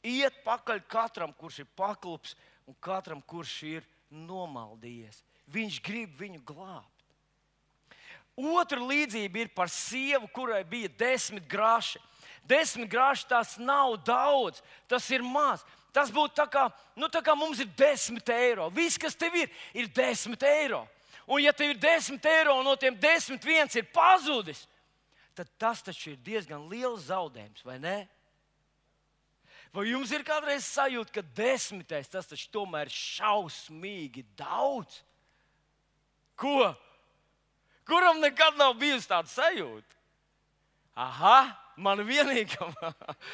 iet 0.06 0.38
pakaļ 0.46 0.84
katram, 0.90 1.34
kurš 1.34 1.64
ir 1.64 1.70
paklups 1.78 2.36
un 2.70 2.76
katram, 2.78 3.22
kurš 3.26 3.56
ir 3.66 3.88
nomaldījies. 4.12 5.24
Viņš 5.52 5.80
grib 5.84 6.14
viņu 6.20 6.42
glābt. 6.46 6.88
Otra 8.38 8.80
līdzība 8.80 9.42
ir 9.42 9.50
par 9.52 9.68
sievu, 9.68 10.30
kurai 10.32 10.62
bija 10.64 10.88
desmit 10.98 11.44
graši. 11.50 12.00
Desmit 12.48 12.88
graši 12.90 13.26
tas 13.28 13.58
nav 13.60 13.98
daudz, 14.06 14.62
tas 14.88 15.04
ir 15.12 15.22
maz. 15.22 15.66
Tas 15.92 16.08
būtu 16.10 16.38
tā 16.38 16.46
kā, 16.48 16.70
nu, 16.96 17.10
tā 17.12 17.20
kā 17.20 17.34
mums 17.36 17.60
ir 17.60 17.68
desmit 17.76 18.30
eiro. 18.32 18.70
Viss, 18.72 18.96
kas 18.96 19.18
tev 19.18 19.34
ir, 19.36 19.50
ir 19.76 19.90
desmit 19.92 20.42
eiro. 20.48 20.86
Un, 21.32 21.40
ja 21.40 21.52
tev 21.56 21.72
ir 21.72 21.80
desmit 21.80 22.26
eiro, 22.28 22.58
un 22.60 22.66
no 22.66 22.74
tiem 22.76 22.96
desmit 23.00 23.44
viens 23.46 23.72
ir 23.78 23.86
pazudis, 23.94 24.66
tad 25.32 25.48
tas 25.56 25.80
taču 25.80 26.12
ir 26.12 26.18
diezgan 26.20 26.66
liels 26.68 27.06
zaudējums, 27.08 27.64
vai 27.64 27.78
ne? 27.80 27.96
Vai 29.72 29.86
jums 29.88 30.12
ir 30.12 30.24
kādreiz 30.28 30.66
sajūta, 30.68 31.14
ka 31.14 31.22
desmitais 31.32 32.10
tas 32.12 32.28
taču 32.28 32.50
tomēr 32.52 32.90
ir 32.90 32.92
šausmīgi 32.92 34.26
daudz? 34.36 34.98
Ko? 36.36 36.74
Kuram 37.88 38.20
nekad 38.20 38.58
nav 38.60 38.76
bijusi 38.76 39.08
tāda 39.08 39.32
sajūta? 39.32 39.96
Aha, 41.00 41.38
man 41.80 42.02
vienīgam. 42.04 42.74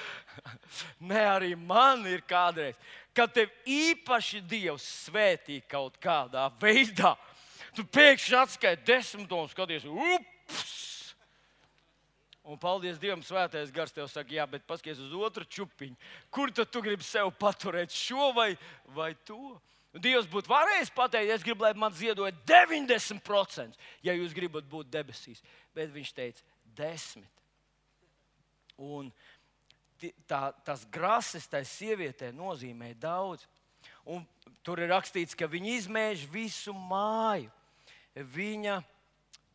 Nē, 1.10 1.24
arī 1.34 1.50
man 1.58 2.06
ir 2.06 2.22
kādreiz, 2.22 2.78
kad 3.10 3.34
tev 3.34 3.50
īpaši 3.66 4.44
Dievs 4.46 4.86
svētī 5.08 5.58
kaut 5.66 5.98
kādā 5.98 6.46
veidā. 6.62 7.16
Tu 7.76 7.84
pēkšņi 7.84 8.36
atskaiti 8.38 8.86
desmit 8.88 9.32
un 9.34 9.48
skaties, 9.50 9.86
ups! 9.88 10.76
Un 12.48 12.56
paldies 12.56 12.96
Dievam, 12.96 13.20
svētais 13.20 13.68
gars 13.74 13.92
tev 13.92 14.06
saka, 14.08 14.32
jā, 14.32 14.46
bet 14.48 14.64
paskaties 14.64 15.02
uz 15.04 15.12
otru 15.12 15.44
čupiņu. 15.44 15.98
Kur 16.32 16.48
tad 16.56 16.70
tu 16.72 16.80
gribi 16.80 17.04
sev 17.04 17.28
paturēt 17.36 17.92
šo 17.92 18.30
vai, 18.36 18.54
vai 18.96 19.10
to? 19.28 19.58
Dievs 19.98 20.28
būtu 20.30 20.48
varējis 20.48 20.92
pateikt, 20.96 21.32
es 21.34 21.44
gribu, 21.44 21.66
lai 21.66 21.74
man 21.76 21.92
ziedoja 21.96 22.32
90%, 22.48 23.76
ja 24.04 24.14
jūs 24.16 24.36
gribat 24.36 24.64
būt 24.68 24.88
debesīs. 24.92 25.42
Bet 25.76 25.92
viņš 25.92 26.14
teica, 26.16 26.44
10. 26.78 27.28
Un 28.88 29.12
tā, 30.28 30.40
tas 30.64 30.86
grases 30.92 31.48
tai 31.50 31.64
sievietē 31.68 32.30
nozīmē 32.32 32.94
daudz. 33.00 33.44
Un 34.08 34.24
tur 34.64 34.80
ir 34.80 34.92
rakstīts, 34.92 35.36
ka 35.36 35.48
viņa 35.50 35.74
izmēž 35.82 36.24
visu 36.32 36.72
māju. 36.72 37.52
Viņa 38.16 38.78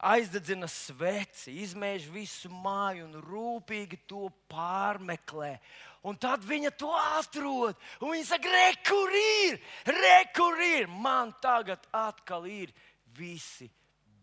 aizdedzina 0.04 0.68
sveci, 0.68 1.54
izmēž 1.64 2.08
visu 2.12 2.52
māju 2.52 3.08
un 3.08 3.18
rūpīgi 3.24 4.02
to 4.08 4.28
pārmeklē. 4.52 5.56
Un 6.04 6.18
tad 6.20 6.44
viņa 6.44 6.74
to 6.76 6.92
atrod. 6.92 7.80
Viņa 8.02 8.26
saka, 8.28 8.52
re, 8.52 8.66
kur 8.84 9.16
ir? 9.16 9.60
Re, 9.88 10.18
kur 10.36 10.60
ir? 10.60 10.90
Man 10.92 11.32
tagad 11.42 11.86
atkal 11.96 12.48
ir 12.52 12.74
visi 13.16 13.70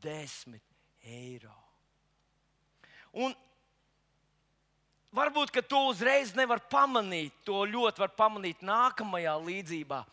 desmit 0.02 0.62
eiro. 1.00 1.56
Un 3.16 3.32
varbūt, 5.16 5.56
to 5.66 5.86
uzreiz 5.88 6.34
nevar 6.36 6.60
pamanīt, 6.70 7.32
to 7.48 7.64
ļoti 7.64 8.04
var 8.04 8.12
pamanīt 8.14 8.60
nākamajā 8.62 9.34
līdzībā. 9.48 10.04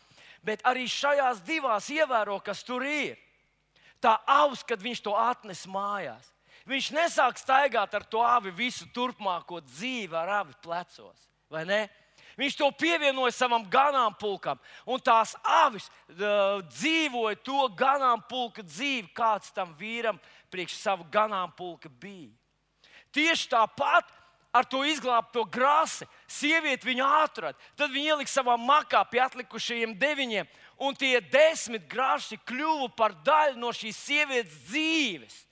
Bet 0.48 0.64
arī 0.66 0.88
šajās 0.88 1.44
divās 1.44 1.92
ievēro, 1.92 2.40
kas 2.40 2.64
tur 2.64 2.86
ir. 2.88 3.18
Tā 4.04 4.18
avs, 4.30 4.64
kad 4.68 4.82
viņš 4.82 5.02
to 5.06 5.14
atnes 5.18 5.66
mājās. 5.70 6.34
Viņš 6.68 6.90
nesāk 6.94 7.40
staigāt 7.40 7.94
ar 7.96 8.04
to 8.04 8.22
avi 8.22 8.52
visu 8.52 8.86
turpmāko 8.94 9.62
dzīvi 9.64 10.18
ar 10.18 10.42
avi 10.42 10.58
plecos. 10.62 11.30
Viņš 12.38 12.58
to 12.60 12.68
pievienoja 12.78 13.34
savam 13.34 13.64
ganāmpulkam, 13.72 14.60
un 14.86 15.02
tās 15.02 15.32
avis 15.42 15.88
uh, 15.88 16.60
dzīvoja 16.70 17.40
to 17.42 17.66
ganāmpulka 17.78 18.62
dzīvi, 18.62 19.08
kāds 19.18 19.50
tam 19.56 19.72
vīram 19.80 20.20
priekš 20.54 20.76
savu 20.78 21.08
ganāmpulka 21.10 21.90
bija. 21.90 22.30
Tieši 23.16 23.50
tāpat 23.50 24.12
ar 24.54 24.68
to 24.70 24.84
izglābto 24.86 25.44
grāsi. 25.50 26.06
Sieviete 26.30 26.88
viņu 26.88 27.06
atrada, 27.24 27.58
tad 27.80 27.94
viņa 27.94 28.14
ielika 28.14 28.32
savā 28.32 28.58
makā 28.60 29.02
pie 29.10 29.22
atlikušajiem 29.24 29.96
deviņiem, 29.98 30.50
un 30.78 30.96
tie 30.96 31.20
desmit 31.22 31.88
grāši 31.90 32.40
kļuva 32.48 32.90
par 32.96 33.16
daļu 33.26 33.60
no 33.62 33.74
šīs 33.76 33.98
sievietes 34.08 34.64
dzīves. 34.70 35.44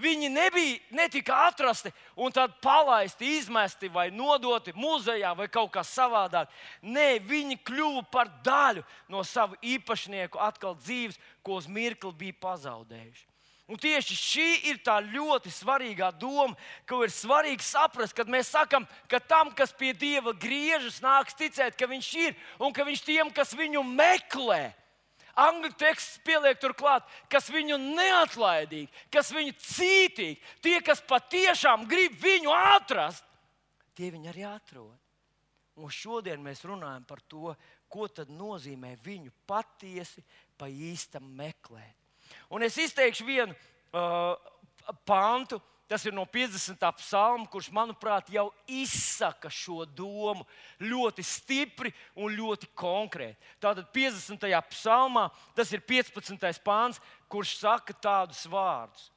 Viņi 0.00 0.28
nebija, 0.28 0.78
netika 0.90 1.36
atrasti 1.46 1.92
un 2.18 2.32
tad 2.34 2.56
palaisti, 2.62 3.36
izmesti 3.38 3.88
vai 3.88 4.08
nodoti 4.10 4.74
muzejā 4.74 5.30
vai 5.38 5.46
kaut 5.46 5.70
kā 5.76 5.84
savādāk. 5.86 6.50
Nē, 6.82 7.20
viņi 7.22 7.60
kļuva 7.62 8.02
par 8.10 8.32
daļu 8.42 8.82
no 9.08 9.22
savu 9.22 9.54
īpašnieku 9.62 10.40
atkal 10.42 10.74
dzīves, 10.80 11.20
ko 11.46 11.60
uz 11.60 11.70
mirkli 11.70 12.10
bija 12.24 12.40
pazaudējuši. 12.42 13.33
Un 13.64 13.80
tieši 13.80 14.14
šī 14.18 14.48
ir 14.68 14.78
tā 14.84 14.98
ļoti 15.00 15.48
svarīgā 15.48 16.10
doma, 16.20 16.52
ko 16.84 17.00
ir 17.06 17.12
svarīgi 17.12 17.64
saprast, 17.64 18.12
kad 18.16 18.28
mēs 18.28 18.50
sakām, 18.52 18.84
ka 19.08 19.22
tam, 19.24 19.54
kas 19.56 19.72
pie 19.72 19.94
Dieva 19.96 20.34
griežas, 20.36 21.00
nāks 21.00 21.36
ticēt, 21.38 21.78
ka 21.80 21.88
Viņš 21.88 22.10
ir 22.20 22.36
un 22.60 22.74
ka 22.76 22.84
Viņš 22.84 23.04
tiem, 23.06 23.30
kas 23.32 23.54
viņu 23.56 23.80
meklē, 23.88 24.74
angļu 25.32 25.72
teksts 25.80 26.20
pieliek 26.26 26.60
turklāt, 26.60 27.08
kas 27.32 27.48
viņu 27.48 27.80
neatlaidīgi, 27.80 28.92
kas 29.08 29.32
viņu 29.32 29.56
cītīgi, 29.56 30.36
tie, 30.60 30.76
kas 30.84 31.00
patiešām 31.08 31.88
grib 31.88 32.20
viņu 32.20 32.52
atrast, 32.76 33.24
tie 33.96 34.12
viņu 34.12 34.28
arī 34.28 34.44
atrod. 34.44 34.92
Un 35.80 35.90
šodien 35.90 36.44
mēs 36.44 36.62
runājam 36.68 37.08
par 37.08 37.24
to, 37.26 37.56
ko 37.88 38.06
nozīmē 38.28 38.92
viņu 39.02 39.32
patiesi 39.46 40.22
pa 40.58 40.68
īstam 40.68 41.32
meklēt. 41.32 42.03
Un 42.54 42.62
es 42.62 42.76
izteikšu 42.78 43.24
vienu 43.26 43.54
uh, 43.90 44.36
pantu, 45.02 45.58
tas 45.90 46.04
ir 46.06 46.14
no 46.14 46.22
50. 46.22 46.78
psalma, 47.00 47.48
kurš, 47.50 47.66
manuprāt, 47.74 48.30
jau 48.30 48.46
izsaka 48.70 49.50
šo 49.50 49.82
domu 49.84 50.46
ļoti 50.78 51.24
stipri 51.26 51.90
un 52.14 52.30
ļoti 52.30 52.70
konkrēti. 52.78 53.34
Tātad 53.58 53.90
50. 53.90 54.46
psalmā 54.70 55.26
tas 55.58 55.74
ir 55.74 55.82
15. 55.82 56.62
pāns, 56.62 57.02
kurš 57.26 57.58
saka 57.64 57.96
tādus 57.98 58.46
vārdus: 58.46 59.10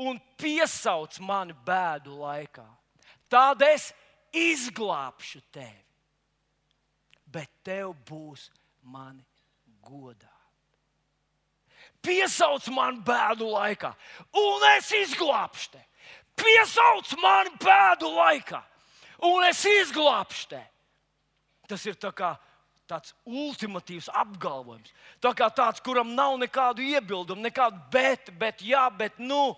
Un 0.00 0.16
piesauc 0.40 1.20
mani 1.20 1.52
bēdu 1.66 2.16
laikā, 2.24 2.64
tad 3.28 3.60
es 3.68 3.92
izglābšu 4.32 5.44
tevi, 5.52 5.84
bet 7.28 7.52
tev 7.68 7.92
būs 8.08 8.48
mani 8.80 9.26
godā 9.84 10.31
piesauc 12.02 12.66
man 12.74 13.00
bēdu 13.04 13.48
laikā, 13.52 13.92
un 14.36 14.68
es 14.74 14.90
izglābšu 15.02 15.72
te. 15.74 15.82
Piesauc 16.38 17.12
man 17.22 17.50
bēdu 17.62 18.10
laikā, 18.16 18.62
un 19.28 19.44
es 19.48 19.64
izglābšu 19.68 20.48
te. 20.54 20.62
Tas 21.70 21.84
ir 21.86 21.96
tā 22.00 22.10
kā 22.16 22.34
tāds 22.90 23.14
ultimatīvs 23.24 24.10
apgalvojums. 24.12 24.92
Tā 25.22 25.32
kā 25.36 25.48
tāds, 25.54 25.80
kuram 25.84 26.12
nav 26.16 26.34
nekādu 26.40 26.84
iebildumu, 26.84 27.44
nekādu 27.46 27.78
bet, 27.92 28.32
bet, 28.38 28.60
jā, 28.66 28.84
bet, 28.98 29.16
nu. 29.22 29.54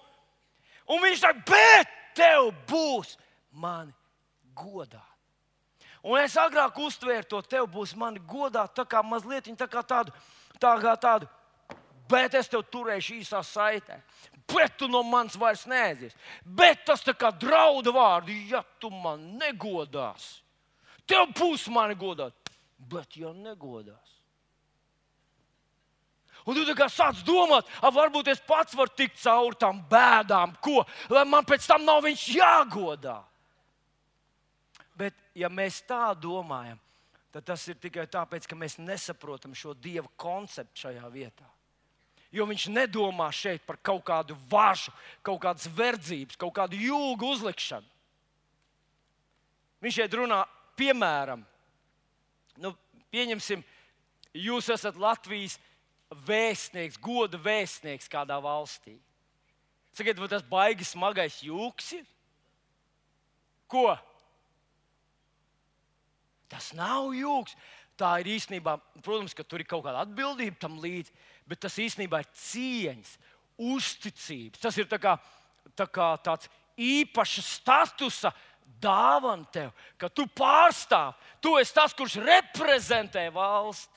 Un 0.86 1.00
viņš 1.02 1.24
saka, 1.24 1.42
bet 1.48 1.94
tev 2.14 2.52
būs 2.68 3.16
mani 3.50 3.94
godā. 4.54 5.02
Un 6.04 6.20
es 6.20 6.36
agrāk 6.36 6.76
uztvēru 6.84 7.24
to, 7.30 7.40
tev 7.48 7.66
būs 7.72 7.94
mani 7.96 8.20
godā, 8.28 8.66
tā 8.68 8.84
kā 8.84 9.00
mazliet 9.02 9.48
tā 9.56 9.66
kā 9.70 9.80
tādu, 9.80 10.12
tā 10.60 10.74
kā 10.82 10.92
tādu 11.00 11.30
bet 12.10 12.34
es 12.38 12.50
tev 12.50 12.64
turēšu 12.70 13.18
īsā 13.20 13.42
saitē. 13.46 14.00
Bet 14.50 14.76
tu 14.78 14.88
no 14.92 15.02
manis 15.06 15.38
vairs 15.40 15.64
neaizies. 15.68 16.16
Bet 16.44 16.84
tas 16.84 17.04
tā 17.04 17.14
kā 17.16 17.30
draudu 17.32 17.94
vārdi, 17.96 18.36
ja 18.50 18.60
tu 18.78 18.90
man 18.92 19.22
negodās. 19.40 20.42
Tev 21.08 21.30
būs 21.36 21.68
mani 21.72 21.96
godāt, 21.96 22.34
bet 22.78 23.16
ja 23.16 23.32
negodās. 23.32 24.14
Un 26.44 26.58
tu 26.58 26.74
kā 26.76 26.90
sāc 26.92 27.22
domāt, 27.24 27.68
varbūt 27.80 28.28
es 28.28 28.40
pats 28.44 28.76
varu 28.76 28.92
tikt 28.92 29.16
cauri 29.22 29.56
tam 29.56 29.80
bēdām, 29.88 30.52
ko, 30.60 30.82
lai 31.08 31.24
man 31.24 31.46
pēc 31.48 31.64
tam 31.68 31.86
nav 31.88 32.02
viņš 32.04 32.24
jāgodā. 32.36 33.22
Bet, 34.94 35.16
ja 35.34 35.48
mēs 35.48 35.80
tā 35.88 36.12
domājam, 36.20 36.76
tad 37.32 37.48
tas 37.48 37.64
ir 37.72 37.80
tikai 37.80 38.04
tāpēc, 38.12 38.44
ka 38.46 38.58
mēs 38.60 38.76
nesaprotam 38.78 39.56
šo 39.56 39.72
dieva 39.74 40.06
konceptu 40.20 40.84
šajā 40.84 41.08
vietā. 41.10 41.48
Jo 42.34 42.48
viņš 42.50 42.66
nedomā 42.74 43.28
šeit 43.30 43.62
par 43.62 43.78
kaut 43.78 44.02
kādu 44.08 44.34
važu, 44.50 44.90
kaut 45.22 45.38
kādas 45.44 45.68
verdzības, 45.70 46.38
kaut 46.40 46.54
kādu 46.56 46.78
jūgu 46.80 47.28
uzlikšanu. 47.36 47.86
Viņš 49.84 50.00
šeit 50.00 50.16
runā, 50.18 50.40
piemēram, 50.74 51.44
nu, 52.58 52.72
pieņemsim, 53.14 53.62
jūs 54.34 54.70
esat 54.74 54.98
Latvijas 54.98 55.58
vēstnieks, 56.26 56.98
goda 56.98 57.38
vēstnieks 57.38 58.10
kādā 58.10 58.38
valstī. 58.42 58.96
Sakiet, 59.94 60.18
vai 60.18 60.30
tas 60.30 60.42
baigi 60.42 60.86
smagais 60.88 61.38
jūks 61.46 61.92
ir? 62.00 62.06
Ko? 63.70 63.92
Tas 66.50 66.72
nav 66.74 67.14
jūks. 67.14 67.54
tā 67.94 68.16
ir 68.18 68.32
īstenībā, 68.34 68.72
protams, 69.06 69.36
ka 69.38 69.44
tur 69.46 69.62
ir 69.62 69.68
kaut 69.70 69.84
kāda 69.84 70.00
atbildība 70.02 70.58
tam 70.58 70.80
līdzi, 70.82 71.12
bet 71.48 71.62
tas 71.64 71.78
īstenībā 71.80 72.22
ir 72.22 72.30
cieņas, 72.38 73.14
uzticības. 73.60 74.60
Tas 74.62 74.78
ir 74.80 74.88
tā 74.90 74.98
kā, 75.00 75.16
tā 75.76 75.86
kā 75.90 76.10
tāds 76.24 76.50
īpašs 76.80 77.56
statusa 77.60 78.32
dāvana 78.82 79.46
tev, 79.52 79.72
ka 80.00 80.10
tu 80.10 80.26
pārstāv, 80.26 81.14
tu 81.40 81.54
esi 81.60 81.74
tas, 81.76 81.94
kurš 81.96 82.18
reprezentē 82.24 83.28
valsti. 83.34 83.92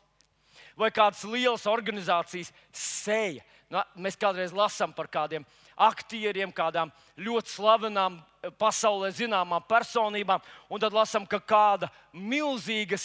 Vai 0.77 0.91
kādas 0.93 1.23
lielas 1.25 1.65
organizācijas 1.65 2.51
seja. 2.69 3.41
Nu, 3.67 3.81
mēs 3.97 4.15
kādreiz 4.19 4.53
lasām 4.53 4.93
par 4.93 5.09
kādiem 5.09 5.45
aktieriem, 5.73 6.53
kādām 6.53 6.91
ļoti 7.17 7.51
slavenām, 7.51 8.19
pasaulē 8.61 9.09
zināmām 9.11 9.65
personībām, 9.67 10.43
un 10.69 10.81
tad 10.81 10.93
lasām, 10.95 11.25
ka 11.27 11.39
kāda 11.41 11.89
milzīga 12.13 12.97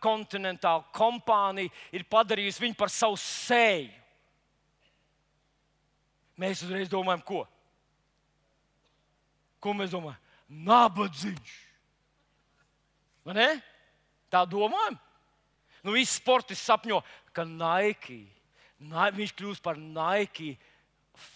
starpkontinentāla 0.00 0.88
kompānija 0.96 1.70
ir 1.92 2.04
padarījusi 2.08 2.64
viņu 2.64 2.76
par 2.76 2.90
savu 2.90 3.16
seju. 3.16 3.90
Mēs 6.40 6.62
uzreiz 6.64 6.88
domājam, 6.88 7.22
ko? 7.22 7.44
Ko 9.60 9.74
mēs 9.74 9.90
domājam? 9.92 10.18
Nabadzīgs. 10.48 11.56
Vai 13.24 13.34
ne? 13.36 13.48
Tā 14.32 14.46
domājam. 14.48 14.96
Nu, 15.84 15.92
visi 15.92 16.16
sportisti 16.16 16.64
sapņo, 16.64 17.02
ka 17.32 17.44
Nike, 17.44 18.24
viņš 18.80 19.34
kļūs 19.36 19.60
par 19.60 19.76
Nike 19.76 20.56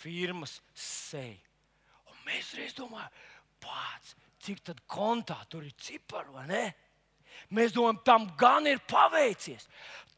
firmas 0.00 0.61
seju. 0.74 1.40
Un 2.09 2.16
mēs 2.24 2.55
reiz 2.57 2.72
domājam, 2.77 3.12
pats, 3.61 4.16
cik 4.40 4.64
tad 4.64 4.81
kontā 4.88 5.37
tur 5.48 5.64
ir 5.64 5.77
cipari, 5.81 6.33
vai 6.33 6.48
ne? 6.48 6.64
Mēs 7.55 7.75
domājam, 7.75 8.01
tam 8.07 8.27
gan 8.38 8.66
ir 8.70 8.81
paveicies. 8.90 9.68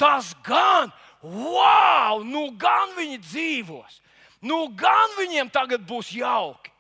Tas 0.01 0.35
gan, 0.45 0.93
wow, 1.23 2.23
nu 2.25 2.51
gan 2.61 2.95
viņi 2.99 3.21
dzīvos. 3.25 4.01
Nu 4.45 4.67
gan 4.77 5.17
viņiem 5.19 5.51
tagad 5.53 5.85
būs 5.89 6.13
jauki. 6.15 6.73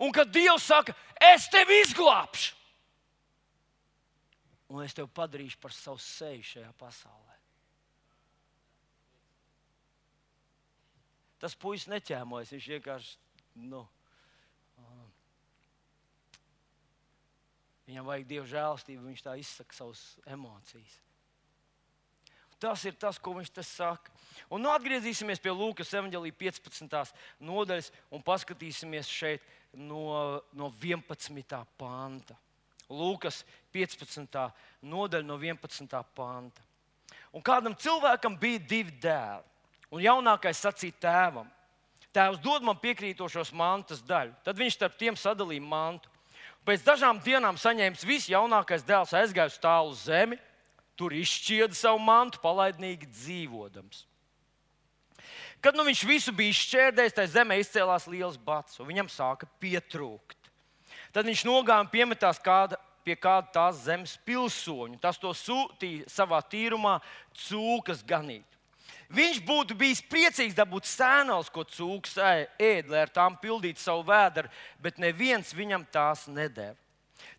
Un 0.00 0.10
kad 0.12 0.32
Dievs 0.34 0.66
saka, 0.66 0.94
es 1.22 1.46
tevi 1.52 1.76
izglābšu, 1.84 2.56
un 4.74 4.82
es 4.82 4.96
tevi 4.96 5.06
padarīšu 5.14 5.60
par 5.62 5.74
savu 5.76 6.00
seju 6.02 6.42
šajā 6.48 6.72
pasaulē. 6.80 7.36
Tas 11.38 11.54
puisis 11.60 11.90
neķēmojas, 11.92 12.54
viņš 12.56 12.66
vienkārši. 12.72 13.16
Nu, 13.68 13.84
Viņam 17.84 18.06
vajag 18.08 18.28
dievu 18.28 18.46
žēlstību, 18.48 19.08
viņš 19.10 19.24
tā 19.26 19.34
izsaka 19.40 19.76
savas 19.76 20.04
emocijas. 20.24 21.00
Tas 22.64 22.84
ir 22.88 22.94
tas, 22.96 23.18
ko 23.20 23.34
viņš 23.36 23.50
te 23.52 23.62
saka. 23.66 24.12
Un 24.48 24.62
nu 24.64 24.70
atgriezīsimies 24.72 25.42
pie 25.42 25.52
Lūkas 25.52 25.90
evanģēlīja 25.98 26.36
15. 26.38 27.12
nodaļas 27.44 27.90
un 28.14 28.22
paskatīsimies 28.24 29.10
šeit 29.10 29.44
no, 29.76 30.40
no 30.56 30.70
11. 30.80 31.58
panta. 31.76 32.38
Lūkas 32.88 33.42
15. 33.74 34.38
nodaļa 34.80 35.26
no 35.26 35.36
11. 35.40 35.98
panta. 36.16 36.64
Un 37.34 37.44
kādam 37.44 37.76
cilvēkam 37.76 38.38
bija 38.40 38.62
divi 38.62 38.94
dēli. 39.02 39.44
Un 39.94 40.02
jaunākais 40.02 40.62
sacīja 40.64 40.96
tēvam: 41.04 41.50
Tēvs 42.14 42.40
dod 42.42 42.64
man 42.64 42.78
piekrītošos 42.80 43.52
mantas 43.52 44.00
daļu. 44.06 44.32
Tad 44.46 44.58
viņš 44.58 44.78
starp 44.78 44.96
tiem 44.98 45.18
sadalīja 45.18 45.62
mantu. 45.66 46.13
Pēc 46.64 46.80
dažām 46.80 47.18
dienām 47.20 47.58
saņēmis 47.60 48.06
viss 48.08 48.30
jaunākais 48.32 48.86
dēls, 48.88 49.12
aizgāja 49.12 49.52
uz 49.52 49.58
tālu 49.60 49.92
zemi, 50.00 50.38
tur 50.96 51.12
izšķieda 51.12 51.76
savu 51.76 52.00
mantu, 52.00 52.40
palaidnīgi 52.40 53.10
dzīvodams. 53.10 54.06
Kad 55.64 55.76
nu 55.76 55.84
viņš 55.84 56.04
visu 56.08 56.32
bija 56.36 56.52
izšķērdējis, 56.52 57.16
tajā 57.16 57.32
zemē 57.38 57.58
izcēlās 57.60 58.08
liels 58.08 58.40
bats, 58.40 58.80
un 58.80 58.88
viņam 58.88 59.10
sāka 59.12 59.48
pietrūkt. 59.60 60.50
Tad 61.12 61.28
viņš 61.28 61.44
nogāja 61.48 61.84
un 61.84 61.92
piemetās 61.92 62.40
kāda, 62.42 62.76
pie 63.04 63.16
kāda 63.20 63.52
tās 63.52 63.84
zemes 63.84 64.16
pilsoņa. 64.24 64.98
Tas 65.00 65.20
to 65.20 65.32
sūtīja 65.36 66.08
savā 66.10 66.40
tīrumā, 66.48 66.96
cūkas 67.44 68.02
ganīt. 68.08 68.53
Viņš 69.14 69.40
būtu 69.46 69.76
bijis 69.78 70.00
priecīgs 70.10 70.56
dabūt 70.58 70.88
sēnās, 70.90 71.50
ko 71.52 71.62
cūks 71.62 72.16
ēd, 72.18 72.88
lai 72.90 73.04
ar 73.04 73.10
tām 73.14 73.36
pildītu 73.38 73.78
savu 73.78 74.02
vēdru, 74.08 74.50
bet 74.82 74.98
neviens 74.98 75.52
viņam 75.54 75.84
tās 75.94 76.24
nedēva. 76.26 76.74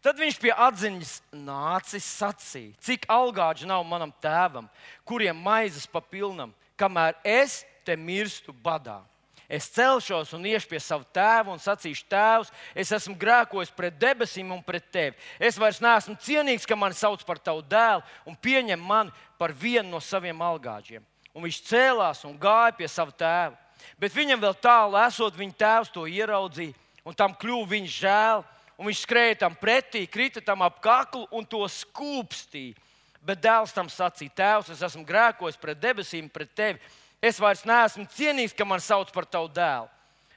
Tad 0.05 0.19
viņš 0.21 0.37
pie 0.39 0.53
atziņas 0.53 1.11
nācis 1.35 2.05
sacīja, 2.05 2.77
cik 2.79 3.07
algāģi 3.11 3.67
nav 3.67 3.83
manam 3.89 4.13
tēvam, 4.23 4.69
kuriem 5.03 5.35
maizes 5.35 5.87
pa 5.89 5.99
pilnam, 5.99 6.53
kamēr 6.79 7.17
es 7.25 7.63
te 7.83 7.97
mirstu 7.99 8.53
badā. 8.53 9.01
Es 9.49 9.67
celšos 9.69 10.31
un 10.33 10.45
iešu 10.47 10.69
pie 10.71 10.79
sava 10.81 11.05
tēva 11.13 11.51
un 11.53 11.59
sacīšu, 11.61 12.07
Tēvs, 12.09 12.53
es 12.73 12.93
esmu 12.95 13.13
grēkojis 13.21 13.73
pret 13.75 13.99
debesīm 14.01 14.49
un 14.55 14.63
pret 14.65 14.87
tevi. 14.89 15.19
Es 15.37 15.59
vairs 15.61 15.81
neesmu 15.83 16.15
cienīgs, 16.17 16.65
ka 16.65 16.77
mani 16.79 16.97
sauc 16.97 17.21
par 17.27 17.37
tavu 17.37 17.61
dēlu 17.61 18.01
un 18.25 18.39
pieņem 18.41 18.81
mani 18.81 19.13
par 19.37 19.53
vienu 19.53 19.91
no 19.91 20.01
saviem 20.01 20.41
algāģiem 20.41 21.05
un 21.35 21.43
viņš 21.43 21.61
cēlās 21.67 22.23
un 22.25 22.37
gāja 22.39 22.73
pie 22.77 22.87
sava 22.89 23.11
tēva. 23.11 23.57
Bet 23.99 24.15
viņam 24.15 24.41
vēl 24.41 24.55
tālu 24.63 24.97
esot, 25.03 25.35
viņa 25.37 25.57
tēvs 25.59 25.91
to 25.93 26.05
ieraudzīja, 26.07 26.73
un 27.05 27.17
tam 27.17 27.35
kļuva 27.35 27.73
viņš 27.75 27.97
žēl. 28.01 28.45
Viņš 28.75 29.05
skrēja 29.05 29.37
tam 29.45 29.53
pretī, 29.55 30.01
krita 30.03 30.41
tam 30.43 30.65
ap 30.65 30.81
kaklu 30.83 31.23
un 31.31 31.45
to 31.47 31.61
skūpstīja. 31.63 32.75
Bet 33.23 33.39
dēls 33.41 33.71
tam 33.73 33.87
sacīja: 33.89 34.33
Tēvs, 34.35 34.73
es 34.73 34.81
esmu 34.83 35.05
grēkojis 35.07 35.57
pret 35.57 35.79
debesīm, 35.79 36.27
pret 36.29 36.51
tevi. 36.51 36.81
Es 37.23 37.39
vairs 37.39 37.63
neesmu 37.65 38.03
cienīgs, 38.11 38.53
ka 38.53 38.67
man 38.67 38.83
sauc 38.83 39.13
par 39.15 39.25
tavu 39.25 39.47
dēlu. 39.55 39.87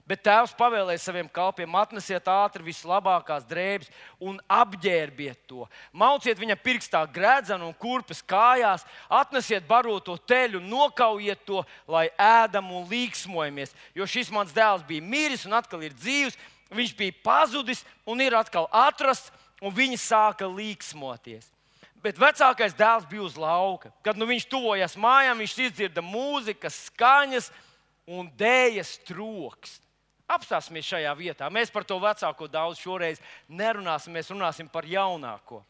Bet 0.09 0.23
tēvs 0.25 0.55
pavēlēja 0.57 1.03
saviem 1.03 1.27
kalpiem: 1.29 1.75
atnesiet 1.77 2.29
ātri 2.33 2.65
vislabākās 2.71 3.45
drēbes 3.45 3.91
un 4.25 4.39
apģērbiet 4.49 5.43
to. 5.51 5.67
Mauciet 5.93 6.39
viņa 6.41 6.57
pirkstā 6.65 7.03
grēdzenu 7.13 7.67
un 7.69 7.75
kurpes 7.77 8.23
kājās, 8.25 8.87
atnesiet 9.13 9.67
baroto 9.69 10.17
teļu, 10.17 10.63
nokaujiet 10.65 11.43
to, 11.45 11.61
lai 11.85 12.07
ēdam 12.17 12.71
un 12.79 12.87
līksmojamies. 12.89 13.75
Jo 13.93 14.09
šis 14.09 14.33
mans 14.33 14.55
dēls 14.57 14.87
bija 14.89 15.05
miris 15.05 15.45
un 15.45 15.59
atkal 15.59 15.85
ir 15.85 15.97
dzīves, 15.99 16.39
viņš 16.73 16.95
bija 16.97 17.17
pazudis 17.25 17.85
un 18.09 18.23
ir 18.25 18.37
atkal 18.39 18.71
atrasts, 18.73 19.29
un 19.61 19.75
viņi 19.77 19.99
sāka 20.01 20.49
līksmoties. 20.49 21.51
Bet 22.01 22.17
vecākais 22.17 22.77
dēls 22.79 23.05
bija 23.11 23.27
uz 23.27 23.37
lauka. 23.37 23.91
Kad 24.07 24.17
nu 24.17 24.25
viņš 24.31 24.47
tuvojās 24.49 24.97
mājām, 24.97 25.43
viņš 25.43 25.59
izdzirda 25.67 26.01
mūzikas 26.01 26.87
skaņas 26.87 27.51
un 28.09 28.31
dēļas 28.39 28.95
troksni. 29.11 29.88
Apstāsimies 30.29 30.85
šajā 30.85 31.15
vietā. 31.17 31.49
Mēs 31.49 31.73
par 31.73 31.87
to 31.89 31.97
vecāko 32.03 32.51
daudz 32.53 32.83
šoreiz 32.83 33.21
nerunāsim, 33.49 34.13
mēs 34.13 34.29
runāsim 34.29 34.69
par 34.69 34.85
jaunāko. 34.85 35.63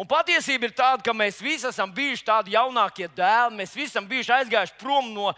Un 0.00 0.08
patiesība 0.08 0.70
ir 0.70 0.72
tāda, 0.72 1.02
ka 1.04 1.12
mēs 1.12 1.42
visi 1.44 1.68
esam 1.68 1.90
bijuši 1.92 2.24
tādi 2.24 2.54
jaunākie 2.54 3.10
dēli, 3.12 3.58
mēs 3.58 3.74
visi 3.76 3.90
esam 3.92 4.06
bijuši 4.08 4.32
aizgājuši 4.38 4.78
prom 4.80 5.10
no 5.12 5.34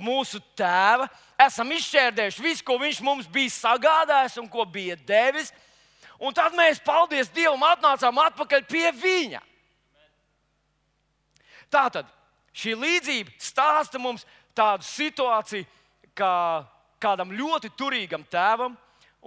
mūsu 0.00 0.40
tēva, 0.56 1.08
esam 1.44 1.68
izšķērdējuši 1.76 2.44
visu, 2.44 2.64
ko 2.64 2.78
viņš 2.80 3.00
mums 3.04 3.28
bija 3.32 3.52
sagādājis 3.52 4.38
un 4.40 4.48
ko 4.48 4.64
bija 4.64 4.96
devis. 5.08 5.52
Un 6.18 6.34
tad 6.34 6.56
mēs, 6.56 6.80
paldies 6.82 7.28
Dievam, 7.30 7.62
atnācām 7.68 8.16
atpakaļ 8.24 8.64
pie 8.66 8.88
viņa. 8.96 9.42
Tātad 11.70 12.08
šī 12.56 12.74
līdzība 12.74 13.36
stāsta 13.38 14.00
mums 14.02 14.24
tādu 14.56 14.88
situāciju, 14.88 15.68
kā 16.16 16.64
kādam 17.00 17.32
ļoti 17.34 17.70
turīgam 17.78 18.24
tēvam. 18.30 18.76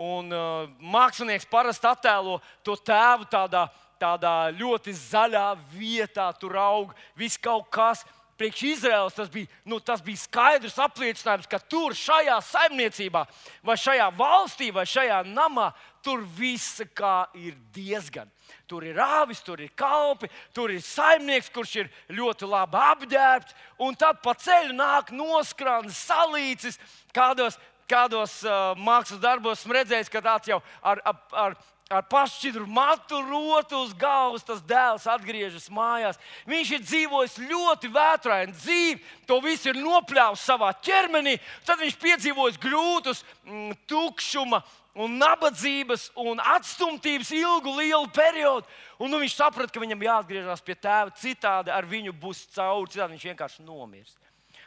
Un, 0.01 0.31
uh, 0.31 0.69
mākslinieks 0.79 1.49
parasti 1.51 1.87
attēlo 1.89 2.39
to 2.63 2.77
tēvu 2.79 3.27
tādā, 3.31 3.65
tādā 3.99 4.35
ļoti 4.55 4.93
zaļā 4.95 5.49
vietā, 5.73 6.29
tur 6.39 6.55
aug 6.57 6.93
viss 7.19 7.39
kaut 7.41 7.67
kas. 7.73 8.05
Priekš 8.41 8.61
Izraels 8.63 9.13
tas 9.13 9.29
bija, 9.29 9.45
nu, 9.69 9.77
tas 9.79 10.01
bija 10.01 10.17
skaidrs 10.17 10.79
apliecinājums, 10.81 11.45
ka 11.45 11.59
tur, 11.69 11.93
šajā 11.93 12.39
saimniecībā, 12.41 13.21
vai 13.61 13.75
šajā 13.77 14.07
valstī, 14.17 14.71
vai 14.73 14.87
šajā 14.89 15.19
namā, 15.29 15.67
tur 16.01 16.23
viss 16.39 16.81
ir 16.81 17.59
diezgan. 17.75 18.31
Tur 18.65 18.87
ir 18.87 18.97
rāvis, 18.97 19.43
tur 19.45 19.61
ir 19.61 19.69
kalpi, 19.77 20.31
tur 20.57 20.73
ir 20.73 20.81
saimnieks, 20.81 21.51
kurš 21.53 21.75
ir 21.83 21.91
ļoti 22.09 22.49
labi 22.49 22.81
apģērbts. 22.81 23.53
Un 23.85 23.93
tad 23.93 24.23
pa 24.25 24.33
ceļu 24.33 24.73
nāk 24.73 25.13
noskrāns, 25.13 26.01
salīdzis, 26.09 26.81
kādos, 27.13 27.59
kādos 27.85 28.39
uh, 28.41 28.73
mākslas 28.73 29.21
darbos 29.21 29.61
esmu 29.61 29.77
redzējis, 29.77 30.09
ka 30.09 30.25
tāds 30.25 30.49
jau 30.49 30.63
ar, 30.81 31.03
ar, 31.05 31.21
ar 31.45 31.59
ar 31.91 32.05
pašķidru 32.07 32.65
matu 32.71 33.19
rotu 33.27 33.81
uz 33.83 33.93
galvas 33.99 34.45
tas 34.47 34.61
dēls 34.63 35.07
atgriežas 35.11 35.67
mājās. 35.73 36.19
Viņš 36.47 36.73
ir 36.77 36.85
dzīvojis 36.85 37.39
ļoti 37.51 37.91
vētrainu 37.91 38.55
dzīvi, 38.55 39.01
to 39.27 39.39
visu 39.43 39.71
ir 39.71 39.81
nopļāvis 39.81 40.45
savā 40.47 40.71
ķermenī. 40.83 41.37
Tad 41.67 41.83
viņš 41.83 41.97
piedzīvojis 41.99 42.61
grūtus, 42.61 43.25
mm, 43.43 43.75
tukšuma, 43.91 44.63
un 44.95 45.15
nabadzības 45.19 46.09
un 46.19 46.39
atstumtības 46.43 47.31
ilgu, 47.35 47.75
lielu 47.77 48.07
periodu. 48.11 48.67
Un 48.99 49.11
nu, 49.11 49.21
viņš 49.21 49.37
saprata, 49.37 49.71
ka 49.71 49.83
viņam 49.83 50.03
jāatgriežas 50.03 50.63
pie 50.65 50.75
tēva, 50.75 51.13
citādi 51.15 51.71
ar 51.71 51.87
viņu 51.87 52.13
būs 52.19 52.45
cauri, 52.55 52.91
citādi 52.91 53.15
viņš 53.15 53.27
vienkārši 53.31 53.65
nomirs. 53.65 54.17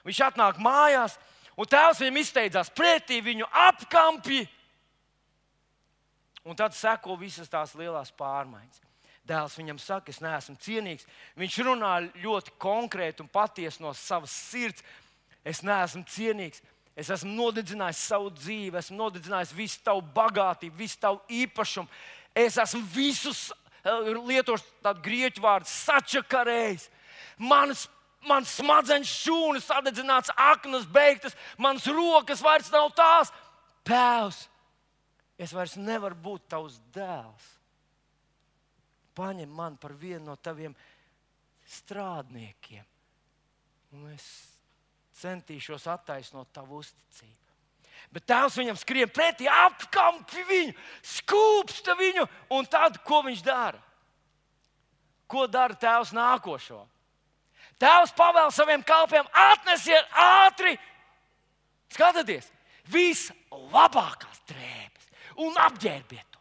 Viņš 0.04 0.20
atnāk 0.28 0.60
mājās, 0.62 1.18
un 1.56 1.68
tēvs 1.68 2.00
viņam 2.02 2.20
izteicās 2.20 2.72
pretī, 2.72 3.20
viņu 3.24 3.48
apkampi. 3.68 4.44
Un 6.45 6.57
tad 6.57 6.76
seko 6.76 7.16
visas 7.16 7.49
tās 7.49 7.72
lielās 7.78 8.12
pārmaiņas. 8.18 8.82
Dēls 9.24 9.57
viņam 9.57 9.78
saka, 9.80 10.12
es 10.12 10.20
neesmu 10.20 10.59
cienīgs. 10.61 11.07
Viņš 11.40 11.57
runā 11.64 11.95
ļoti 12.20 12.53
konkrēti 12.61 13.24
un 13.24 13.30
patiesi 13.32 13.80
no 13.80 13.95
savas 13.97 14.34
sirds. 14.53 14.84
Es 15.45 15.62
neesmu 15.64 16.05
cienīgs. 16.05 16.61
Es 16.95 17.09
esmu 17.11 17.32
nodedzinājis 17.34 18.05
savu 18.11 18.28
dzīvi, 18.36 18.76
esmu 18.78 19.01
nodedzinājis 19.01 19.55
visu 19.57 19.80
tavu 19.82 20.05
bagātību, 20.14 20.76
visu 20.78 21.01
tavu 21.03 21.18
īpašumu. 21.32 21.88
Es 22.36 22.59
esmu 22.61 22.84
visus 22.95 23.49
eh, 23.51 24.12
lietošu 24.14 24.68
tādu 24.84 25.03
grieķu 25.03 25.42
vārdu 25.42 25.72
sačakarējis. 25.72 26.86
Manas 27.40 27.88
Mans 28.24 28.55
smadzenes 28.57 29.11
šūnas 29.20 29.66
sadedzināts, 29.68 30.32
aknas 30.40 30.86
beigtas, 30.88 31.34
mans 31.61 31.84
rokas 31.92 32.40
vairs 32.45 32.70
nav 32.72 32.88
tās. 32.97 33.32
Tēvs, 33.84 34.47
es 35.39 35.55
vairs 35.55 35.76
nevaru 35.80 36.18
būt 36.18 36.49
tavs 36.55 36.78
dēls. 36.95 37.47
Paņem 39.14 39.51
mani 39.51 39.78
par 39.78 39.95
vienu 39.95 40.26
no 40.30 40.35
taviem 40.37 40.74
strādniekiem, 41.70 42.85
un 43.95 44.11
es 44.11 44.26
centīšos 45.20 45.87
attaisnot 45.91 46.51
tavu 46.55 46.80
uzticību. 46.82 47.41
Bet 48.14 48.26
tēvs 48.28 48.59
viņam 48.59 48.78
skrien 48.78 49.11
pretī, 49.11 49.47
apkampi 49.49 50.43
viņu, 50.49 50.74
skūpsta 51.14 51.95
viņu, 51.99 52.26
un 52.55 52.66
tad 52.70 52.99
ko 53.07 53.22
viņš 53.26 53.45
dara? 53.47 53.80
Ko 55.30 55.47
dara 55.49 55.78
tēvs 55.78 56.12
nākošo? 56.14 56.82
Tēvs 57.80 58.12
pavēl 58.14 58.51
saviem 58.55 58.82
kalpiem, 58.87 59.26
atnesiet 59.30 60.11
ātri, 60.20 60.76
skatieties, 61.95 62.51
vislabākās 62.91 64.43
drēbes 64.51 64.93
un 65.41 65.59
apģērbiet 65.66 66.26
to. 66.30 66.41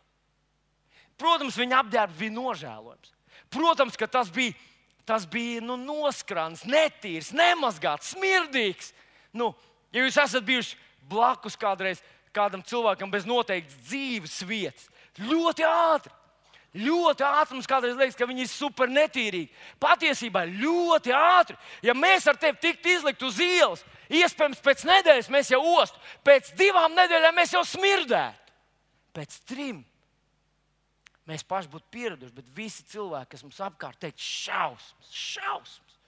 Protams, 1.20 1.58
viņa 1.60 1.82
apģērbs 1.84 2.20
bija 2.20 2.36
nožēlojams. 2.36 3.12
Protams, 3.54 3.98
ka 4.00 4.08
tas 4.10 4.32
bija, 4.34 4.56
tas 5.06 5.28
bija 5.30 5.62
nu, 5.64 5.78
noskrāns, 5.78 6.66
netīrs, 6.66 7.32
nemazgāts, 7.36 8.16
smirdīgs. 8.16 8.92
Nu, 9.34 9.52
ja 9.94 10.04
jūs 10.06 10.18
esat 10.24 10.46
bijuši 10.48 10.80
blakus 11.10 11.58
kādreiz 11.60 12.02
kādam 12.34 12.64
cilvēkam 12.66 13.12
bez 13.14 13.28
noteiktas 13.30 13.78
dzīves 13.86 14.40
vietas, 14.50 14.90
ļoti 15.22 15.66
ātri 15.70 16.14
Ļoti 16.74 17.22
ātri 17.22 17.54
mums 17.54 17.70
kādreiz 17.70 17.94
liekas, 18.00 18.16
ka 18.18 18.26
viņi 18.26 18.48
ir 18.48 18.50
super 18.50 18.90
netīrīgi. 18.90 19.52
Patiesībā 19.82 20.42
ļoti 20.50 21.14
ātri. 21.14 21.58
Ja 21.86 21.94
mēs 21.94 22.26
ar 22.26 22.40
tevi 22.42 22.58
tiktu 22.64 22.90
izlikt 22.96 23.22
uz 23.22 23.38
ielas, 23.46 23.84
iespējams, 24.10 24.62
pēc 24.66 24.82
nedēļas 24.90 25.30
mēs 25.30 25.52
jau 25.54 25.60
ostu, 25.76 26.02
pēc 26.26 26.50
divām 26.58 26.96
nedēļām 26.98 27.38
mēs 27.38 27.54
jau 27.54 27.62
smirdētu. 27.70 28.42
Pēc 29.14 29.40
trim 29.48 29.84
mēs 31.30 31.46
paši 31.48 31.72
būtu 31.72 31.92
pieraduši, 31.94 32.36
bet 32.36 32.50
visi 32.56 32.86
cilvēki, 32.92 33.32
kas 33.36 33.44
mums 33.46 33.62
apkārt, 33.64 34.02
teikt, 34.02 34.20
šausmas, 34.20 35.12
šausmas. 35.14 36.00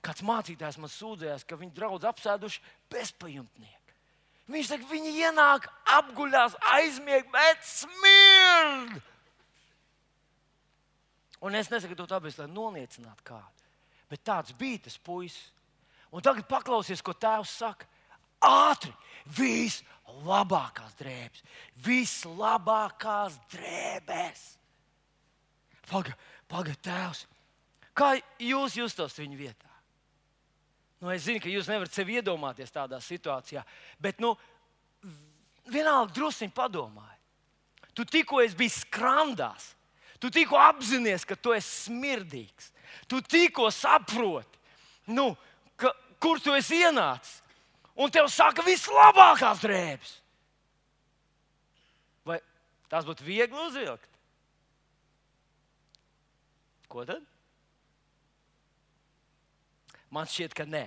Kāds 0.00 0.24
mācītājs 0.24 0.80
man 0.80 0.90
sūdzējās, 0.90 1.44
ka 1.44 1.58
viņi 1.60 1.76
draudz 1.76 2.08
apsēduši 2.08 2.62
bezpajumtnieki. 2.92 3.76
Viņš 4.50 4.72
saka, 4.72 4.88
viņi 4.90 5.12
ienāk, 5.20 5.68
apguļās, 5.98 6.56
aizmieg, 6.72 7.28
bet 7.30 7.62
smird. 7.68 8.96
Un 11.40 11.56
es 11.56 11.70
nesaku 11.72 11.96
to 11.96 12.08
tāpēc, 12.08 12.40
lai 12.40 12.48
noniecinātu 12.50 13.24
kādu. 13.28 13.68
Bet 14.10 14.24
tāds 14.26 14.56
bija 14.56 14.82
tas 14.88 14.98
puisis. 14.98 15.52
Un 16.10 16.24
tagad 16.24 16.48
paklausies, 16.50 17.02
ko 17.04 17.14
tēvs 17.14 17.52
saka. 17.62 17.86
Ātri, 18.44 18.92
vislabākās 19.36 20.94
drēbes, 20.98 21.42
vislabākās 21.84 23.36
drēbes. 23.52 24.44
Pagaid, 25.90 26.14
paga, 26.50 26.76
tēvs, 26.86 27.24
kā 27.98 28.14
jūs 28.40 28.78
justos 28.78 29.18
viņa 29.18 29.36
vietā? 29.38 29.68
Nu, 31.00 31.10
es 31.12 31.24
zinu, 31.24 31.40
ka 31.40 31.50
jūs 31.50 31.68
nevarat 31.70 31.96
sevi 31.96 32.18
iedomāties 32.20 32.72
tādā 32.72 33.00
situācijā, 33.02 33.64
bet 34.00 34.20
nu, 34.20 34.34
vienalga 35.72 36.12
druskuļi 36.14 36.52
padomājiet. 36.54 37.16
Tu 37.96 38.04
tikko 38.06 38.40
esi 38.44 38.56
bijis 38.56 38.82
skrandās, 38.84 39.72
Tu 40.20 40.28
tikko 40.28 40.58
apzinājies, 40.60 41.24
ka 41.24 41.36
tu 41.36 41.54
esi 41.56 41.86
smirdīgs. 41.88 42.68
Tu 43.08 43.22
tikko 43.24 43.70
saproti, 43.72 44.60
nu, 45.16 45.32
ka, 45.80 45.94
kur 46.20 46.42
tu 46.44 46.52
esi 46.52 46.82
ienācis. 46.84 47.39
Un 48.00 48.12
tev 48.12 48.30
saka, 48.32 48.64
vislabākās 48.64 49.60
drēbes. 49.60 50.14
Vai 52.24 52.38
tās 52.92 53.08
būtu 53.08 53.26
viegli 53.26 53.66
uzvilkt? 53.66 54.08
Ko 56.90 57.04
tad? 57.06 57.26
Man 60.10 60.26
šķiet, 60.26 60.56
ka 60.56 60.64
nē. 60.66 60.86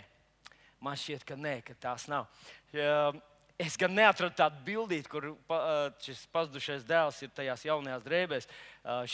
Man 0.83 0.97
šķiet, 0.99 1.21
ka 1.27 1.37
nē, 1.39 1.59
ka 1.63 1.77
tās 1.79 2.09
nav. 2.11 2.27
Ja, 2.75 3.13
Es 3.61 3.75
gan 3.77 3.93
neatradu 3.93 4.33
tādu 4.33 4.57
bildīti, 4.65 5.07
kur 5.07 5.27
šis 6.01 6.23
pazudušais 6.33 6.85
dēls 6.89 7.19
ir 7.21 7.29
tajās 7.37 7.61
jaunajās 7.67 8.01
drēbēs. 8.03 8.47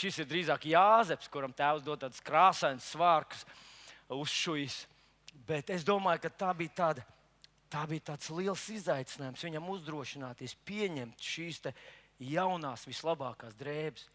Šis 0.00 0.22
ir 0.22 0.28
drīzāk 0.30 0.64
Jāzeps, 0.72 1.28
kuram 1.30 1.52
tēvs 1.52 1.84
dod 1.84 2.00
tādas 2.00 2.24
krāsainas 2.24 2.88
svārkus 2.88 3.44
uz 4.16 4.32
šīs. 4.32 4.78
Bet 5.46 5.70
es 5.70 5.84
domāju, 5.84 6.24
ka 6.24 6.32
tā 6.40 6.54
bija 6.56 6.72
tāda. 6.80 7.04
Tā 7.70 7.84
bija 7.86 8.10
tāds 8.10 8.30
liels 8.34 8.64
izaicinājums 8.74 9.44
viņam 9.46 9.68
uzdrošināties, 9.76 10.56
pieņemt 10.66 11.22
šīs 11.22 11.60
jaunās, 12.32 12.86
vislabākās 12.88 13.54
drēbes. 13.58 14.08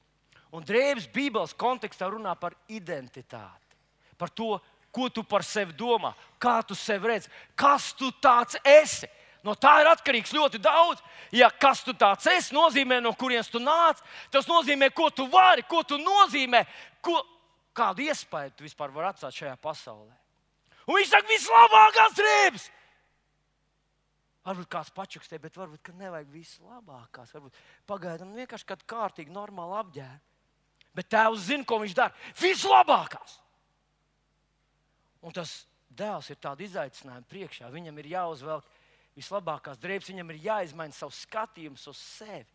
Un 0.56 0.64
drēbes 0.64 1.08
Bībeles 1.12 1.56
kontekstā 1.58 2.10
runā 2.12 2.36
par 2.39 2.53
identitāti, 2.68 3.78
par 4.20 4.32
to, 4.32 4.58
ko 4.95 5.10
tu 5.10 5.24
par 5.28 5.43
sevi 5.43 5.76
domā, 5.76 6.14
kā 6.39 6.62
tu 6.68 6.76
sevi 6.76 7.12
redzi, 7.12 7.32
kas 7.56 7.93
tu 7.95 8.12
tāds 8.24 8.60
esi. 8.64 9.10
No 9.45 9.53
tā 9.53 9.76
ir 9.84 9.89
atkarīgs 9.91 10.34
ļoti 10.34 10.58
daudz. 10.64 11.03
Ja 11.36 11.51
kas 11.51 11.84
tu 11.86 11.93
tāds 11.93 12.26
esi, 12.32 12.56
nozīmē, 12.56 12.97
no 13.03 13.12
kurienes 13.14 13.51
tu 13.51 13.60
nāc, 13.62 13.99
tas 14.34 14.47
nozīmē, 14.49 14.89
ko 14.95 15.12
tu 15.14 15.28
vari, 15.30 15.64
ko 15.70 15.84
tu 15.86 15.99
nozīmē, 16.01 16.64
ko, 17.03 17.20
kādu 17.76 18.08
iespēju 18.08 18.56
tu 18.56 18.66
vispār 18.66 18.93
vari 18.95 19.12
atstāt 19.12 19.36
šajā 19.36 19.53
pasaulē. 19.62 20.16
Un 20.88 20.97
viņš 20.97 21.12
saka, 21.12 21.30
vislabākās 21.30 22.18
drēbes! 22.18 22.72
Varbūt 24.46 24.70
kāds 24.70 24.93
pačukstē, 24.93 25.39
bet 25.41 25.58
varbūt 25.58 25.89
nevajag 25.98 26.30
vislabākās. 26.30 27.34
Varbūt 27.34 27.56
pagaidām 27.89 28.36
vienkārši 28.38 28.68
kāda 28.70 28.86
kārtīga, 28.89 29.34
normāla 29.34 29.82
apģērba. 29.82 30.22
Bet 30.96 31.10
tēvs 31.12 31.48
zina, 31.50 31.66
ko 31.68 31.80
viņš 31.82 31.96
dara. 31.98 32.14
Vislabākās! 32.39 33.39
Un 35.26 35.34
tas 35.34 35.64
dēls 35.89 36.30
ir 36.30 36.38
tāds 36.38 36.68
izaicinājums 36.68 37.30
priekšā. 37.32 37.72
Viņam 37.74 37.98
ir 38.00 38.12
jāuzvelk 38.14 38.68
vislabākās 39.18 39.82
drēbes, 39.82 40.12
viņam 40.12 40.30
ir 40.34 40.43
jāizmaina 40.46 40.93
savs 40.93 41.24
skatījums 41.26 41.88
uz 41.89 41.98
sevi. 41.98 42.46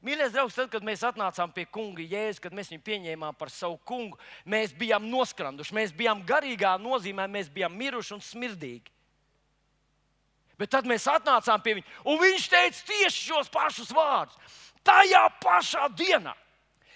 Mīļais 0.00 0.32
draugs, 0.32 0.56
tad, 0.56 0.70
kad 0.72 0.84
mēs 0.86 1.02
atnācām 1.04 1.50
pie 1.52 1.66
kunga 1.68 2.00
Jēzus, 2.00 2.40
kad 2.40 2.54
mēs 2.56 2.70
viņu 2.72 2.80
pieņēmām 2.86 3.36
par 3.36 3.50
savu 3.52 3.76
kungu, 3.84 4.16
mēs 4.48 4.72
bijām 4.72 5.04
noskranduši, 5.12 5.76
mēs 5.76 5.92
bijām 5.92 6.22
garīgā 6.24 6.72
nozīmē, 6.80 7.26
mēs 7.28 7.50
bijām 7.52 7.76
miruši 7.76 8.14
un 8.16 8.24
smirdīgi. 8.24 8.94
Bet 10.60 10.72
tad 10.74 10.88
mēs 10.88 11.08
atnācām 11.08 11.64
pie 11.64 11.78
viņa, 11.78 11.96
un 12.12 12.20
viņš 12.20 12.46
teica 12.52 12.86
tieši 12.92 13.26
šos 13.30 13.50
pašus 13.52 13.90
vārdus. 13.96 14.60
Tajā 14.84 15.24
pašā 15.40 15.88
dienā 15.96 16.36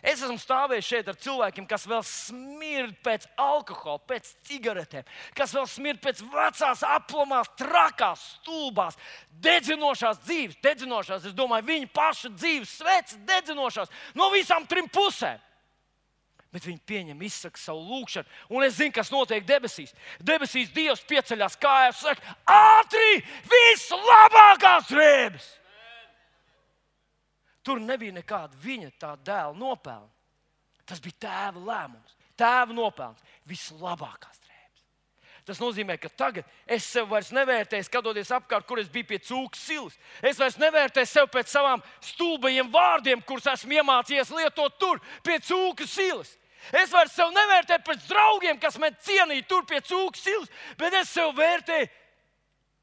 Es 0.05 0.21
esmu 0.21 0.37
stāvējis 0.37 0.85
šeit 0.91 1.07
ar 1.09 1.17
cilvēkiem, 1.17 1.65
kas 1.69 1.87
vēl 1.89 2.03
smird 2.05 2.99
pēc 3.07 3.25
alkohola, 3.41 4.03
pēc 4.05 4.35
cigaretēm, 4.45 5.07
kas 5.37 5.55
vēl 5.57 5.65
smird 5.71 6.03
pēc 6.05 6.21
vecās, 6.29 6.83
aplamās, 6.85 7.49
trakās, 7.57 8.27
stulbās, 8.35 8.99
dedzinošās 9.47 10.21
dzīves, 10.27 10.61
dedzinošās. 10.65 11.31
Es 11.31 11.37
domāju, 11.37 11.71
viņa 11.71 11.89
paša 11.97 12.35
dzīves 12.37 12.77
sveces, 12.83 13.23
dedzinošās 13.25 13.93
no 14.21 14.29
visām 14.35 14.69
trim 14.69 14.93
pusēm. 14.93 15.41
Bet 16.55 16.69
viņi 16.69 16.79
pieņem, 16.87 17.23
izsaka 17.27 17.59
savu 17.59 17.83
lūgšanu, 17.83 18.31
un 18.55 18.63
es 18.63 18.77
zinu, 18.79 18.95
kas 18.95 19.11
notiek 19.11 19.43
debesīs. 19.47 19.91
Debesīs 20.23 20.71
Dievs 20.71 21.03
pieceļās 21.11 21.59
kājās 21.59 22.05
un 22.05 22.13
saka, 22.13 22.37
ātri, 22.47 23.25
vislabākās 23.51 24.87
drēbes! 24.93 25.49
Tur 27.65 27.81
nebija 27.81 28.13
nekāda 28.13 28.55
viņa 28.61 28.93
tā 29.01 29.15
dēla 29.25 29.57
nopelna. 29.57 30.11
Tas 30.85 31.01
bija 31.01 31.25
tēva 31.25 31.63
lēmums, 31.65 32.17
tēva 32.37 32.77
nopelns, 32.77 33.25
vislabākās 33.49 34.37
drēbes. 34.45 34.83
Tas 35.49 35.61
nozīmē, 35.61 35.97
ka 36.01 36.11
tagad 36.13 36.47
es 36.69 36.87
sev 36.87 37.09
vairs 37.11 37.33
nevērtēju, 37.35 37.89
skatoties 37.89 38.31
apkārt, 38.37 38.69
kur 38.69 38.81
es 38.81 38.93
biju 38.93 39.09
pie 39.11 39.19
cūkas 39.25 39.65
silas. 39.65 39.99
Es 40.23 40.39
vairs 40.41 40.61
nevērtēju 40.61 41.09
sev 41.09 41.29
pēc 41.33 41.51
savām 41.53 41.83
stulbajiem 42.05 42.71
vārdiem, 42.73 43.25
kurus 43.25 43.49
esmu 43.57 43.81
iemācījies 43.81 44.33
lietot 44.37 44.79
tur, 44.81 45.01
pie 45.25 45.41
cūkas 45.41 45.99
silas. 45.99 46.37
Es 46.73 46.93
vairs 46.93 47.13
sev 47.13 47.33
nevērtēju 47.35 47.85
pēc 47.85 48.07
draugiem, 48.09 48.59
kas 48.61 48.79
man 48.81 48.97
cienīja 49.05 49.45
tur 49.49 49.67
pie 49.69 49.83
cūkas 49.85 50.25
silas, 50.25 50.53
bet 50.81 50.95
es 51.01 51.13
sev 51.13 51.35
vērtēju 51.37 51.91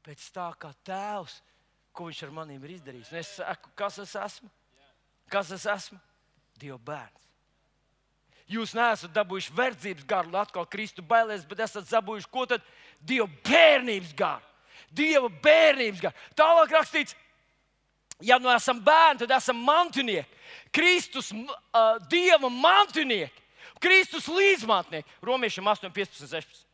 pēc 0.02 0.28
tā, 0.34 0.48
kā 0.58 0.72
tēvs, 0.86 1.38
ko 1.94 2.08
viņš 2.08 2.22
ar 2.26 2.34
maniem 2.34 2.62
ir 2.66 2.76
izdarījis. 2.76 3.12
Un 3.12 3.20
es 3.20 3.34
saku, 3.38 3.70
kas 3.78 3.98
es 4.02 4.14
esmu? 4.18 4.50
Kas 5.30 5.52
es 5.54 5.66
esmu? 5.70 5.98
Dieva 6.60 6.78
bērns. 6.78 7.28
Jūs 8.52 8.74
neesat 8.76 9.12
dabūjuši 9.14 9.54
verdzības 9.56 10.06
garu, 10.08 10.32
atkal 10.36 10.66
Kristu 10.68 11.04
bailēs, 11.06 11.46
bet 11.48 11.62
esat 11.64 11.88
dabūjuši 11.88 12.30
ko 12.32 12.44
tad? 12.50 12.64
Dieva 13.00 13.28
bērnības 13.46 14.12
garu. 14.18 14.48
Dieva 14.92 15.30
bērnības 15.42 16.02
garu. 16.02 16.26
Tālāk 16.36 16.74
rakstīts, 16.74 17.16
ja 18.20 18.36
nu 18.42 18.50
esam 18.52 18.82
bērni, 18.84 19.22
tad 19.22 19.36
esam 19.38 19.62
mantinieki. 19.64 20.40
Kristus, 20.74 21.30
uh, 21.32 21.96
Dieva 22.12 22.50
mantinieki, 22.52 23.41
Kristus 23.82 24.28
līdzmātnieki. 24.30 25.08
Romiešiem 25.24 25.66
8, 25.66 25.92
15, 25.92 26.26
16. 26.30 26.66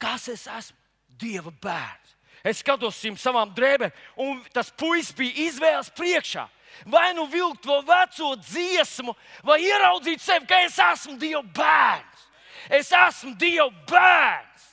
Kas 0.00 0.28
es 0.32 0.46
esmu? 0.48 0.78
Dieva 1.20 1.52
bērns. 1.62 2.16
Es 2.46 2.62
skatos 2.62 2.96
uz 3.04 3.20
savām 3.20 3.50
drēbēm, 3.52 3.92
un 4.24 4.38
tas 4.54 4.70
puisis 4.72 5.12
bija 5.16 5.48
izvēles 5.50 5.90
priekšā. 5.92 6.46
Vai 6.88 7.10
nu 7.12 7.26
vilkt 7.28 7.64
to 7.66 7.80
veco 7.84 8.30
dziesmu, 8.40 9.12
vai 9.44 9.58
ieraudzīt 9.66 10.22
sevi, 10.22 10.46
ka 10.48 10.62
es 10.64 10.78
esmu 10.80 11.18
Dieva 11.20 11.42
bērns. 11.42 12.22
Es 12.70 12.92
esmu 12.96 13.34
Dieva 13.36 13.68
bērns. 13.90 14.68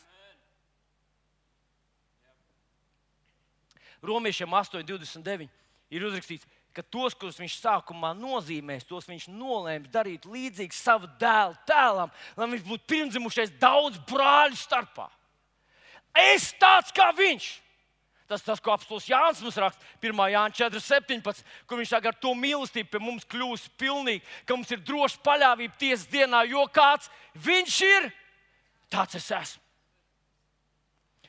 Romiešiem 4.08 4.54
8,29 4.54 5.50
ir 5.92 6.06
uzrakstīts, 6.08 6.48
ka 6.78 6.86
tos, 6.94 7.16
kurus 7.18 7.40
viņš 7.42 7.58
sākumā 7.58 8.12
nozīmēs, 8.14 8.86
tos 8.86 9.08
viņš 9.10 9.28
nolēma 9.34 9.90
darīt 9.90 10.28
līdzīgi 10.30 10.78
savam 10.78 11.10
dēlu 11.18 11.58
tēlam, 11.66 12.12
lai 12.38 12.50
viņš 12.54 12.66
būtu 12.68 12.90
pirmdzimušais 12.94 13.56
daudz 13.58 13.98
brāļu 14.10 14.60
starpā. 14.60 15.08
Es 16.34 16.52
tāds 16.62 16.94
kā 16.94 17.10
viņš. 17.18 17.50
Tas 18.28 18.44
tas, 18.44 18.60
ko 18.60 18.74
apstults 18.74 19.08
Jānis 19.08 19.40
mums 19.42 19.58
raksta 19.62 19.86
1. 20.04 20.22
Jānis 20.34 20.60
4.17, 20.60 21.46
kur 21.66 21.80
viņš 21.80 21.94
saka, 21.94 22.12
ar 22.12 22.18
to 22.20 22.34
mīlestību 22.36 22.92
pie 22.92 23.00
mums 23.00 23.24
kļūst 23.32 23.72
pilnīgi, 23.80 24.26
ka 24.46 24.58
mums 24.58 24.74
ir 24.76 24.84
droša 24.84 25.22
paļāvība 25.24 25.80
tiesas 25.80 26.10
dienā, 26.12 26.44
jo 26.52 26.66
kāds 26.76 27.08
viņš 27.46 27.78
ir, 27.88 28.10
tāds 28.92 29.18
es 29.18 29.32
esmu. 29.32 29.64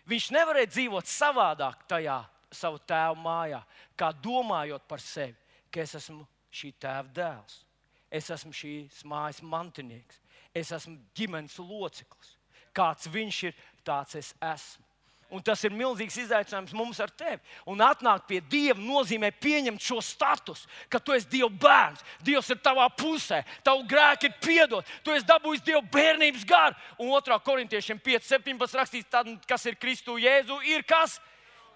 Viņš 0.09 0.33
nevarēja 0.35 0.73
dzīvot 0.73 1.09
savādāk 1.09 1.87
tajā 1.89 2.19
savu 2.55 2.81
tēvu 2.89 3.19
mājā, 3.23 3.61
kā 3.99 4.11
domājot 4.25 4.87
par 4.89 5.03
sevi, 5.03 5.37
ka 5.71 5.83
es 5.85 5.95
esmu 5.99 6.25
šī 6.55 6.73
tēva 6.81 7.09
dēls, 7.15 7.63
es 8.11 8.31
esmu 8.33 8.55
šīs 8.57 9.05
mājas 9.09 9.43
mantinieks, 9.45 10.21
es 10.57 10.73
esmu 10.73 10.97
ģimenes 11.17 11.59
loceklis. 11.61 12.37
Kāds 12.77 13.09
viņš 13.11 13.41
ir, 13.49 13.57
tāds 13.85 14.15
es 14.19 14.35
esmu. 14.41 14.85
Un 15.29 15.43
tas 15.45 15.61
ir 15.67 15.75
milzīgs 15.77 16.17
izaicinājums 16.23 16.73
mums 16.73 16.99
ar 17.05 17.11
tevi. 17.13 17.37
Un 17.69 17.83
atnākt 17.85 18.25
pie 18.31 18.39
Dieva 18.41 18.81
nozīmē 18.81 19.29
pieņemt 19.37 19.83
šo 19.85 19.99
statusu, 20.01 20.65
ka 20.89 21.01
tu 21.05 21.13
esi 21.13 21.29
Dieva 21.29 21.51
bērns. 21.53 22.05
Dievs 22.25 22.49
ir 22.55 22.61
tavā 22.65 22.87
pusē, 22.97 23.43
tavu 23.65 23.85
grēku 23.91 24.31
ir 24.31 24.39
piedot, 24.41 24.95
tu 25.05 25.13
esi 25.13 25.29
dabūjis 25.29 25.67
Dieva 25.67 25.83
bērnības 25.93 26.47
garu. 26.49 26.79
Un 26.97 27.13
2. 27.13 27.37
korintiešiem 27.45 28.01
5.17. 28.01 28.79
rakstīts, 28.81 29.11
tad, 29.13 29.29
kas 29.49 29.69
ir 29.69 29.77
Kristu 29.77 30.17
Jēzu, 30.17 30.63
ir 30.65 30.87
kas? 30.89 31.19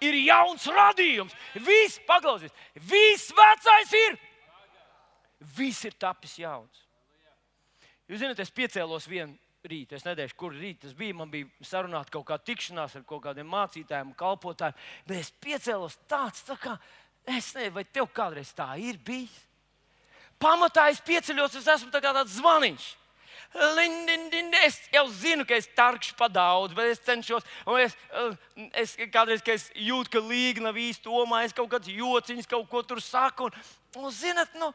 Ir 0.03 0.19
jauns 0.25 0.67
radījums. 0.67 1.35
Viss, 1.55 2.01
paklausies, 2.09 2.55
viss 2.75 3.33
vecais 3.37 3.95
ir. 4.01 4.19
Viss 5.57 5.87
ir 5.87 5.95
tapis 5.99 6.37
jauns. 6.41 6.85
Jūs 8.11 8.23
zināt, 8.23 8.41
es 8.43 8.53
piecēlos 8.55 9.07
vienu 9.11 9.37
rītu. 9.67 9.97
Es 9.97 10.07
nedēļu, 10.07 10.35
kur 10.39 10.55
rīt 10.55 10.83
tas 10.85 10.95
bija. 10.97 11.17
Man 11.17 11.31
bija 11.33 11.49
sarunāta 11.67 12.13
kaut 12.15 12.27
kāda 12.29 12.47
tikšanās 12.51 12.99
ar 12.99 13.07
kaut 13.09 13.23
kādiem 13.25 13.49
mācītājiem, 13.51 14.13
kalpotājiem. 14.19 14.79
Bet 15.09 15.23
es 15.23 15.33
piecēlos 15.43 15.99
tāds, 16.11 16.43
tā 16.49 16.59
kā 16.61 16.77
es 17.27 17.53
nezinu, 17.55 17.77
vai 17.79 17.87
tev 17.87 18.11
kādreiz 18.15 18.53
tā 18.57 18.73
ir 18.83 18.99
bijis. 19.07 19.35
Pamatā 20.43 20.89
es 20.91 20.99
pieceļos, 21.07 21.55
es 21.61 21.69
esmu 21.71 21.93
tā 21.95 22.01
kā 22.03 22.11
tāds 22.17 22.35
zvaniņš. 22.41 22.89
Es 23.53 24.79
jau 24.93 25.05
zinu, 25.13 25.45
ka 25.49 25.57
es 25.59 25.69
tarkšu 25.77 26.17
pa 26.17 26.29
daudz, 26.33 26.75
bet 26.77 26.93
es 26.93 27.03
cenšos. 27.05 27.45
Es, 27.83 27.97
es 28.81 28.95
kādreiz 29.13 29.43
es 29.53 29.69
jūtu, 29.77 30.15
ka 30.15 30.23
līga 30.25 30.65
nav 30.65 30.79
īsti 30.81 31.05
domā, 31.05 31.43
es 31.45 31.53
kaut 31.57 31.71
kādas 31.73 31.93
jociņas, 31.93 32.49
kaut 32.49 32.69
ko 32.71 32.83
tur 32.87 33.03
saku. 33.05 33.51
Un, 33.51 34.07
un 34.07 34.15
zinat, 34.15 34.55
nu, 34.57 34.71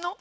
nu, 0.00 0.14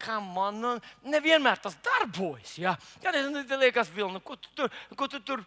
kā 0.00 0.18
man 0.24 0.58
nu, 0.60 0.72
nevienmēr 1.06 1.60
tas 1.62 1.76
darbojas. 1.84 2.56
Ja? 2.58 2.74
Kad 3.02 3.18
es 3.20 3.30
liekas, 3.60 3.92
vilnu, 3.94 4.22
ko 4.24 4.36
tu 4.36 4.50
tur, 4.56 4.74
ko 4.96 5.08
tu 5.10 5.22
tur, 5.22 5.44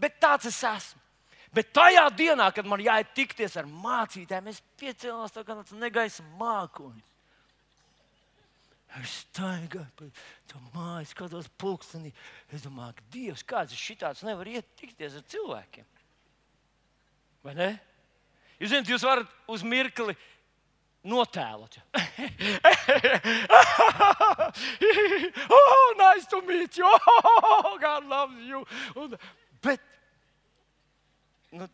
bet 0.00 0.18
tāds 0.22 0.50
es 0.50 0.58
esmu. 0.64 1.06
Bet 1.50 1.72
tajā 1.74 2.04
dienā, 2.14 2.46
kad 2.54 2.66
man 2.70 2.82
jāiet 2.82 3.10
tikties 3.14 3.56
ar 3.58 3.66
mācītājiem, 3.66 4.52
es 4.52 4.60
piecēlos 4.78 5.34
tā 5.34 5.42
kā 5.42 5.56
tāds 5.58 5.74
negaisa 5.74 6.22
mākonis. 6.38 7.09
Es 8.98 9.20
staigāju 9.22 9.86
pa 9.94 10.08
to 10.50 10.58
māju, 10.74 11.06
skatos 11.12 11.46
pulkstenī. 11.60 12.10
Es 12.50 12.64
domāju, 12.64 12.96
ka 12.98 13.02
Dievs, 13.14 13.44
kāds 13.46 13.74
ir 13.76 13.78
šitāds, 13.78 14.24
nevar 14.26 14.48
iet 14.50 14.66
tikties 14.80 15.14
ar 15.20 15.24
cilvēkiem. 15.30 15.86
Vai 17.46 17.54
ne? 17.56 17.70
Jūs 18.60 18.72
zināt, 18.72 18.90
jūs 18.90 19.06
varat 19.06 19.30
uz 19.48 19.62
mirkli 19.64 20.14
notēlot. 21.06 21.78
oh, 25.56 25.94
nice 25.96 26.26
to 26.28 26.42
meet 26.42 26.76
you! 26.76 26.84
Oh, 26.84 27.78
God 27.80 28.04
loves 28.10 28.42
you! 28.44 28.66
Un, 28.98 29.14
bet, 29.62 29.80
nu, 31.54 31.68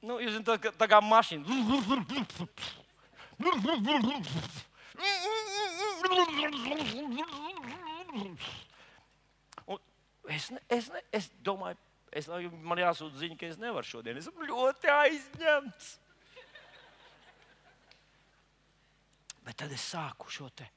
nu, 0.00 0.18
jūs 0.24 0.40
zināt, 0.40 0.56
tā, 0.56 0.72
tā 0.80 0.88
kā 0.90 0.98
mašīna. 1.04 1.44
Un 9.66 9.78
es, 10.28 10.50
es, 10.68 10.90
es 11.12 11.30
domāju, 11.44 11.78
es, 12.12 12.28
man 12.66 12.80
jāsūta 12.82 13.20
ziņa, 13.22 13.38
ka 13.38 13.48
es 13.50 13.58
nevaru 13.60 13.86
šodien. 13.86 14.18
Es 14.18 14.28
esmu 14.30 14.48
ļoti 14.48 14.90
aizņemts. 14.94 15.90
Bet 19.46 19.56
tad 19.62 19.72
es 19.74 19.86
sāku 19.92 20.30
šo 20.30 20.50
te. 20.54 20.68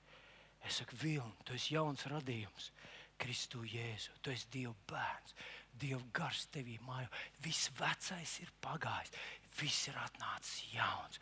Es 0.63 0.79
saku, 0.79 0.95
Vilni, 1.01 1.36
tu 1.43 1.57
esi 1.57 1.75
jauns 1.75 2.05
radījums. 2.07 2.71
Kristu 3.19 3.61
Jēzu, 3.67 4.15
tu 4.23 4.31
esi 4.34 4.47
Dieva 4.51 4.73
bērns. 4.89 5.36
Dieva 5.79 6.01
gars 6.15 6.45
tevī 6.53 6.77
mājo. 6.86 7.09
Viss 7.43 7.71
vecais 7.77 8.38
ir 8.43 8.51
pagājis, 8.63 9.13
viss 9.59 9.89
ir 9.89 9.97
atnācis 9.99 10.73
jauns. 10.73 11.19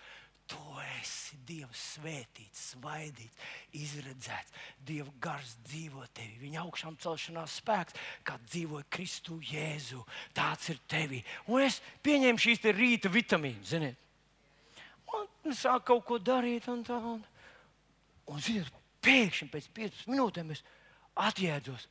Tu 0.49 0.61
esi 0.99 1.37
Dieva 1.47 1.71
svētīts, 1.75 2.63
svaidīts, 2.73 3.41
izredzēts. 3.77 4.53
Dieva 4.87 5.11
gars 5.23 5.55
dzīvo 5.67 6.05
tevī. 6.15 6.37
Viņa 6.45 6.63
augšām 6.63 6.97
celšanās 7.01 7.57
spēks, 7.61 7.97
kā 8.27 8.37
dzīvoja 8.45 8.87
Kristu 8.91 9.39
Jēzu. 9.51 10.03
Tāds 10.37 10.71
ir 10.73 10.79
tevī. 10.91 11.23
Un 11.47 11.65
es 11.65 11.81
pieņēmu 12.03 12.41
šīs 12.41 12.63
rīta 12.75 13.11
vitamīnas, 13.11 13.73
ziniet. 13.73 14.07
Un 15.11 15.55
sāku 15.57 15.91
kaut 15.91 16.05
ko 16.07 16.17
darīt 16.23 16.69
un 16.71 16.85
tā. 16.87 16.95
Un 16.95 17.19
Un, 18.31 18.39
ziniet, 18.39 18.69
pēkšņi 19.03 19.49
pēc 19.51 19.67
piecām 19.75 20.13
minūtēm 20.13 20.53
es 20.53 20.61
atjēdzos. 21.19 21.87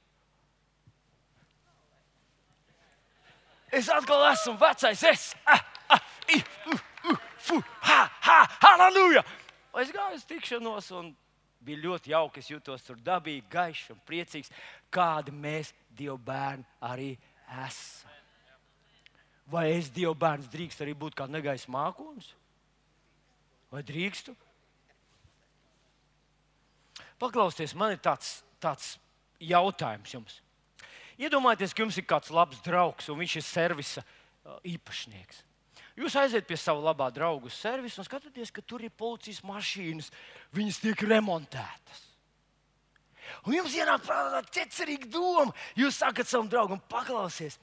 Es 3.76 3.90
atkal 3.92 4.24
esmu 4.32 4.56
vecais. 4.58 5.02
Es 5.06 5.26
ah, 5.46 5.60
ah, 5.94 6.06
i, 6.32 6.40
uh, 6.40 6.80
uh, 7.10 7.20
fu, 7.38 7.60
ha, 7.86 8.00
ha, 8.26 8.38
halleluja! 8.66 9.24
Es 9.80 9.92
gāju 9.94 10.18
uz 10.18 10.26
tikšanos, 10.26 10.90
un 10.98 11.12
bija 11.64 11.82
ļoti 11.84 12.12
jauki. 12.14 12.42
Es 12.42 12.50
jutos 12.50 12.84
tur 12.86 12.98
dabīgi, 13.04 13.46
gaišs 13.52 13.92
un 13.94 14.00
priecīgs, 14.06 14.52
kādi 14.92 15.34
mēs, 15.34 15.74
Dieva 15.90 16.16
bērni, 16.22 16.64
arī 16.86 17.10
esam. 17.66 18.10
Vai 19.50 19.66
es, 19.74 19.90
Dieva 19.90 20.14
bērns, 20.14 20.50
drīkst 20.50 20.84
arī 20.84 20.94
būt 20.94 21.16
kā 21.18 21.26
negaisa 21.26 21.70
mākslinieks? 21.74 22.30
Vai 23.70 23.82
drīkstu? 23.86 24.34
Paklausieties, 27.20 27.74
man 27.76 27.94
ir 27.94 28.00
tāds, 28.02 28.40
tāds 28.62 28.94
jautājums 29.42 30.14
jums. 30.14 30.38
Iedomājieties, 31.20 31.74
ka 31.74 31.84
jums 31.84 31.98
ir 32.00 32.06
kāds 32.08 32.32
labs 32.32 32.62
draugs 32.64 33.10
un 33.12 33.18
viņš 33.20 33.36
ir 33.36 33.44
servisa 33.44 34.02
uh, 34.02 34.56
īpašnieks. 34.64 35.42
Jūs 36.00 36.14
aiziet 36.16 36.46
pie 36.48 36.56
sava 36.56 36.80
labā 36.80 37.10
drauga 37.12 37.50
servisa 37.52 38.00
un 38.00 38.06
skatāties, 38.06 38.52
ka 38.54 38.62
tur 38.64 38.80
ir 38.86 38.92
policijas 38.96 39.42
mašīnas, 39.44 40.08
viņas 40.56 40.78
tiek 40.80 41.02
remontētas. 41.10 42.06
Un 43.44 43.54
jums 43.58 43.74
ienāk 43.76 44.06
prātā 44.06 44.30
tāda 44.38 44.54
ķecerīga 44.56 45.10
doma. 45.12 45.52
Jūs 45.78 46.00
sakat 46.00 46.28
savam 46.28 46.48
draugam, 46.50 46.80
paklausies, 46.90 47.58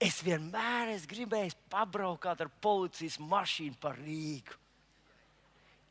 es 0.00 0.20
vienmēr 0.24 0.94
esmu 0.94 1.10
gribējis 1.10 1.56
pabraukāt 1.72 2.44
ar 2.44 2.52
policijas 2.62 3.18
mašīnu 3.20 3.80
pa 3.82 3.92
Rīgu. 3.98 4.60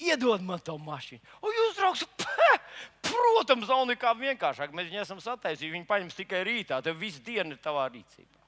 Iedod 0.03 0.41
man 0.43 0.63
to 0.63 0.77
mašīnu. 0.81 1.21
Un 1.43 1.53
jūs, 1.53 1.75
draugs, 1.77 2.05
pē, 2.19 2.47
protams, 3.05 3.67
nav 3.69 3.83
nekā 3.91 4.15
vienkāršāk. 4.19 4.73
Mēs 4.75 4.89
viņu 4.89 5.03
esam 5.03 5.19
sataisījuši. 5.23 5.75
Viņi 5.75 5.89
paņems 5.91 6.17
tikai 6.17 6.41
rītā. 6.47 6.79
Tev 6.83 6.97
viss 6.99 7.21
diena 7.23 7.53
ir 7.53 7.61
tavā 7.63 7.85
rīcībā 7.93 8.42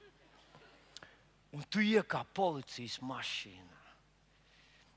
un 1.54 1.64
tu 1.70 1.82
iekāp 1.84 2.28
policijas 2.36 2.98
mašīnā. 3.04 3.82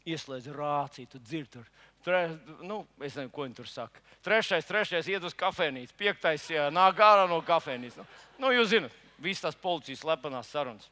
Ieslēdz 0.10 0.50
rāciju, 0.56 1.10
tu 1.12 1.22
dzirdi 1.22 1.52
tur. 1.58 1.66
Tre, 2.04 2.22
nu, 2.64 2.82
es 3.04 3.14
nezinu, 3.14 3.32
ko 3.34 3.44
viņi 3.46 3.58
tur 3.58 3.68
saka. 3.70 4.02
Trešais, 4.24 4.68
trešais 4.68 5.10
iet 5.12 5.26
uz 5.28 5.36
kafejnīcu, 5.38 5.96
piektais 6.00 6.48
jā, 6.52 6.70
nāk 6.74 7.00
ārā 7.04 7.28
no 7.30 7.42
kafejnīcas. 7.46 8.00
Nu, 8.00 8.46
nu, 8.46 8.54
jūs 8.56 8.72
zināt, 8.72 8.96
visas 9.20 9.44
tās 9.46 9.60
policijas 9.60 10.06
lepenās 10.08 10.52
sarunas. 10.52 10.88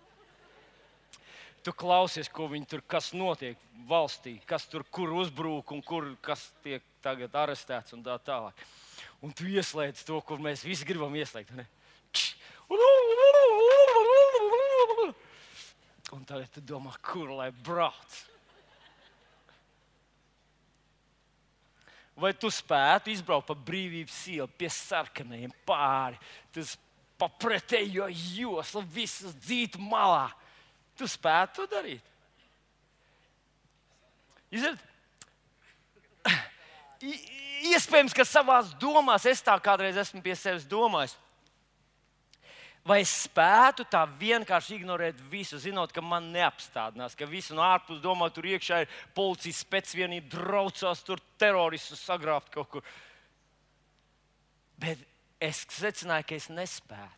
Tu 1.63 1.73
klausies, 1.75 2.29
ko 2.31 2.45
viņi 2.51 2.67
tur, 2.71 2.83
kas 2.87 3.09
notiek 3.15 3.59
valstī, 3.89 4.37
kas 4.47 4.67
tur 4.71 4.85
kur 4.91 5.11
uzbrūk 5.23 5.73
un 5.75 5.81
kur 5.83 6.13
kas 6.23 6.45
tiek 6.63 6.83
tagad 7.03 7.33
arestēts 7.35 7.95
un 7.97 8.03
tā 8.05 8.15
tālāk. 8.23 8.55
Un 9.23 9.33
tu 9.35 9.47
ieslēdz 9.49 10.05
to, 10.07 10.19
kur 10.23 10.39
mēs 10.43 10.63
visi 10.63 10.87
gribam 10.87 11.15
ieslēgt. 11.17 11.51
Ne? 11.57 11.65
Un 16.15 16.23
tagad 16.23 16.47
tu 16.55 16.63
domā, 16.63 16.93
kur 17.03 17.33
lai 17.35 17.49
brauc? 17.51 18.17
Vai 22.17 22.31
tu 22.33 22.49
spētu 22.49 23.11
izbraukt 23.11 23.49
pa 23.49 23.55
brīvības 23.67 24.21
ielu 24.33 24.47
pie 24.57 24.69
sarkanajiem 24.73 25.51
pāri, 25.67 26.17
tas 26.55 26.73
pa 27.19 27.27
pretējo 27.29 28.07
joslu, 28.09 28.81
visas 28.95 29.35
dzītu 29.37 29.81
malā? 29.83 30.29
Tu 30.97 31.05
spētu 31.11 31.59
to 31.59 31.67
darīt? 31.75 32.13
Izrad? 34.49 34.79
Iespējams, 37.67 38.15
ka 38.15 38.25
savā 38.25 38.61
domās 38.79 39.27
es 39.29 39.43
tā 39.45 39.53
kādreiz 39.61 39.99
esmu 39.99 40.23
pie 40.23 40.33
sevis 40.39 40.65
domājis 40.65 41.17
vai 42.87 43.01
es 43.03 43.11
spētu 43.25 43.85
tā 43.91 44.03
vienkārši 44.19 44.77
ignorēt 44.77 45.19
visu, 45.31 45.59
zinot, 45.59 45.91
ka 45.93 46.01
man 46.03 46.29
neapstādinās, 46.33 47.17
ka 47.17 47.27
visi 47.29 47.55
no 47.57 47.65
ārpuses 47.65 48.03
domā, 48.03 48.29
tur 48.33 48.47
iekšā 48.47 48.83
ir 48.83 48.95
policijas 49.17 49.63
spēcvienība, 49.65 50.31
draucās 50.37 51.03
tur 51.05 51.21
teroristus 51.39 52.05
sagrābt 52.07 52.53
kaut 52.53 52.71
kur. 52.71 52.87
Bet 54.79 55.03
es 55.43 55.65
secināju, 55.73 56.29
ka 56.29 56.37
es 56.37 56.49
nespētu. 56.53 57.13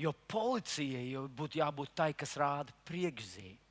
Jo 0.00 0.12
policijai 0.28 1.06
jau 1.14 1.24
būtu 1.32 1.62
jābūt 1.62 1.94
tai, 1.96 2.10
kas 2.16 2.36
rāda 2.36 2.74
priekšzīmi. 2.88 3.62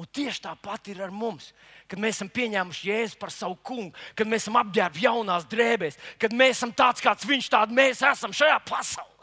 Un 0.00 0.06
tieši 0.06 0.44
tāpat 0.44 0.88
ir 0.92 1.00
ar 1.04 1.10
mums, 1.12 1.50
kad 1.90 2.00
mēs 2.00 2.16
esam 2.16 2.30
pieņēmuši 2.32 2.86
Jēzu 2.88 3.18
par 3.20 3.32
savu 3.34 3.56
kungu, 3.66 3.96
kad 4.16 4.28
mēs 4.28 4.46
esam 4.46 4.56
apģērbti 4.60 5.02
jaunās 5.04 5.48
drēbēs, 5.50 5.98
kad 6.20 6.32
mēs 6.36 6.60
esam 6.60 6.72
tāds, 6.76 7.02
kāds 7.04 7.26
viņš 7.28 7.48
tāds 7.52 7.76
mēs 7.76 8.00
esam 8.06 8.32
šajā 8.36 8.60
pasaulē. 8.68 9.19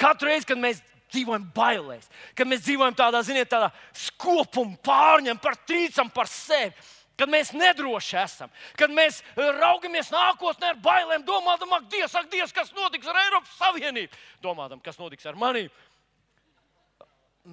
Katru 0.00 0.28
reizi, 0.28 0.48
kad 0.48 0.60
mēs 0.60 0.82
dzīvojam 1.12 1.46
bailēs, 1.56 2.08
kad 2.36 2.48
mēs 2.48 2.64
dzīvojam 2.66 2.96
tādā, 2.98 3.22
ziniet, 3.24 3.48
tādā 3.52 3.70
skopuma 3.96 4.76
pārņem, 4.84 5.40
par 5.40 5.58
trīcam 5.68 6.10
par 6.12 6.30
sevi. 6.30 6.74
Kad 7.16 7.30
mēs 7.32 7.54
nedroši 7.56 8.16
esam, 8.20 8.50
kad 8.76 8.92
mēs 8.92 9.22
raugamies 9.36 10.10
nākotnē 10.12 10.74
ar 10.74 10.80
bailēm, 10.84 11.22
domājam, 11.24 11.70
ak, 11.72 11.86
Dievs, 11.88 12.12
ak, 12.18 12.26
Dievs, 12.28 12.52
kas 12.52 12.74
notiks 12.76 13.08
ar 13.08 13.16
Eiropas 13.22 13.54
Savienību, 13.56 14.18
domājam, 14.44 14.82
kas 14.84 15.00
notiks 15.00 15.24
ar 15.24 15.38
maniem. 15.40 15.70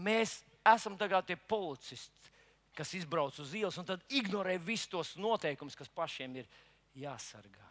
Mēs 0.04 0.42
esam 0.68 0.98
tie 1.00 1.38
policisti, 1.48 2.34
kas 2.76 2.92
izbrauc 3.00 3.40
uz 3.40 3.56
ielas 3.56 3.80
un 3.80 3.88
ignorē 4.10 4.58
visus 4.60 4.92
tos 4.92 5.16
noteikumus, 5.16 5.80
kas 5.80 5.88
pašiem 5.88 6.42
ir 6.42 6.52
jāsargā. 7.00 7.70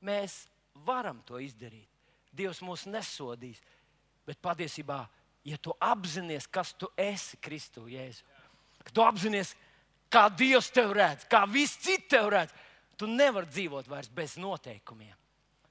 Mēs 0.00 0.46
varam 0.86 1.20
to 1.28 1.36
izdarīt. 1.44 1.88
Dievs 2.32 2.62
mūs 2.64 2.86
nesodīs. 2.88 3.60
Bet 4.26 4.38
patiesībā, 4.42 5.00
ja 5.48 5.58
tu 5.58 5.74
apzinājies, 5.82 6.46
kas 6.50 6.72
tu 6.78 6.88
esi 6.96 7.38
Kristu 7.42 7.88
Jēzu, 7.90 8.22
ka 8.84 8.94
tu 8.94 9.04
apzinājies, 9.04 9.54
kā 10.12 10.28
Dievs 10.30 10.70
tev 10.74 10.92
redz, 10.96 11.26
kā 11.30 11.42
visi 11.50 11.80
citi 11.82 12.12
tev 12.14 12.30
redz, 12.34 12.54
tu 12.98 13.08
nevari 13.10 13.50
dzīvot 13.50 13.88
vairs 13.90 14.10
bez 14.12 14.36
noteikumiem. 14.38 15.14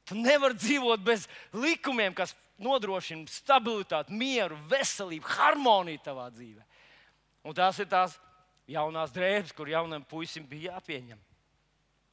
Tu 0.10 0.18
nevari 0.18 0.58
dzīvot 0.58 1.04
bez 1.06 1.28
likumiem, 1.56 2.14
kas 2.18 2.34
nodrošina 2.62 3.30
stabilitāti, 3.32 4.14
mieru, 4.18 4.58
veselību, 4.70 5.30
harmoniju 5.38 6.02
tavā 6.04 6.28
dzīvē. 6.34 6.66
Un 7.48 7.56
tās 7.58 7.80
ir 7.82 7.88
tās 7.90 8.18
jaunās 8.70 9.14
drēbes, 9.16 9.54
kur 9.56 9.70
jaunam 9.72 10.04
puisim 10.06 10.46
bija 10.48 10.76
jāpieņem. 10.76 11.20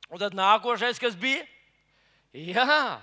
Un 0.08 0.20
tad 0.22 0.36
nākošais, 0.36 1.00
kas 1.00 1.16
bija? 1.18 1.44
Jā, 2.32 3.00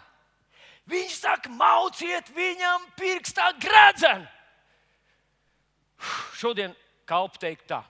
Viņš 0.90 1.18
saka, 1.18 1.50
mauciet 1.50 2.30
viņam 2.36 2.84
pirkstā 3.00 3.50
gredzenu. 3.58 4.28
Šodien 6.38 6.76
kalpu 7.10 7.42
teikt 7.42 7.66
tā. 7.72 7.82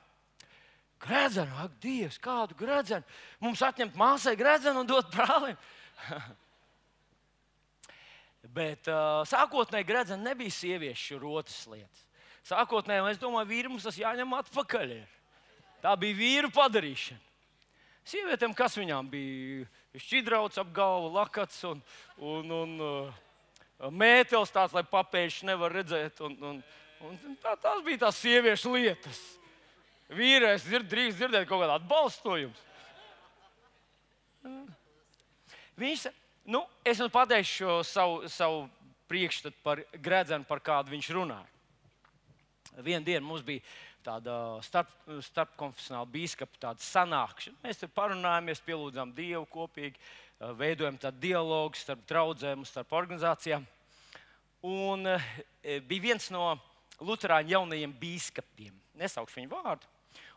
Gredzenu, 1.04 1.52
ak, 1.60 1.76
Dievs, 1.84 2.18
kādu 2.22 2.56
gredzenu. 2.58 3.04
Mums 3.44 3.62
atņemt 3.66 3.98
māsai 4.00 4.36
gredzenu 4.40 4.82
un 4.82 4.90
dot 4.90 5.12
brālim. 5.14 5.58
Bet 8.56 8.88
uh, 8.88 9.26
sākotnēji 9.28 9.88
gredzena 9.90 10.32
nebija 10.32 10.54
sieviešu 10.54 11.20
rotas 11.20 11.66
lietas. 11.68 12.06
Sākotnēji, 12.46 13.10
es 13.12 13.20
domāju, 13.22 13.50
vīri 13.50 13.72
mums 13.72 13.86
tas 13.88 13.98
jāņem 13.98 14.36
atpakaļ. 14.38 14.96
Tā 15.84 15.94
bija 16.00 16.18
vīru 16.18 16.52
padarīšana. 16.54 17.22
Sievietēm, 18.06 18.54
kas 18.54 18.78
viņām 18.78 19.10
bija? 19.10 19.66
Šķidrauts 20.02 20.60
ap 20.62 20.74
galvu, 20.76 21.14
lakats 21.16 21.62
un, 21.68 21.82
un, 22.18 22.52
un 22.52 22.76
uh, 22.84 23.90
mētelis 23.92 24.54
tāds, 24.54 24.76
lai 24.76 24.84
papēžs 24.88 25.44
nevar 25.48 25.74
redzēt. 25.76 26.22
Un, 26.26 26.38
un, 26.42 26.62
un 27.06 27.40
tā, 27.44 27.56
tās 27.62 27.82
bija 27.86 28.06
tās 28.06 28.20
sieviešu 28.22 28.76
lietas. 28.76 29.22
Vīrietis 30.14 30.68
dzird, 30.68 30.88
drīkst 30.92 31.20
dzirdēt 31.20 31.48
kaut 31.50 31.64
kādu 31.64 31.76
atbalstojumu. 31.80 32.54
Viņš, 35.76 36.06
nu, 36.54 36.62
es 36.86 37.02
jums 37.02 37.14
pateikšu 37.14 37.80
savu, 37.88 38.30
savu 38.32 38.66
priekšstatu 39.10 39.58
par 39.66 39.82
gredzenu, 40.02 40.46
par 40.48 40.62
kādu 40.64 40.94
viņš 40.94 41.10
runāja. 41.18 41.50
Vienu 42.86 43.06
dienu 43.08 43.26
mums 43.26 43.44
bija 43.46 43.64
tāda 44.06 44.36
starp, 44.66 44.92
starpkonfesionāla 45.26 46.08
biskupa 46.14 46.76
sanākšana. 46.82 47.58
Mēs 47.66 47.82
tur 47.82 47.90
parunājāmies, 47.96 48.62
pielūdzām 48.66 49.14
Dievu 49.18 49.46
kopīgi, 49.52 49.98
veidojam 50.60 51.00
tādu 51.02 51.24
dialogu 51.24 51.80
starp 51.80 52.06
draugiem, 52.10 52.66
starp 52.68 52.94
organizācijām. 52.94 53.66
Un 54.66 55.10
bija 55.62 56.06
viens 56.10 56.30
no 56.34 56.56
Lutāņu 57.04 57.52
jaunajiem 57.52 57.92
biskupiem, 58.00 58.76
nesaukšu 58.96 59.42
viņu 59.42 59.52
vārdu. 59.52 59.90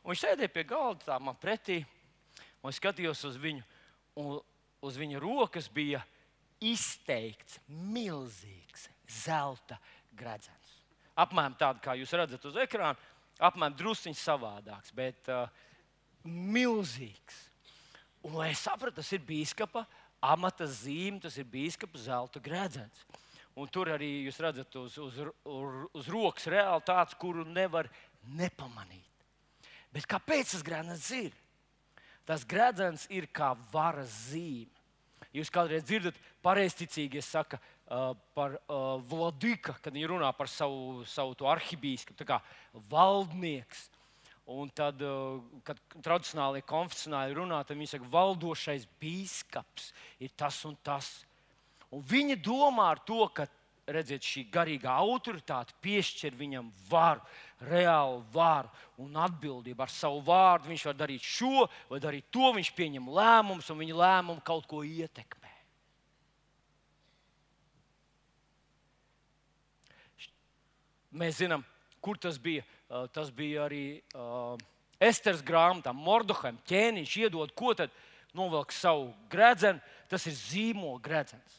Un 0.03 0.11
viņš 0.11 0.23
sēdēja 0.25 0.51
pie 0.51 0.65
galda, 0.67 1.05
tā 1.07 1.19
man 1.23 1.37
pretī, 1.39 1.83
un 2.63 2.73
es 2.73 2.81
skatījos 2.81 3.23
uz 3.29 3.37
viņu, 3.39 3.63
un 4.19 4.41
uz 4.83 4.99
viņa 4.99 5.21
rokas 5.23 5.69
bija 5.71 6.01
izteikts 6.59 7.61
milzīgs 7.69 8.89
zelta 9.23 9.79
gredzens. 10.19 10.75
Apmēram 11.19 11.55
tādu, 11.59 11.83
kā 11.83 11.95
jūs 11.99 12.15
redzat 12.19 12.45
uz 12.51 12.59
ekrāna, 12.63 12.99
apmēram 13.39 13.77
drusciņš 13.79 14.21
savādāks, 14.21 14.93
bet 14.95 15.31
uh, 15.33 15.47
milzīgs. 16.27 17.47
Un, 18.27 18.35
lai 18.41 18.51
es 18.53 18.65
sapratu, 18.67 18.99
tas 18.99 19.13
ir 19.15 19.23
biskupa 19.25 19.85
amata 20.21 20.67
zīme, 20.67 21.21
tas 21.23 21.39
ir 21.39 21.47
biskupa 21.49 22.01
zelta 22.03 22.43
gredzens. 22.43 23.05
Un 23.59 23.71
tur 23.71 23.91
arī 23.91 24.25
jūs 24.27 24.39
redzat, 24.43 24.75
uz, 24.79 24.97
uz, 25.03 25.19
uz, 25.19 25.77
uz 25.99 26.09
rokas 26.13 26.47
reāli 26.51 26.85
tāds, 26.87 27.17
kuru 27.19 27.47
nevar 27.47 27.89
nepamanīt. 28.39 29.07
Bet 29.95 30.07
kāpēc 30.11 30.53
tas 30.53 30.65
gredzens 30.67 31.09
ir? 31.17 31.35
Tas 32.29 32.45
gredzens 32.47 33.07
ir 33.11 33.27
kā 33.33 33.55
varas 33.73 34.13
zīme. 34.29 34.75
Jūs 35.35 35.51
kādreiz 35.53 35.85
dzirdat, 35.85 36.17
pareizticīgi 36.49 37.23
saka, 37.25 37.61
Uh, 37.89 38.13
par 38.37 38.59
uh, 38.69 39.01
Vladika, 39.09 39.73
kad 39.81 39.95
viņi 39.97 40.11
runā 40.11 40.29
par 40.37 40.51
savu, 40.53 41.07
savu 41.09 41.33
arhibīskapu, 41.49 42.21
kā 42.29 42.37
valdnieks. 42.93 43.87
Un 44.53 44.69
tad, 44.69 45.01
uh, 45.01 45.39
kad 45.65 45.81
tradicionāli 46.05 46.61
konfesionāli 46.69 47.33
runā, 47.39 47.63
tad 47.65 47.81
viņi 47.81 47.95
saka, 47.95 48.11
valdošais 48.13 48.85
biskups 49.01 49.89
ir 50.21 50.37
tas 50.37 50.61
un 50.69 50.77
tas. 50.85 51.09
Un 51.89 52.05
viņi 52.05 52.37
domā 52.45 52.91
ar 52.93 53.01
to, 53.09 53.23
ka 53.33 53.49
redziet, 53.89 54.21
šī 54.21 54.45
garīgā 54.53 54.93
autoritāte 54.93 55.73
piešķir 55.81 56.37
viņam 56.37 56.69
varu, 56.91 57.25
reālu 57.73 58.21
varu 58.37 58.69
un 59.01 59.17
atbildību. 59.17 59.81
Ar 59.81 59.97
savu 59.97 60.21
vārdu 60.29 60.75
viņš 60.75 60.91
var 60.91 61.01
darīt 61.07 61.25
šo 61.25 61.65
vai 61.89 62.05
darīt 62.05 62.29
to. 62.29 62.53
Viņš 62.53 62.75
pieņem 62.77 63.09
lēmumus, 63.17 63.73
un 63.73 63.81
viņa 63.81 64.01
lēmumi 64.05 64.45
kaut 64.45 64.69
ko 64.69 64.85
ietekmē. 64.85 65.38
Mēs 71.15 71.39
zinām, 71.41 71.65
kur 72.05 72.19
tas 72.21 72.39
bija. 72.41 72.65
Tas 73.13 73.29
bija 73.35 73.67
arī 73.67 74.01
uh, 74.17 74.57
Esteras 75.01 75.43
grāmatā. 75.45 75.93
Mordohaim 75.93 76.57
ķēniņš 76.69 77.17
iedod, 77.21 77.53
ko 77.57 77.75
tad 77.77 77.93
novelk 78.37 78.73
savu 78.73 79.11
gredzenu. 79.31 79.83
Tas 80.09 80.25
ir 80.29 80.37
zīmola 80.37 81.01
gredzens. 81.05 81.59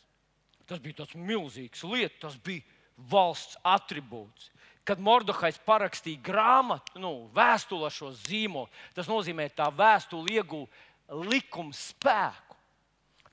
Tas 0.70 0.82
bija 0.82 1.02
tāds 1.02 1.18
milzīgs 1.18 1.86
lietu, 1.86 2.18
tas 2.22 2.38
bija 2.46 2.66
valsts 3.10 3.58
attribūts. 3.66 4.50
Kad 4.86 5.02
Mordokais 5.02 5.60
parakstīja 5.66 6.22
grāmatu, 6.26 6.98
nu, 7.02 7.14
vēstuli 7.36 7.86
ar 7.86 7.94
šo 7.94 8.10
zīmolu, 8.26 8.70
tas 8.98 9.10
nozīmē, 9.10 9.48
ka 9.52 9.64
tā 9.64 9.70
vēstule 9.78 10.34
ieguva 10.34 11.22
likuma 11.30 11.74
spēku. 11.78 12.58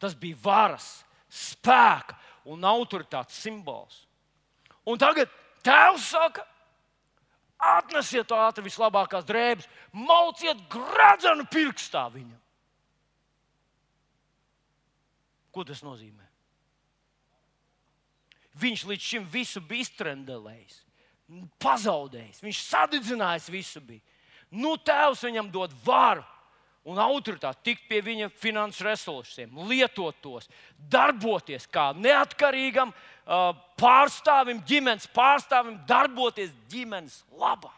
Tas 0.00 0.16
bija 0.18 0.36
varas, 0.42 0.90
spēka 1.32 2.16
un 2.52 2.64
autoritātes 2.68 3.40
simbols. 3.40 4.02
Un 4.86 5.00
tagad 5.00 5.32
tēvs 5.66 6.10
saka, 6.14 6.46
atnesiet 7.76 8.32
ātri 8.32 8.66
vislabākās 8.66 9.26
drēbes, 9.26 9.68
mauciet 9.92 10.60
gradzenu 10.72 11.46
pirkstā 11.50 12.06
viņam. 12.12 12.38
Ko 15.56 15.64
tas 15.64 15.80
nozīmē? 15.84 16.26
Viņš 18.56 18.84
līdz 18.88 19.04
šim 19.04 19.24
visu 19.32 19.60
bija 19.60 19.84
iztrendelējis, 19.84 20.78
pazaudējis, 21.60 22.40
viņš 22.44 22.62
sadedzinājis 22.70 23.50
visu. 23.52 23.82
Bija. 23.84 24.00
Nu, 24.56 24.76
tēvs 24.80 25.24
viņam 25.26 25.50
dod 25.52 25.74
varu 25.84 26.24
un 26.86 27.00
autoritāti 27.02 27.72
tikt 27.72 27.88
pie 27.90 27.98
viņa 28.04 28.30
finansu 28.38 28.86
resursiem, 28.86 29.56
lietot 29.68 30.16
tos, 30.22 30.46
darboties 30.78 31.66
kā 31.68 31.90
neatkarīgam 31.98 32.94
pārstāvim, 33.26 34.60
ģimenes 34.66 35.08
pārstāvim, 35.14 35.80
darboties 35.88 36.52
ģimenes 36.70 37.24
labā. 37.34 37.72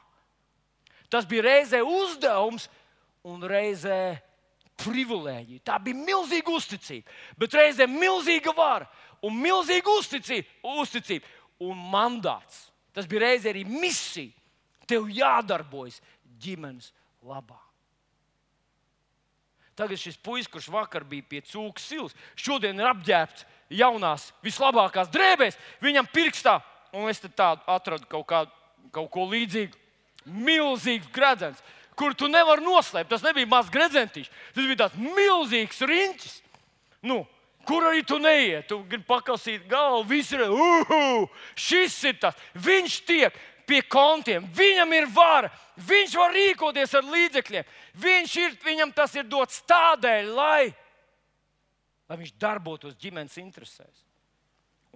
Tas 1.09 1.25
bija 1.29 1.47
reizē 1.47 1.81
uzdevums 1.83 2.69
un 3.25 3.41
reizē 3.49 4.19
privilēģija. 4.79 5.65
Tā 5.65 5.79
bija 5.83 5.97
milzīga 5.97 6.53
uzticība, 6.55 7.09
bet 7.41 7.57
reizē 7.57 7.89
milzīga 7.91 8.53
vara 8.55 8.89
un 9.25 9.39
milzīga 9.41 9.95
uzticība, 9.99 10.47
uzticība 10.79 11.27
un 11.65 11.81
mandāts. 11.93 12.69
Tas 12.93 13.09
bija 13.09 13.25
reizē 13.27 13.53
arī 13.55 13.65
misija. 13.69 14.35
Tev 14.89 15.09
jādarbojas 15.13 15.99
ģimenes 16.41 16.93
labā. 17.25 17.59
Tagad 19.79 20.01
šis 20.01 20.17
puisis, 20.19 20.49
kurš 20.51 20.71
vakar 20.75 21.05
bija 21.07 21.27
pie 21.29 21.43
cūku 21.45 21.79
silas, 21.79 22.17
šodien 22.35 22.81
ir 22.81 22.89
apģērbts 22.89 23.45
jaunās, 23.71 24.31
vislabākās 24.45 25.11
drēbēs. 25.13 25.59
Viņam 25.85 26.09
pirkstā, 26.13 26.59
un 26.97 27.09
es 27.11 27.21
tādu 27.23 27.63
atradu 27.69 28.09
kaut, 28.11 28.27
kā, 28.29 28.45
kaut 28.95 29.11
ko 29.15 29.27
līdzīgu, 29.31 29.77
milzīgs 30.29 31.09
gredzens, 31.15 31.63
kur 31.99 32.15
tu 32.15 32.29
nevari 32.31 32.65
noslēpt. 32.65 33.11
Tas 33.11 33.25
nebija 33.25 33.49
mazs 33.51 33.73
gredzentiņš, 33.75 34.31
tas 34.55 34.65
bija 34.65 34.85
tāds 34.85 35.01
milzīgs 35.03 35.83
riņķis. 35.89 36.39
Nu, 37.09 37.25
Kur 37.69 37.85
arī 37.85 38.01
tu 38.07 38.17
neiet, 38.17 38.65
tu 38.65 38.79
gribi 38.89 39.05
pakasīt 39.05 39.67
galvu, 39.69 40.07
visi 40.09 40.39
ir, 40.39 40.47
uhu, 40.49 41.27
šis 41.53 41.99
ir 42.09 42.15
tas. 42.17 42.37
Viņš 42.57 42.95
tiek 43.05 43.35
pie 43.69 43.83
kontiem, 43.85 44.47
viņam 44.57 44.95
ir 44.97 45.09
vara, 45.13 45.51
viņš 45.77 46.15
var 46.17 46.33
rīkoties 46.33 46.95
ar 46.97 47.05
līdzekļiem. 47.13 47.67
Viņš 48.01 48.37
ir, 48.41 48.57
viņam 48.65 48.95
tas 48.97 49.13
ir 49.21 49.29
dots 49.29 49.61
tādēļ, 49.69 50.31
lai, 50.33 50.71
lai 52.09 52.19
viņš 52.21 52.35
darbotos 52.41 52.97
ģimenes 53.01 53.37
interesēs. 53.41 54.05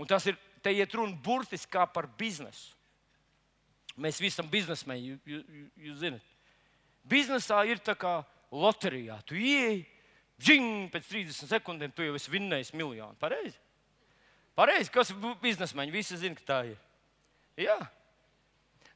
Un 0.01 0.09
tas 0.09 0.25
ir, 0.31 0.39
te 0.65 0.73
iet 0.73 0.95
runa 0.97 1.17
burtiski 1.25 1.73
kā 1.73 1.87
par 1.87 2.09
biznesu. 2.19 2.73
Mēs 4.01 4.21
visi 4.23 4.39
esam 4.39 4.49
biznesmeņi, 4.49 5.09
jūs, 5.11 5.25
jūs, 5.29 5.73
jūs 5.87 5.99
zināt. 6.01 6.29
Biznesā 7.05 7.59
ir 7.69 7.83
tā 7.85 7.93
kā 7.99 8.21
loterijā. 8.53 9.19
Tu 9.29 9.37
ieej, 9.43 9.83
Žing, 10.43 10.89
pēc 10.91 11.07
30 11.07 11.51
sekundēm 11.53 11.93
tu 11.95 12.03
jau 12.03 12.17
esi 12.19 12.33
vinnējis 12.33 12.73
miljonu. 12.75 13.15
Pareizi? 13.21 13.59
Pareizi, 14.59 14.91
kas 14.91 15.13
ir 15.13 15.21
biznesmeņi? 15.43 15.95
Visi 15.95 16.19
zina, 16.19 16.35
ka 16.39 16.47
tā 16.49 16.59
ir. 16.73 16.81
Jā. 17.61 17.77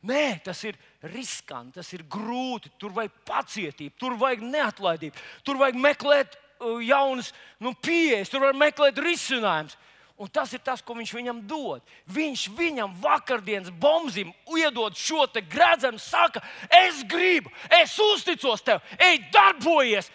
Nē, 0.06 0.40
tas 0.44 0.58
ir 0.66 0.78
riskanti, 1.12 1.76
tas 1.78 1.92
ir 1.94 2.02
grūti. 2.10 2.72
Tur 2.80 2.94
vajag 2.96 3.14
pacietību, 3.28 3.94
tur 4.00 4.16
vajag 4.18 4.42
neatlaidību, 4.42 5.22
tur 5.46 5.60
vajag 5.60 5.78
meklēt 5.82 6.36
jaunas 6.84 7.32
nu, 7.60 7.74
pieejas, 7.74 8.30
tur 8.30 8.44
vajag 8.44 8.58
meklēt 8.60 9.00
risinājumus. 9.02 9.76
Un 10.16 10.30
tas 10.32 10.48
ir 10.56 10.62
tas, 10.64 10.80
ko 10.80 10.94
viņš 10.96 11.10
viņam 11.12 11.42
dod. 11.44 11.82
Viņš 12.08 12.46
viņam 12.56 12.94
vakardienas 13.02 13.68
bombzim 13.68 14.30
iedod 14.56 14.96
šo 14.96 15.26
gredzenu, 15.50 16.00
saka, 16.00 16.40
es 16.72 17.02
gribu, 17.04 17.52
es 17.68 17.98
uzticos 18.00 18.64
tev, 18.64 18.80
ej, 18.96 19.20
darbojies, 19.32 20.08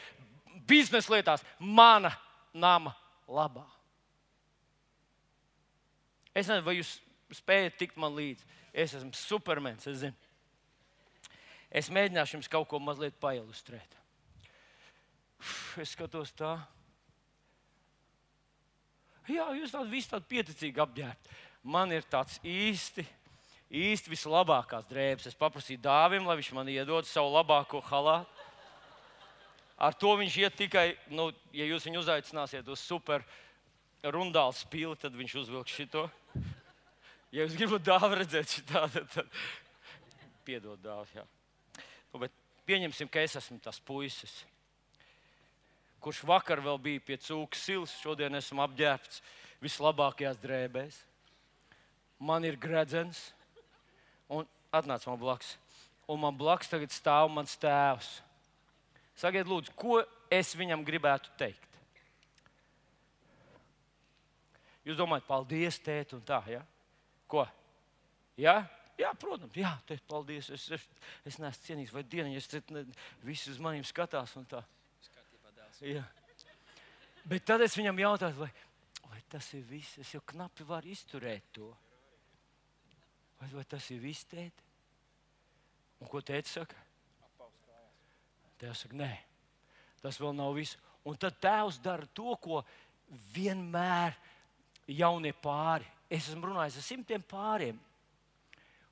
biznesa 0.65 1.13
lietās, 1.13 1.45
mana 1.59 2.15
nama 2.53 2.95
labā. 3.29 3.67
Es 6.33 6.47
nezinu, 6.47 6.65
vai 6.65 6.79
jūs 6.79 6.95
spējat 7.37 7.77
tikt 7.77 8.01
man 8.01 8.15
līdzi. 8.17 8.47
Es 8.73 8.95
esmu 8.95 9.13
supermens, 9.13 9.85
es 9.85 10.01
zinu. 10.01 10.17
Es 11.69 11.91
mēģināšu 11.93 12.39
jums 12.39 12.49
kaut 12.51 12.67
ko 12.71 12.79
mazliet 12.83 13.19
pailustrēt. 13.21 14.00
Es 15.81 15.95
skatos 15.95 16.33
tā. 16.37 16.55
Jā, 19.29 19.47
jūs 19.55 19.73
tādi 19.73 19.93
visi 19.93 20.09
tādi 20.11 20.27
pieticīgi 20.29 20.81
apģērbti. 20.81 21.35
Man 21.71 21.93
ir 21.93 22.05
tāds 22.09 22.39
īsti, 22.47 23.03
īsti 23.69 24.11
vislabākās 24.11 24.87
drēbes. 24.89 25.29
Es 25.29 25.37
paprasīju 25.37 25.83
dāvim, 25.83 26.25
lai 26.25 26.39
viņš 26.39 26.49
man 26.57 26.71
iedod 26.73 27.07
savu 27.07 27.33
labāko 27.35 27.83
halātu. 27.85 28.49
Ar 29.81 29.95
to 29.97 30.13
viņš 30.17 30.35
iet 30.43 30.57
tikai, 30.59 30.85
nu, 31.09 31.31
ja 31.57 31.65
jūs 31.65 31.87
viņu 31.87 32.03
uzaicināsiet 32.03 32.67
uz 32.69 32.81
super 32.85 33.23
rundālu 34.13 34.53
spīli, 34.53 34.97
tad 35.01 35.15
viņš 35.17 35.37
uzvilks 35.41 35.73
šito. 35.73 36.05
Ja 37.33 37.45
jūs 37.45 37.55
gribat 37.57 37.85
dāvā 37.87 38.11
redzēt 38.19 38.57
šādu, 38.59 39.05
tad 39.13 39.41
piedod 40.45 40.81
dāvā. 40.83 41.25
Nu, 42.11 42.29
pieņemsim, 42.67 43.09
ka 43.09 43.23
es 43.25 43.37
esmu 43.39 43.57
tas 43.63 43.79
puisis, 43.81 44.41
kurš 46.01 46.23
vakar 46.27 46.61
vēl 46.63 46.79
bija 46.81 47.03
pie 47.05 47.19
cūku 47.21 47.57
silas, 47.57 47.93
šodien 48.01 48.35
esmu 48.39 48.63
apģērbts 48.65 49.21
vislabākajās 49.61 50.41
drēbēs. 50.41 51.03
Man 52.21 52.45
ir 52.45 52.57
gredzens, 52.61 53.29
un 54.29 54.49
atnāc 54.73 55.05
man 55.09 55.21
blakus. 55.21 55.55
Un 56.09 56.19
man 56.21 56.35
blakus 56.37 56.69
tagad 56.69 56.91
stāv 56.93 57.29
mans 57.31 57.53
tēvs 57.61 58.19
Sakiet, 59.21 59.45
lūdzu, 59.45 59.73
ko 59.77 59.99
es 60.33 60.55
viņam 60.57 60.85
gribētu 60.87 61.29
teikt? 61.37 61.67
Jūs 64.87 64.97
domājat, 64.97 65.27
paldies, 65.27 65.77
tēt, 65.83 66.15
un 66.17 66.23
tā, 66.25 66.39
ja? 66.49 66.63
Ko? 67.29 67.43
Ja? 68.39 68.63
Jā, 68.97 69.11
protams, 69.17 69.53
jā, 69.57 69.75
tēt, 69.89 70.01
paldies. 70.09 70.49
Es, 70.53 70.65
es, 70.73 70.87
es 71.27 71.37
neesmu 71.41 71.67
cienīgs, 71.67 71.93
vai 71.93 72.01
dieniņš, 72.09 72.47
es 72.47 72.71
ne, 72.73 72.83
visi 73.25 73.53
uz 73.53 73.61
maniem 73.61 73.85
skatās 73.85 74.33
un 74.39 74.47
tā. 74.49 74.63
Jā. 75.81 76.03
Bet 77.25 77.45
tad 77.45 77.63
es 77.65 77.73
viņam 77.77 77.99
jautāju, 78.01 78.37
vai, 78.37 78.49
vai 79.09 79.21
tas 79.29 79.47
ir 79.57 79.63
viss? 79.65 79.97
Es 80.01 80.11
jau 80.13 80.21
knapi 80.33 80.65
varu 80.67 80.91
izturēt 80.93 81.47
to. 81.55 81.69
Vai, 83.39 83.49
vai 83.55 83.65
tas 83.65 83.87
ir 83.93 84.01
viss, 84.01 84.27
tēt? 84.29 84.61
Un 86.01 86.09
ko 86.09 86.21
tēta 86.25 86.49
saka? 86.49 86.77
Tēvs 88.61 88.85
saka, 88.85 88.97
nē, 88.97 89.11
tas 90.03 90.19
vēl 90.21 90.35
nav 90.37 90.53
viss. 90.57 90.77
Un 91.09 91.17
tad 91.17 91.39
tēvs 91.41 91.79
dara 91.81 92.05
to, 92.13 92.35
ko 92.41 92.61
vienmēr 93.33 94.13
jaunie 94.85 95.33
pāri. 95.33 95.87
Es 96.11 96.27
esmu 96.29 96.51
runājis 96.51 96.77
ar 96.77 96.85
simtiem 96.85 97.23
pāriem. 97.25 97.79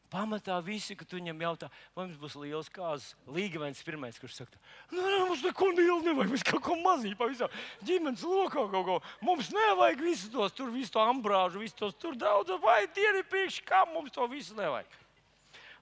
Pamatā 0.09 0.55
visi, 0.65 0.95
kad 0.97 1.11
viņam 1.13 1.41
jautā, 1.43 1.67
vai 1.93 2.07
mums 2.07 2.17
būs 2.17 2.33
liels 2.41 2.69
kāzas, 2.73 3.11
līgavens 3.29 3.83
pirmais, 3.85 4.15
kurš 4.17 4.39
saka, 4.39 4.57
nē, 4.89 5.03
nē, 5.03 5.19
mums 5.29 5.43
neko 5.45 5.67
lielu 5.69 5.99
nevajag, 6.07 6.31
mēs 6.33 6.45
kaut 6.47 6.63
ko 6.65 6.77
maziņu 6.81 7.17
pavisam 7.19 7.53
ģimenes 7.85 8.23
lokā 8.25 8.63
kaut 8.71 8.87
ko. 8.87 8.95
Mums 9.21 9.51
nevajag 9.53 10.01
visu 10.01 10.31
tos, 10.33 10.55
tur 10.57 10.73
visu 10.73 10.95
to 10.95 11.03
ambrāžu, 11.03 11.61
visu 11.61 11.77
tos 11.77 11.93
tur 12.01 12.17
daudz, 12.17 12.55
vai 12.63 12.87
dieni 12.95 13.21
priekš, 13.21 13.61
kā 13.69 13.83
mums 13.93 14.09
to 14.17 14.25
visu 14.33 14.57
nevajag. 14.57 14.97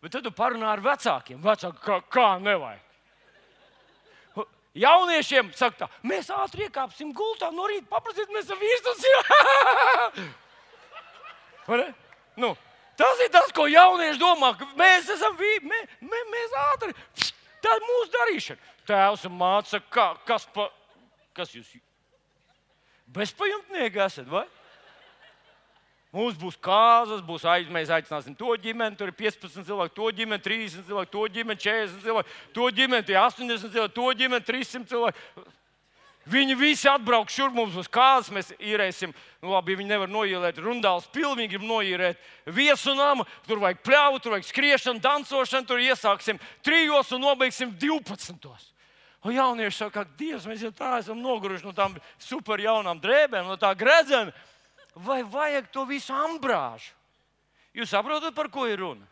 Bet 0.03 0.11
tad 0.17 0.28
tu 0.28 0.36
parunā 0.36 0.75
ar 0.75 0.84
vecākiem, 0.84 1.39
vecāki, 1.47 1.80
kā, 1.88 2.01
kā 2.11 2.28
nevajag. 2.43 2.84
Jauniešiem 4.78 5.55
saka, 5.55 5.86
tā, 5.86 5.88
mēs 6.03 6.28
ātri 6.36 6.67
iekāpsim 6.67 7.15
gultā, 7.15 7.47
no 7.55 7.63
rīta 7.71 7.88
paprasīt, 7.95 8.28
mēs 8.36 8.51
esam 8.51 8.59
sieva. 8.99 9.23
nu, 12.43 12.51
Tas 12.97 13.19
ir 13.21 13.29
tas, 13.33 13.51
ko 13.53 13.67
jaunieši 13.69 14.19
domā. 14.21 14.53
Mēs 14.79 15.09
esam 15.13 15.35
vi, 15.37 15.51
mē, 15.61 15.83
mē, 16.01 16.21
mēs 16.33 16.55
ātri. 16.63 16.95
Tā 17.61 17.75
ir 17.77 17.85
mūsu 17.85 18.13
darīšana. 18.15 18.71
Tēvs 18.87 19.25
un 19.27 19.41
saka, 19.67 19.85
kā, 19.91 20.07
kas, 20.25 20.47
pa, 20.53 20.69
kas 21.35 21.53
jūs 21.53 21.75
bezpajumtnieki 23.13 24.01
esat? 24.03 24.27
Vai? 24.31 24.45
Mums 26.15 26.37
būs 26.39 26.55
kārtas, 26.63 27.21
būs 27.21 27.43
aiz, 27.45 27.67
mēs 27.69 27.91
aicināsim 27.93 28.35
to 28.37 28.55
ģimeni, 28.63 28.95
tur 28.97 29.11
ir 29.11 29.17
15 29.19 29.67
cilvēki, 29.67 29.93
to 29.93 30.07
ģimeni, 30.17 30.43
30 30.43 30.87
cilvēki, 30.87 31.11
to 31.13 31.23
ģimeni, 31.35 31.61
40 31.61 32.05
cilvēki, 32.05 32.35
to 32.55 32.69
ģimeni, 32.79 33.17
80 33.21 33.73
cilvēki, 33.75 33.95
to 33.97 34.07
ģimeni, 34.21 34.47
300 34.47 34.91
cilvēki. 34.93 35.25
Viņi 36.28 36.57
visi 36.59 36.89
atbrauks 36.91 37.36
šurp, 37.38 37.53
mums 37.55 37.75
būs 37.78 37.88
kārtas, 37.91 38.32
mēs 38.36 38.49
īrēsim. 38.59 39.13
Nu, 39.39 39.53
labi, 39.53 39.78
viņi 39.80 39.93
nevar 39.93 40.09
noielēt 40.11 40.59
rundāls, 40.59 41.07
pilnīgi 41.13 41.55
grib 41.55 41.67
noīrēt 41.69 42.19
viesu 42.51 42.95
namu. 42.97 43.23
Tur 43.47 43.61
vajag 43.63 43.80
pļāvu, 43.86 44.19
tur 44.23 44.36
vajag 44.36 44.49
skriešanu, 44.49 45.03
dancošanu, 45.03 45.67
tur 45.69 45.84
iesāksim 45.84 46.41
trijos 46.65 47.13
un 47.15 47.23
nobeigsim 47.23 47.71
12. 47.80 48.73
Un 49.28 49.34
jaunieši 49.34 49.78
saka, 49.78 50.03
ka 50.03 50.17
Dievs, 50.19 50.45
mēs 50.49 50.61
jau 50.67 50.73
tā 50.75 50.97
esam 50.99 51.19
noguruši 51.23 51.65
no 51.65 51.73
tām 51.75 51.95
super 52.21 52.61
jaunām 52.61 52.99
drēbēm, 53.03 53.47
no 53.47 53.55
tā 53.59 53.71
gredzena 53.78 54.36
vai 55.03 55.23
vajag 55.23 55.71
to 55.71 55.86
visu 55.89 56.13
ambrāžu? 56.15 56.93
Jūs 57.78 57.91
saprotat, 57.93 58.34
par 58.36 58.49
ko 58.49 58.65
ir 58.69 58.80
runa? 58.82 59.05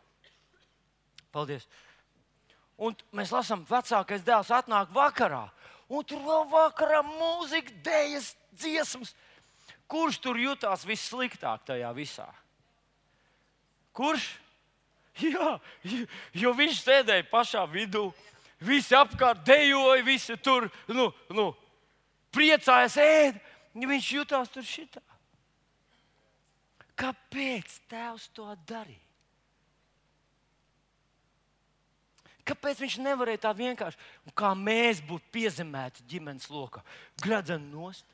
Paldies! 1.35 1.67
Un 2.81 2.95
mēs 3.15 3.31
lasām, 3.31 3.63
vecākais 3.69 4.23
dēls 4.25 4.51
atnāk 4.51 4.89
vakarā, 4.95 5.45
un 5.89 6.05
tur 6.07 6.21
vēl 6.25 6.47
vakarā 6.51 7.01
mūzika, 7.05 7.73
dēļas, 7.85 8.31
dziesmas. 8.57 9.13
Kurš 9.91 10.17
tur 10.23 10.39
jutās 10.41 10.85
vissliktāk 10.87 11.67
tajā 11.67 11.91
visā? 11.93 12.27
Kurš? 13.95 14.25
Jā, 15.23 15.53
jo 16.35 16.51
viņš 16.57 16.79
sēdēja 16.83 17.23
pašā 17.31 17.61
vidū, 17.71 18.09
visi 18.59 18.97
apkārt 18.97 19.45
dejoja, 19.47 20.03
visi 20.03 20.35
tur 20.43 20.67
nu, 20.91 21.05
nu, 21.31 21.53
priecājās, 22.35 22.97
ēd. 22.99 23.39
Viņš 23.75 24.09
jutās 24.11 24.51
tur 24.51 24.63
šitā. 24.63 25.01
Kāpēc 26.99 27.79
tēvs 27.91 28.29
to 28.35 28.47
darīja? 28.67 29.04
Kāpēc 32.45 32.81
viņš 32.83 32.97
nevarēja 33.01 33.41
tā 33.47 33.53
vienkārši, 33.57 33.97
kā 34.37 34.51
mēs 34.57 35.01
būtu 35.05 35.31
piezemēti 35.33 36.05
ģimenes 36.11 36.49
lokā, 36.53 36.83
gladzeni 37.23 37.71
nost? 37.71 38.05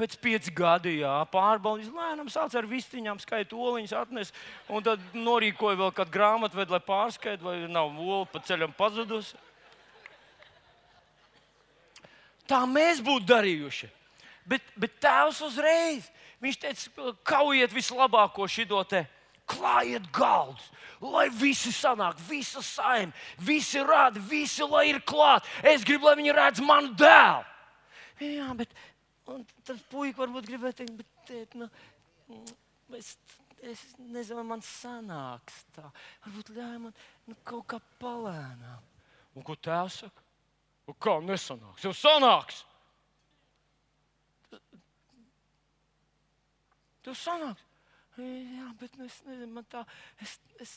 Pēc 0.00 0.16
pieciem 0.16 0.56
gadiem, 0.56 1.04
pārbaudījis, 1.28 1.92
lēnām 1.92 2.30
sācis 2.32 2.56
ar 2.56 2.66
vistiņām, 2.66 3.20
skaitu 3.20 3.60
oliņas, 3.60 3.92
atnes, 4.00 4.32
un 4.72 4.82
tad 4.86 5.02
norīkoja 5.12 5.76
vēl 5.76 5.92
kādu 5.92 6.14
grāmatvedu, 6.14 6.72
lai 6.72 6.80
pārskaitītu, 6.86 7.44
vai 7.44 7.56
nav 7.68 7.92
ola 8.00 8.24
pa 8.32 8.40
ceļam 8.40 8.72
pazudusi. 8.78 9.36
Tā 12.48 12.64
mēs 12.66 13.04
būtu 13.04 13.28
darījuši 13.28 13.90
bet, 14.50 14.66
bet 14.78 14.98
tēvs 15.02 15.40
uzreiz 15.46 16.08
viņš 16.42 16.60
teica, 16.60 17.14
kaujiet 17.26 17.74
vislabāko 17.74 18.48
šito 18.50 18.80
te. 18.88 19.04
Klājiet 19.50 20.06
galdus, 20.14 20.68
lai 21.02 21.26
visi 21.34 21.72
sanāk, 21.74 22.20
visa 22.28 22.62
saime, 22.62 23.14
visi 23.42 23.82
rādi, 23.82 24.22
visi 24.30 24.66
lai 24.66 24.86
ir 24.92 25.00
klāt. 25.02 25.48
Es 25.66 25.84
gribu, 25.86 26.06
lai 26.06 26.16
viņi 26.20 26.36
redz 26.36 26.62
manu 26.64 26.94
dēlu. 27.00 27.46
Jā, 28.20 28.50
bet 28.56 28.72
tas 29.66 29.80
puika 29.90 30.22
varbūt 30.22 30.48
gribēja 30.50 30.80
teikt, 30.82 30.96
bet 31.00 31.28
tēt, 31.30 31.56
nu, 31.58 31.68
es, 32.98 33.14
es 33.64 33.84
nezinu, 33.98 34.44
man 34.46 34.62
sanāks 34.66 35.62
tā. 35.74 35.86
Varbūt 36.26 36.52
ļauj 36.56 36.80
man 36.86 36.94
nu, 37.26 37.38
kaut 37.48 37.66
kā 37.74 37.80
palēnām. 38.02 38.86
Un 39.38 39.46
ko 39.46 39.56
tēvs 39.56 40.02
saka? 40.04 40.26
Un 40.90 40.96
kā 40.98 41.16
nesanāks? 41.22 41.86
Jau 41.86 41.94
sanāks! 41.96 42.64
Tev 47.04 47.16
sanāks. 47.16 47.69
Jā, 48.18 48.68
bet 48.80 48.96
nu, 48.98 49.06
es 49.06 49.20
nezinu, 49.24 49.52
man 49.54 49.66
tā, 49.70 49.84
es, 50.20 50.34
es, 50.60 50.74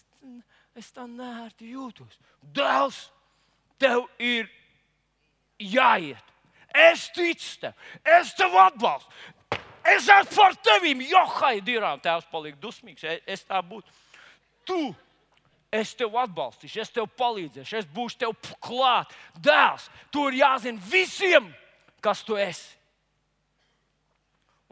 es 0.78 0.92
tā 0.96 1.06
nērti 1.10 1.72
jūtos. 1.74 2.20
Dēls, 2.56 3.00
tev 3.82 4.06
ir 4.22 4.48
jāiet. 5.60 6.30
Es 6.74 7.10
ticu 7.14 7.60
tev, 7.62 7.74
es 8.20 8.34
tev 8.38 8.56
atbalstu. 8.58 9.12
Es 9.84 10.08
esmu 10.08 10.38
par 10.38 10.56
tevi, 10.64 10.94
jo 11.10 11.22
haidīrām 11.42 12.00
tēvs 12.02 12.30
paliek 12.32 12.56
dusmīgs. 12.62 13.04
Es, 13.04 13.20
es 13.28 13.44
tā 13.44 13.60
būtu. 13.66 13.92
Tu, 14.64 14.80
es 15.74 15.92
tev 16.00 16.16
atbalstīšu, 16.22 16.80
es 16.86 16.94
tev 16.94 17.10
palīdzēšu, 17.20 17.82
es 17.82 17.90
būšu 17.92 18.22
tev 18.24 18.38
klāt. 18.64 19.12
Dēls, 19.44 19.90
tu 20.14 20.30
ir 20.30 20.40
jāzina 20.40 20.80
visiem, 20.88 21.52
kas 22.04 22.24
tu 22.24 22.40
esi. 22.40 22.78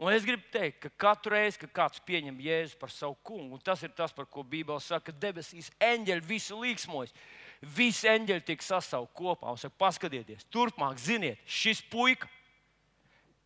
Un 0.02 0.10
es 0.10 0.24
gribu 0.26 0.42
teikt, 0.50 0.80
ka 0.82 0.88
katru 1.04 1.36
reizi, 1.36 1.60
kad 1.62 1.70
kāds 1.76 2.00
pieņem 2.02 2.40
Jēzu 2.42 2.74
par 2.80 2.90
savu 2.90 3.14
kungu, 3.22 3.54
un 3.54 3.60
tas 3.62 3.84
ir 3.86 3.92
tas, 3.94 4.10
par 4.10 4.26
ko 4.26 4.42
Bībele 4.42 4.82
saka, 4.82 5.12
ka 5.12 5.20
debesīs 5.28 5.68
eņģeļi 5.78 6.26
visu 6.26 6.58
līksmojas. 6.58 7.14
Visi 7.76 8.10
eņģeļi 8.10 8.42
tiek 8.48 8.64
sasaukt 8.66 9.14
kopā 9.14 9.52
un 9.54 9.60
saka, 9.62 9.76
paskatieties, 9.78 10.48
turpmāk, 10.50 10.98
ziniet, 10.98 11.38
šis 11.46 11.84
puika, 11.92 12.26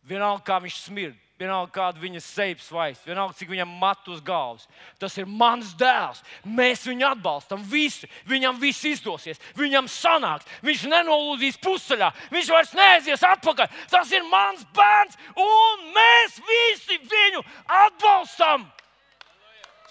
vienalga 0.01 0.41
kā 0.49 0.57
viņš 0.63 0.79
smird, 0.87 1.21
vienalga 1.37 1.71
kāda 1.73 2.01
viņa 2.01 2.21
sejas 2.23 2.65
svaists, 2.65 3.05
vienalga 3.05 3.35
cik 3.37 3.51
viņam 3.51 3.73
mat 3.81 4.07
uz 4.09 4.21
galvas. 4.25 4.65
Tas 5.01 5.17
ir 5.19 5.27
mans 5.29 5.73
dēls. 5.77 6.23
Mēs 6.43 6.85
viņu 6.87 7.05
atbalstam. 7.11 7.63
Visi. 7.69 8.09
Viņam 8.29 8.59
viss 8.61 8.85
izdosies. 8.89 9.41
Viņam 9.57 9.89
sanāks. 9.91 10.47
Viņš 10.65 10.87
nenolūzīs 10.91 11.59
pusceļā. 11.61 12.09
Viņš 12.33 12.53
vairs 12.53 12.73
neaizies 12.77 13.25
atpakaļ. 13.29 13.69
Tas 13.91 14.13
ir 14.15 14.25
mans 14.31 14.65
bērns, 14.75 15.19
un 15.37 15.85
mēs 15.95 16.39
visi 16.49 16.99
viņu 17.05 17.43
atbalstam. 17.83 18.65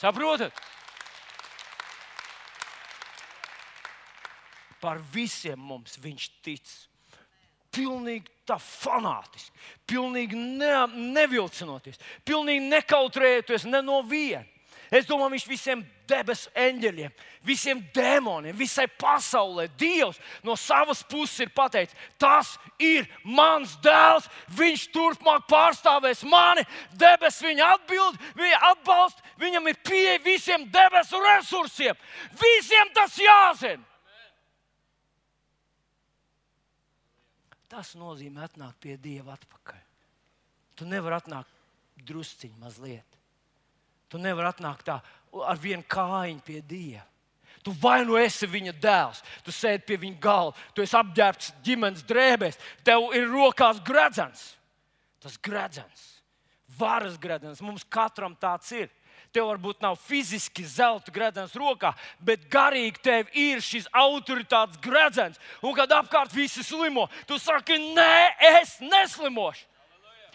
Saprotat? 0.00 0.52
Par 4.82 5.00
visiem 5.14 5.58
mums 5.58 5.96
viņš 6.02 6.28
tic 6.44 6.74
pilnīgi 7.76 8.32
tā 8.48 8.56
fanātiski, 8.62 9.52
pilnīgi 9.90 10.38
ne, 10.38 10.86
nevilcinoties, 11.16 12.00
pilnīgi 12.24 12.68
nekautrējoties 12.70 13.66
ne 13.68 13.82
no 13.84 14.00
viena. 14.06 14.46
Es 14.86 15.06
domāju, 15.06 15.32
viņš 15.34 15.44
visiem 15.50 15.80
debesu 16.06 16.50
eņģeļiem, 16.54 17.14
visiem 17.42 17.80
dēmoniem, 17.94 18.54
visai 18.54 18.84
pasaulē, 19.00 19.66
Dievs 19.78 20.20
no 20.46 20.54
savas 20.54 21.00
puses 21.10 21.42
ir 21.42 21.50
pateicis, 21.54 21.96
tas 22.22 22.52
ir 22.78 23.08
mans 23.24 23.74
dēls. 23.82 24.28
Viņš 24.54 24.86
turpmāk 24.94 25.48
pārstāvēs 25.50 26.22
mani, 26.30 26.62
debesis 26.94 27.42
viņa 27.48 27.72
atbild, 27.74 28.22
viņa 28.38 28.62
atbalsta, 28.70 29.26
viņam 29.42 29.66
ir 29.72 29.82
pieeja 29.82 30.22
visiem 30.22 30.68
debesu 30.70 31.18
resursiem. 31.24 31.98
Visiem 32.38 32.94
tas 32.94 33.18
jāzina. 33.18 33.82
Tas 37.70 37.94
nozīmē 37.98 38.46
atnākt 38.46 38.78
pie 38.82 38.94
Dieva 39.00 39.34
atpakaļ. 39.34 39.82
Tu 40.76 40.86
nevari 40.86 41.18
atnākt 41.18 41.52
drusciņā 42.06 42.60
mazliet. 42.60 43.18
Tu 44.12 44.20
nevari 44.22 44.50
atnākt 44.52 44.86
tā 44.86 45.00
ar 45.46 45.60
vienu 45.60 45.84
kājiņu 45.90 46.44
pie 46.46 46.60
Dieva. 46.62 47.04
Tu 47.66 47.72
vai 47.82 48.04
nu 48.06 48.14
esi 48.14 48.46
viņa 48.46 48.76
dēls, 48.78 49.24
tu 49.42 49.50
sēdi 49.50 49.82
pie 49.88 49.96
viņa 49.98 50.20
galda, 50.22 50.60
tu 50.70 50.84
esi 50.84 50.94
apģērbts 50.94 51.48
ģimenes 51.66 52.04
drēbēs, 52.06 52.60
tev 52.86 53.08
ir 53.18 53.26
rokās 53.26 53.80
gredzens. 53.82 54.52
Tas 55.18 55.34
gredzens, 55.42 56.04
varas 56.78 57.16
gredzens, 57.18 57.64
mums 57.66 57.82
katram 57.90 58.36
tāds 58.38 58.70
ir 58.76 58.86
tev 59.34 59.50
varbūt 59.50 59.82
nav 59.84 59.96
fiziski 60.00 60.64
zelta 60.68 61.12
gredzens 61.14 61.54
rokā, 61.58 61.92
bet 62.18 62.48
garīgi 62.52 63.02
tev 63.02 63.30
ir 63.36 63.62
šis 63.64 63.88
autoritātes 63.92 64.80
gredzens. 64.82 65.40
Un 65.62 65.76
kad 65.76 65.92
apkārt 65.92 66.34
visi 66.34 66.64
slimo, 66.66 67.06
tu 67.28 67.38
saki, 67.40 67.78
nē, 67.96 68.18
es 68.60 68.76
neslimošu. 68.82 69.66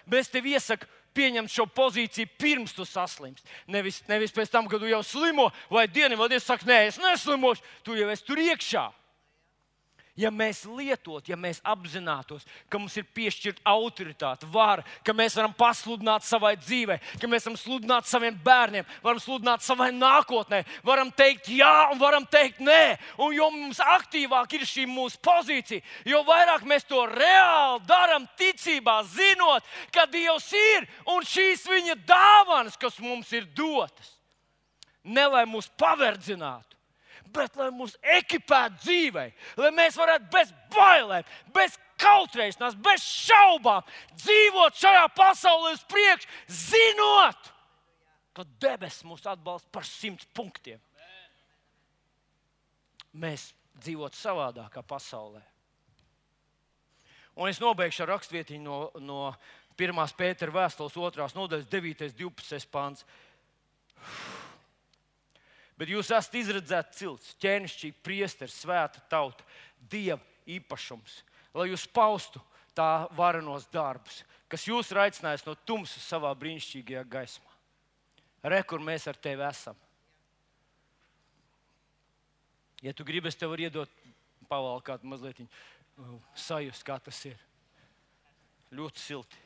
Bet 0.06 0.26
es 0.26 0.32
tev 0.34 0.48
iesaku 0.50 0.90
pieņemt 1.16 1.52
šo 1.52 1.68
pozīciju 1.68 2.30
pirms 2.40 2.74
tu 2.76 2.86
saslimsti. 2.88 3.48
Nevis, 3.72 4.02
nevis 4.10 4.34
pēc 4.36 4.52
tam, 4.52 4.68
kad 4.72 4.82
tu 4.82 4.90
jau 4.90 5.04
slimo, 5.06 5.50
vai 5.70 5.88
dienu 5.92 6.18
vai 6.20 6.30
dienu 6.32 6.44
saki, 6.44 6.68
nē, 6.70 6.82
es 6.88 7.00
neslimošu, 7.02 7.64
tu 7.84 7.98
jau 8.00 8.10
esi 8.12 8.28
tur 8.28 8.42
iekšā. 8.42 8.88
Ja 10.22 10.30
mēs 10.34 10.64
lietot, 10.70 11.26
ja 11.30 11.38
mēs 11.40 11.60
apzinātos, 11.68 12.46
ka 12.70 12.80
mums 12.80 12.96
ir 13.00 13.08
piešķirta 13.16 13.64
autoritāte, 13.72 14.48
vara, 14.54 14.86
ka 15.06 15.16
mēs 15.18 15.36
varam 15.40 15.54
pasludināt 15.58 16.26
savai 16.28 16.54
dzīvei, 16.60 17.00
ka 17.22 17.30
mēs 17.30 17.48
varam 17.48 17.58
sludināt 17.60 18.10
saviem 18.10 18.38
bērniem, 18.46 18.88
varam 19.04 19.22
sludināt 19.24 19.66
savai 19.66 19.90
nākotnē, 19.96 20.64
varam 20.88 21.12
teikt 21.16 21.50
jā 21.56 21.74
un 21.92 22.02
varam 22.02 22.26
teikt 22.30 22.62
nē. 22.64 22.98
Un 23.22 23.36
jo 23.36 23.50
mums 23.54 23.82
aktīvāk 23.84 24.58
ir 24.58 24.66
šī 24.68 24.88
mūsu 24.90 25.20
pozīcija, 25.26 25.84
jo 26.08 26.24
vairāk 26.28 26.66
mēs 26.70 26.88
to 26.90 27.04
reāli 27.10 27.82
darām, 27.90 28.28
ticībā, 28.40 29.02
zinot, 29.10 29.66
ka 29.94 30.08
Dievs 30.12 30.52
ir 30.58 30.90
un 31.10 31.26
šīs 31.26 31.66
viņa 31.70 31.98
dāvanas, 32.08 32.78
kas 32.80 33.00
mums 33.02 33.32
ir 33.34 33.48
dotas. 33.58 34.18
Ne 35.04 35.26
lai 35.26 35.48
mūs 35.50 35.72
paverdzinātu 35.82 36.71
bet 37.34 37.56
lai 37.60 37.70
mūs 37.76 37.96
ekipētu 38.20 38.82
dzīvē, 38.84 39.26
lai 39.62 39.72
mēs 39.76 39.98
varētu 40.00 40.30
bez 40.34 40.52
bailēm, 40.74 41.32
bez 41.56 41.78
kautrēšanās, 42.02 42.78
bez 42.82 43.06
šaubām 43.06 43.86
dzīvot 44.16 44.78
šajā 44.82 45.08
pasaulē 45.18 45.74
uz 45.76 45.84
priekšu, 45.92 46.30
zinot, 46.48 47.52
ka 48.36 48.46
debesis 48.64 49.06
mūs 49.08 49.26
atbalsta 49.28 49.70
par 49.74 49.88
simts 49.88 50.28
punktiem. 50.36 50.80
Mēs 53.12 53.52
dzīvot 53.82 54.16
savādākā 54.16 54.84
pasaulē. 54.88 55.42
Un 57.36 57.48
es 57.48 57.60
nobeigšu 57.64 58.04
ar 58.04 58.16
rakstvietiņu 58.16 58.64
no, 58.64 58.78
no 59.00 59.20
1. 59.80 60.00
pētera 60.18 60.54
vēstules 60.54 60.96
2. 60.96 61.28
nodaļas 61.36 61.68
9. 61.72 62.08
un 62.08 62.16
12. 62.20 62.68
pāns. 62.72 63.06
Bet 65.82 65.90
jūs 65.90 66.12
esat 66.14 66.36
izredzēts 66.38 67.00
cilts, 67.00 67.32
ķēnišķīgi, 67.42 68.04
priesteris, 68.06 68.60
svēta 68.62 69.02
tauta, 69.10 69.42
dieva 69.90 70.22
īpašums, 70.46 71.16
lai 71.58 71.72
jūs 71.72 71.88
paustu 71.90 72.38
tā 72.78 73.08
varenos 73.18 73.66
darbus, 73.74 74.20
kas 74.46 74.68
jūs 74.70 74.92
ir 74.94 75.00
aicinājis 75.08 75.48
no 75.48 75.56
tumsas 75.66 76.06
savā 76.06 76.30
brīnišķīgajā 76.38 77.02
gaismā. 77.10 77.50
Re, 78.46 78.62
kur 78.62 78.82
mēs 78.86 79.10
ar 79.10 79.18
tevi 79.18 79.42
esam. 79.48 79.78
Ja 82.86 82.94
tu 82.94 83.06
gribi, 83.06 83.30
es 83.30 83.38
tev 83.38 83.50
varu 83.54 83.66
iedot 83.66 84.06
pavalkāt 84.50 85.02
mazliet 85.06 85.42
uh, 85.42 86.14
sajust, 86.38 86.86
kā 86.86 86.98
tas 87.02 87.26
ir. 87.30 87.42
Ļoti 88.78 89.02
silti. 89.02 89.42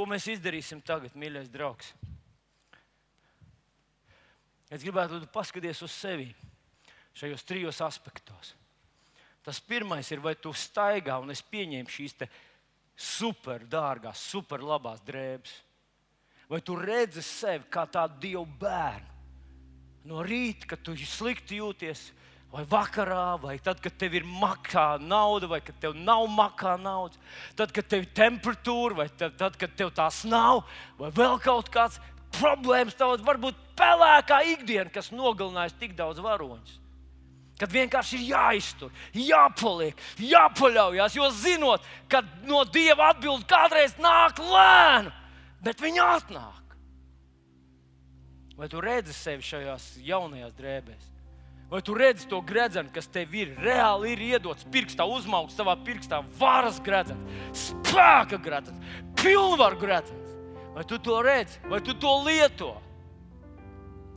Ko 0.00 0.06
mēs 0.08 0.30
izdarīsim 0.32 0.78
tagad, 0.80 1.12
mīļais 1.12 1.50
draugs? 1.52 1.90
Es 4.72 4.80
gribētu, 4.80 5.18
lai 5.18 5.26
tu 5.26 5.28
paskaties 5.28 5.82
uz 5.84 5.92
sevi 5.92 6.30
šajos 7.20 7.44
trijos 7.44 7.82
aspektos. 7.84 8.54
Tas 9.44 9.60
pirmais 9.60 10.08
ir, 10.08 10.22
vai 10.24 10.32
tu 10.40 10.54
staigā 10.56 11.18
un 11.20 11.34
es 11.34 11.42
pieņēmu 11.44 11.92
šīs 11.92 12.16
super 12.96 13.66
dārgās, 13.68 14.24
super 14.32 14.64
labās 14.64 15.04
drēbes. 15.04 15.52
Vai 16.48 16.62
tu 16.64 16.80
redzi 16.80 17.20
sevi 17.20 17.68
kā 17.68 17.84
tādu 17.84 18.22
dievu 18.24 18.46
bērnu? 18.56 19.20
No 20.08 20.24
rīta, 20.24 20.64
kad 20.72 20.80
tu 20.80 20.96
slikti 20.96 21.60
jūties, 21.60 22.06
vai 22.50 22.64
vakarā, 22.66 23.38
vai 23.40 23.56
tad, 23.62 23.78
kad 23.82 23.94
tev 23.98 24.16
ir 24.18 24.26
makā 24.26 24.98
nauda, 25.02 25.48
vai 25.50 25.60
kad 25.62 25.76
tev 25.82 25.94
nav 25.94 26.26
makā 26.34 26.74
naudas, 26.80 27.18
tad, 27.58 27.70
kad 27.74 27.86
tev 27.86 28.04
ir 28.04 28.10
temperatūra, 28.16 29.02
vai 29.02 29.08
tad, 29.08 29.36
tad 29.38 29.58
kad 29.60 29.76
tev 29.78 29.92
tās 29.94 30.24
nav, 30.26 30.64
vai 30.98 31.12
vēl 31.14 31.38
kaut 31.44 31.70
kāds 31.72 32.00
problēmas, 32.34 32.98
tavs 32.98 33.22
varbūt 33.26 33.58
pelēkā 33.78 34.42
ikdiena, 34.56 34.90
kas 34.92 35.12
nogalinājis 35.14 35.78
tik 35.78 35.94
daudz 35.98 36.22
varoņus. 36.24 36.78
Kad 37.60 37.74
vienkārši 37.74 38.16
ir 38.16 38.28
jāiztur, 38.30 38.92
jāpaliek, 39.12 39.98
jāpaļaujas, 40.24 41.18
jo 41.18 41.28
zinot, 41.36 41.84
ka 42.08 42.22
no 42.48 42.62
Dieva 42.64 43.10
atbildi 43.12 43.44
kādreiz 43.50 43.92
nāk 44.00 44.40
lēni, 44.40 45.12
bet 45.60 45.84
viņi 45.84 46.02
atnāk. 46.06 46.76
Vai 48.56 48.68
tu 48.68 48.80
redzi 48.80 49.12
sevi 49.16 49.44
šajās 49.44 49.92
jaunajās 50.04 50.56
drēbēs? 50.56 51.09
Vai 51.70 51.78
tu 51.86 51.94
redzi 51.94 52.26
to 52.26 52.40
gredzenu, 52.42 52.90
kas 52.90 53.06
tev 53.06 53.34
ir 53.38 53.52
reāli 53.62 54.16
ir 54.16 54.22
iedots 54.32 54.66
pirkstā, 54.74 55.04
uzmaugs 55.06 55.54
savā 55.54 55.76
pirkstā, 55.86 56.18
varas 56.40 56.80
gredzens, 56.82 57.22
spēka 57.54 58.40
gredzens, 58.42 58.80
pilnvaru 59.20 59.78
gredzens? 59.78 60.32
Vai 60.74 60.82
tu 60.82 60.98
to 60.98 61.20
redzi, 61.22 61.60
vai 61.70 61.78
tu 61.86 61.94
to 61.94 62.16
lieto? 62.26 62.72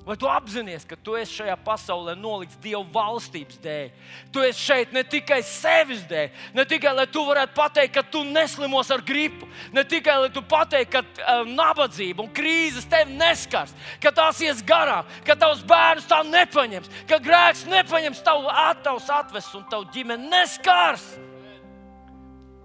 Vai 0.04 0.18
tu 0.20 0.28
apzinājies, 0.28 0.84
ka 0.84 0.98
tu 1.00 1.14
esi 1.16 1.38
šajā 1.38 1.54
pasaulē 1.64 2.12
nolikts 2.20 2.58
Dieva 2.60 2.84
valstības 2.92 3.60
dēļ? 3.64 3.92
Tu 4.36 4.42
esi 4.44 4.60
šeit 4.60 4.92
ne 4.92 5.04
tikai 5.08 5.38
sevis 5.48 6.02
dēļ, 6.10 6.42
ne 6.58 6.66
tikai 6.68 6.92
lai 6.92 7.06
tu 7.08 7.24
varētu 7.24 7.56
pateikt, 7.56 7.94
ka 7.96 8.04
tu 8.12 8.26
neslimos 8.28 8.92
ar 8.92 9.00
gripu, 9.08 9.48
ne 9.72 9.86
tikai 9.88 10.18
lai 10.26 10.32
tu 10.36 10.44
pateiktu, 10.44 10.92
ka 10.98 11.04
uh, 11.06 11.46
nabadzība 11.48 12.26
un 12.26 12.34
krīzes 12.36 12.90
tevi 12.92 13.16
neskars, 13.16 13.72
ka 14.04 14.12
tās 14.12 14.44
ies 14.44 14.60
garām, 14.68 15.08
ka 15.24 15.38
tavs 15.40 15.64
bērns 15.72 16.10
tā 16.12 16.20
nepaņems, 16.28 16.92
ka 17.08 17.22
grēks 17.24 17.64
nepaņems 17.72 18.26
tavu 18.28 18.52
attavs 18.52 19.08
atvests 19.08 19.56
un 19.56 19.64
tavu 19.72 19.88
ģimeni 19.96 20.28
neskars. 20.36 21.08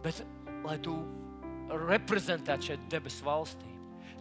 Bet 0.03 0.24
lai 0.66 0.78
tu 0.82 0.99
reprezentētu 1.86 2.72
šeit 2.72 2.91
debesu 2.91 3.22
valstī. 3.30 3.67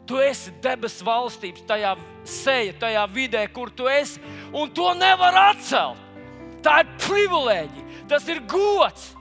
Tu 0.08 0.20
esi 0.24 0.54
debesu 0.64 1.06
valstības, 1.08 1.66
tajā 1.68 1.94
seja, 2.28 2.76
tajā 2.80 3.04
vidē, 3.12 3.44
kur 3.52 3.72
tu 3.76 3.90
esi, 3.92 4.22
un 4.56 4.72
to 4.72 4.88
nevar 4.96 5.36
atcelt. 5.50 6.04
Tā 6.64 6.82
ir 6.84 6.94
privilēģija, 7.04 7.86
tas 8.10 8.26
ir 8.32 8.42
gods. 8.50 9.12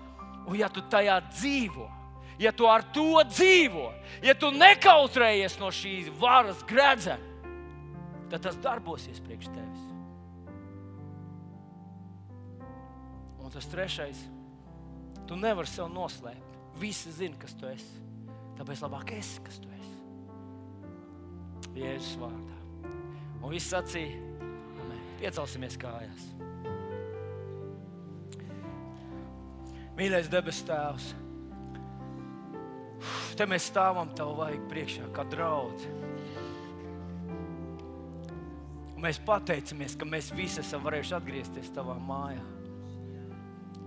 Un, 0.47 0.55
ja 0.59 0.69
tu 0.71 0.83
tajā 0.87 1.19
dzīvo, 1.27 1.89
ja 2.39 2.53
tu 2.55 2.69
ar 2.71 2.85
to 2.95 3.23
dzīvo, 3.27 3.89
ja 4.23 4.35
tu 4.39 4.53
nekautrējies 4.55 5.59
no 5.59 5.73
šīs 5.75 6.13
varas 6.21 6.63
gredzena, 6.69 7.19
tad 8.31 8.47
tas 8.47 8.59
darbosies 8.63 9.19
priekš 9.23 9.51
tevis. 9.51 9.85
Un 13.43 13.53
tas 13.55 13.67
trešais, 13.71 14.19
tu 15.27 15.39
nevari 15.39 15.71
sev 15.71 15.91
noslēpt. 15.93 16.55
Visi 16.77 17.13
zina, 17.15 17.39
kas 17.41 17.55
tu 17.57 17.69
esi. 17.71 18.03
Tāpēc 18.59 18.83
labāk 18.85 19.13
esi, 19.17 19.41
kas 19.45 19.61
tu. 19.63 19.66
Jēzus 21.77 22.17
vārdā. 22.21 22.57
Un 23.43 23.53
viss 23.53 23.71
sacīja, 23.71 24.17
piecelsimies 25.21 25.77
kājās. 25.81 26.25
Mīļais 29.97 30.27
debes 30.29 30.59
Tēvs, 30.69 31.13
te 33.37 33.47
mēs 33.49 33.69
stāvam 33.71 34.11
Tev 34.17 34.35
vajag 34.41 34.67
priekšā 34.73 35.09
kā 35.17 35.25
draugi. 35.33 35.93
Mēs 39.01 39.21
pateicamies, 39.25 39.95
ka 39.97 40.09
mēs 40.09 40.33
visi 40.37 40.61
esam 40.63 40.85
varējuši 40.85 41.17
atgriezties 41.17 41.73
Tavā 41.77 41.97
mājā. 42.01 42.45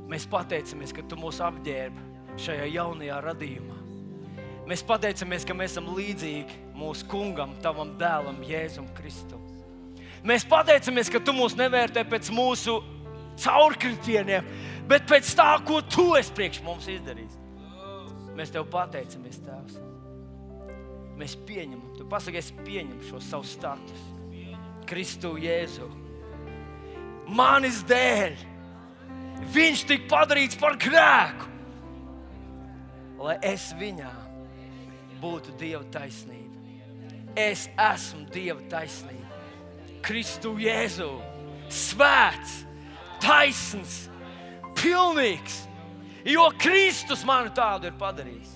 Mēs 0.10 0.26
pateicamies, 0.30 0.94
ka 0.94 1.06
Tu 1.06 1.18
mūs 1.20 1.42
apģērbi 1.46 2.38
šajā 2.42 2.70
jaunajā 2.74 3.22
radījumā. 3.26 3.79
Mēs 4.70 4.84
pateicamies, 4.86 5.48
ka 5.50 5.56
mēs 5.58 5.74
esam 5.74 5.88
līdzīgi 5.98 6.60
mūsu 6.78 7.08
kungam, 7.10 7.56
tavam 7.64 7.96
dēlam, 7.98 8.38
Jēzum 8.46 8.86
Kristum. 8.94 9.42
Mēs 10.22 10.46
pateicamies, 10.46 11.10
ka 11.10 11.22
tu 11.24 11.34
mūs 11.34 11.56
nevērtē 11.58 12.04
pēc 12.06 12.30
mūsu 12.36 12.76
caurkritieniem, 13.42 14.46
bet 14.90 15.08
pēc 15.10 15.32
tā, 15.40 15.56
ko 15.66 15.80
tu 15.82 16.12
esi 16.20 16.36
priekš 16.38 16.62
mums 16.68 16.90
izdarījis. 16.92 17.40
Mēs 18.38 18.54
tev 18.54 18.70
pateicamies, 18.70 19.42
Tēvs. 19.48 19.82
Mēs 21.18 21.34
pieņemam, 21.50 21.98
tu 21.98 22.06
pasaki, 22.08 22.40
es 22.40 22.54
pieņemu 22.62 23.10
šo 23.10 23.24
savu 23.26 23.50
statusu. 23.50 24.54
Kristu 24.90 25.34
Jēzu. 25.42 25.90
Manis 27.26 27.82
dēļ 27.90 28.38
viņš 29.54 29.86
tika 29.90 30.10
padarīts 30.14 30.62
par 30.62 30.78
grēku, 30.82 31.50
lai 33.26 33.38
es 33.50 33.72
viņā 33.78 34.14
būtu 35.22 35.56
Dieva 35.60 35.84
taisnība. 35.92 36.58
Es 37.38 37.68
esmu 37.78 38.26
Dieva 38.34 38.62
taisnība. 38.72 39.28
Kristu 40.04 40.56
Jēzu, 40.60 41.12
svēts, 41.70 42.62
taisns, 43.22 43.98
pilnīgs, 44.80 45.66
jo 46.28 46.48
Kristus 46.60 47.26
mani 47.28 47.52
tādu 47.56 47.90
ir 47.90 47.98
padarījis. 48.00 48.56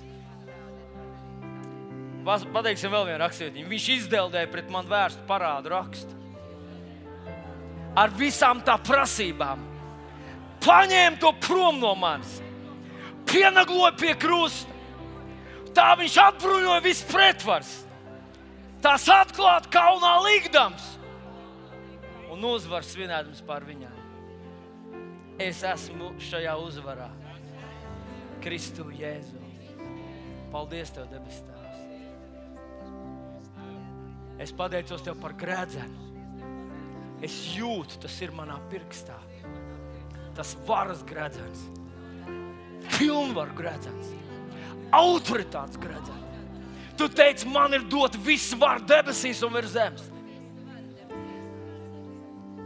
Pateiksim 2.23 2.93
vēl 2.93 3.09
vienu 3.09 3.19
rakstījumu. 3.19 3.67
Viņš 3.67 3.87
izdeldēja 3.97 4.47
pret 4.51 4.69
mani 4.71 4.91
vērstu 4.91 5.25
parādu 5.27 5.73
rakstu. 5.73 6.19
Ar 7.99 8.13
visām 8.15 8.63
tā 8.65 8.77
prasībām. 8.79 9.67
Paņēma 10.63 11.19
to 11.19 11.33
prom 11.43 11.81
no 11.81 11.91
manis, 11.99 12.37
pienagloja 13.27 13.91
pie 13.99 14.13
krusta 14.15 14.72
Tā 15.73 15.93
viņš 15.97 16.17
atbruņoja 16.27 16.81
visu 16.85 17.07
pretvars. 17.09 17.71
Tās 18.83 19.07
atklāt 19.09 19.69
kaunā 19.73 20.17
likdams. 20.25 20.99
un 22.33 22.43
uzvar 22.49 22.81
svinēdams 22.81 23.43
par 23.45 23.63
viņām. 23.63 23.93
Es 25.41 25.63
esmu 25.65 26.11
šajā 26.21 26.55
uzvarā, 26.61 27.09
Kristu 28.41 28.87
Jēzu. 28.93 29.37
Paldies, 30.53 30.91
Tev, 30.93 31.07
debes 31.09 31.39
Tēvs. 31.45 31.79
Es 34.43 34.51
pateicos 34.53 35.01
Tev 35.05 35.15
par 35.21 35.33
grēdzenu. 35.33 35.97
Es 37.23 37.37
jūtu, 37.55 38.01
tas 38.03 38.21
ir 38.21 38.33
manā 38.35 38.59
pirkstā. 38.69 39.15
Tas 40.37 40.55
varas 40.67 41.01
grēdzens, 41.05 41.67
pilnvaru 42.97 43.53
grēdzens, 43.57 44.09
autoritātes 44.91 45.79
grēdzens. 45.81 46.19
Tu 46.97 47.07
teici, 47.09 47.47
man 47.49 47.73
ir 47.73 47.85
dot 47.89 48.15
viss 48.21 48.53
var 48.59 48.83
debesīs 48.85 49.41
un 49.45 49.53
virs 49.55 49.73
zemes. 49.73 50.09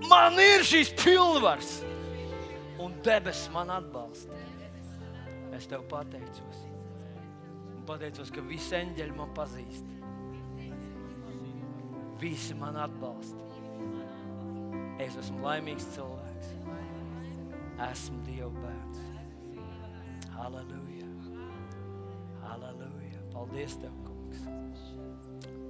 Man 0.07 0.37
ir 0.39 0.63
šīs 0.67 0.91
pilnvaras, 0.99 1.81
un 2.83 2.95
debesis 3.03 3.49
man 3.53 3.71
atbalsta. 3.73 4.35
Es 5.55 5.67
tev 5.67 5.85
pateicos. 5.89 6.63
Un 7.73 7.85
pateicos, 7.87 8.31
ka 8.31 8.43
visi 8.45 8.75
eņģeļi 8.77 9.15
man 9.17 9.31
pazīst. 9.35 9.93
Visi 12.21 12.55
man 12.57 12.77
atbalsta. 12.81 13.45
Es 15.03 15.17
esmu 15.21 15.43
laimīgs 15.45 15.87
cilvēks. 15.95 16.53
Esmu 17.91 18.23
Dieva 18.25 18.51
bērns. 18.57 19.05
Halleluja! 20.37 20.86
Halleluja! 22.47 23.21
Paldies, 23.33 23.77
Tev, 23.81 23.95
Kungs! 24.05 24.43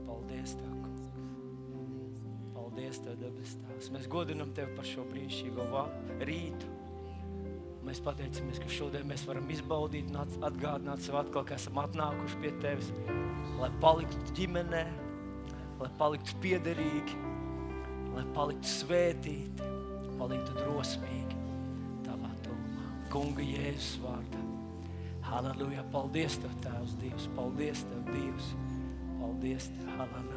Paldies, 0.05 0.55
Tev, 0.55 0.73
Kungs! 0.83 2.25
Paldies, 2.53 2.99
Tev, 3.01 3.15
debes 3.21 3.55
Tēvs! 3.63 3.89
Mēs 3.95 4.09
godinam 4.11 4.53
Tevi 4.57 4.75
par 4.77 4.85
šo 4.85 5.05
brīnišķīgo 5.09 5.85
rītu. 6.29 6.69
Mēs 7.87 8.01
pateicamies, 8.03 8.59
ka 8.59 8.69
šodien 8.71 9.07
mēs 9.07 9.23
varam 9.27 9.47
izbaudīt 9.53 10.09
un 10.11 10.19
atgādināt 10.43 11.05
sev 11.05 11.21
atkal, 11.21 11.45
ka 11.47 11.55
esam 11.55 11.79
atnākuši 11.79 12.41
pie 12.43 12.51
Tevis, 12.61 12.91
lai 13.61 13.69
paliktu 13.81 14.35
ģimenē, 14.37 14.83
lai 15.79 15.91
paliktu 15.97 16.35
piederīgi, 16.43 17.21
lai 18.11 18.25
paliktu 18.35 18.73
svētīti, 18.73 19.71
paliktu 20.19 20.57
drosmīgi 20.59 21.39
Tavā 22.03 22.33
tuvumā. 22.43 22.91
Kunga 23.13 23.45
Jēzus 23.45 24.01
vārdā. 24.03 24.36
Halleluja! 25.27 25.83
Paldies, 25.91 26.37
Tev, 26.39 26.55
Tēvs, 26.63 26.95
Dievs! 27.01 27.29
Paldies, 27.35 27.83
Tev, 27.89 28.03
Dievs! 28.13 28.53
Paldies, 29.19 29.71
Tev! 29.75 29.93
Halleluja! 29.97 30.36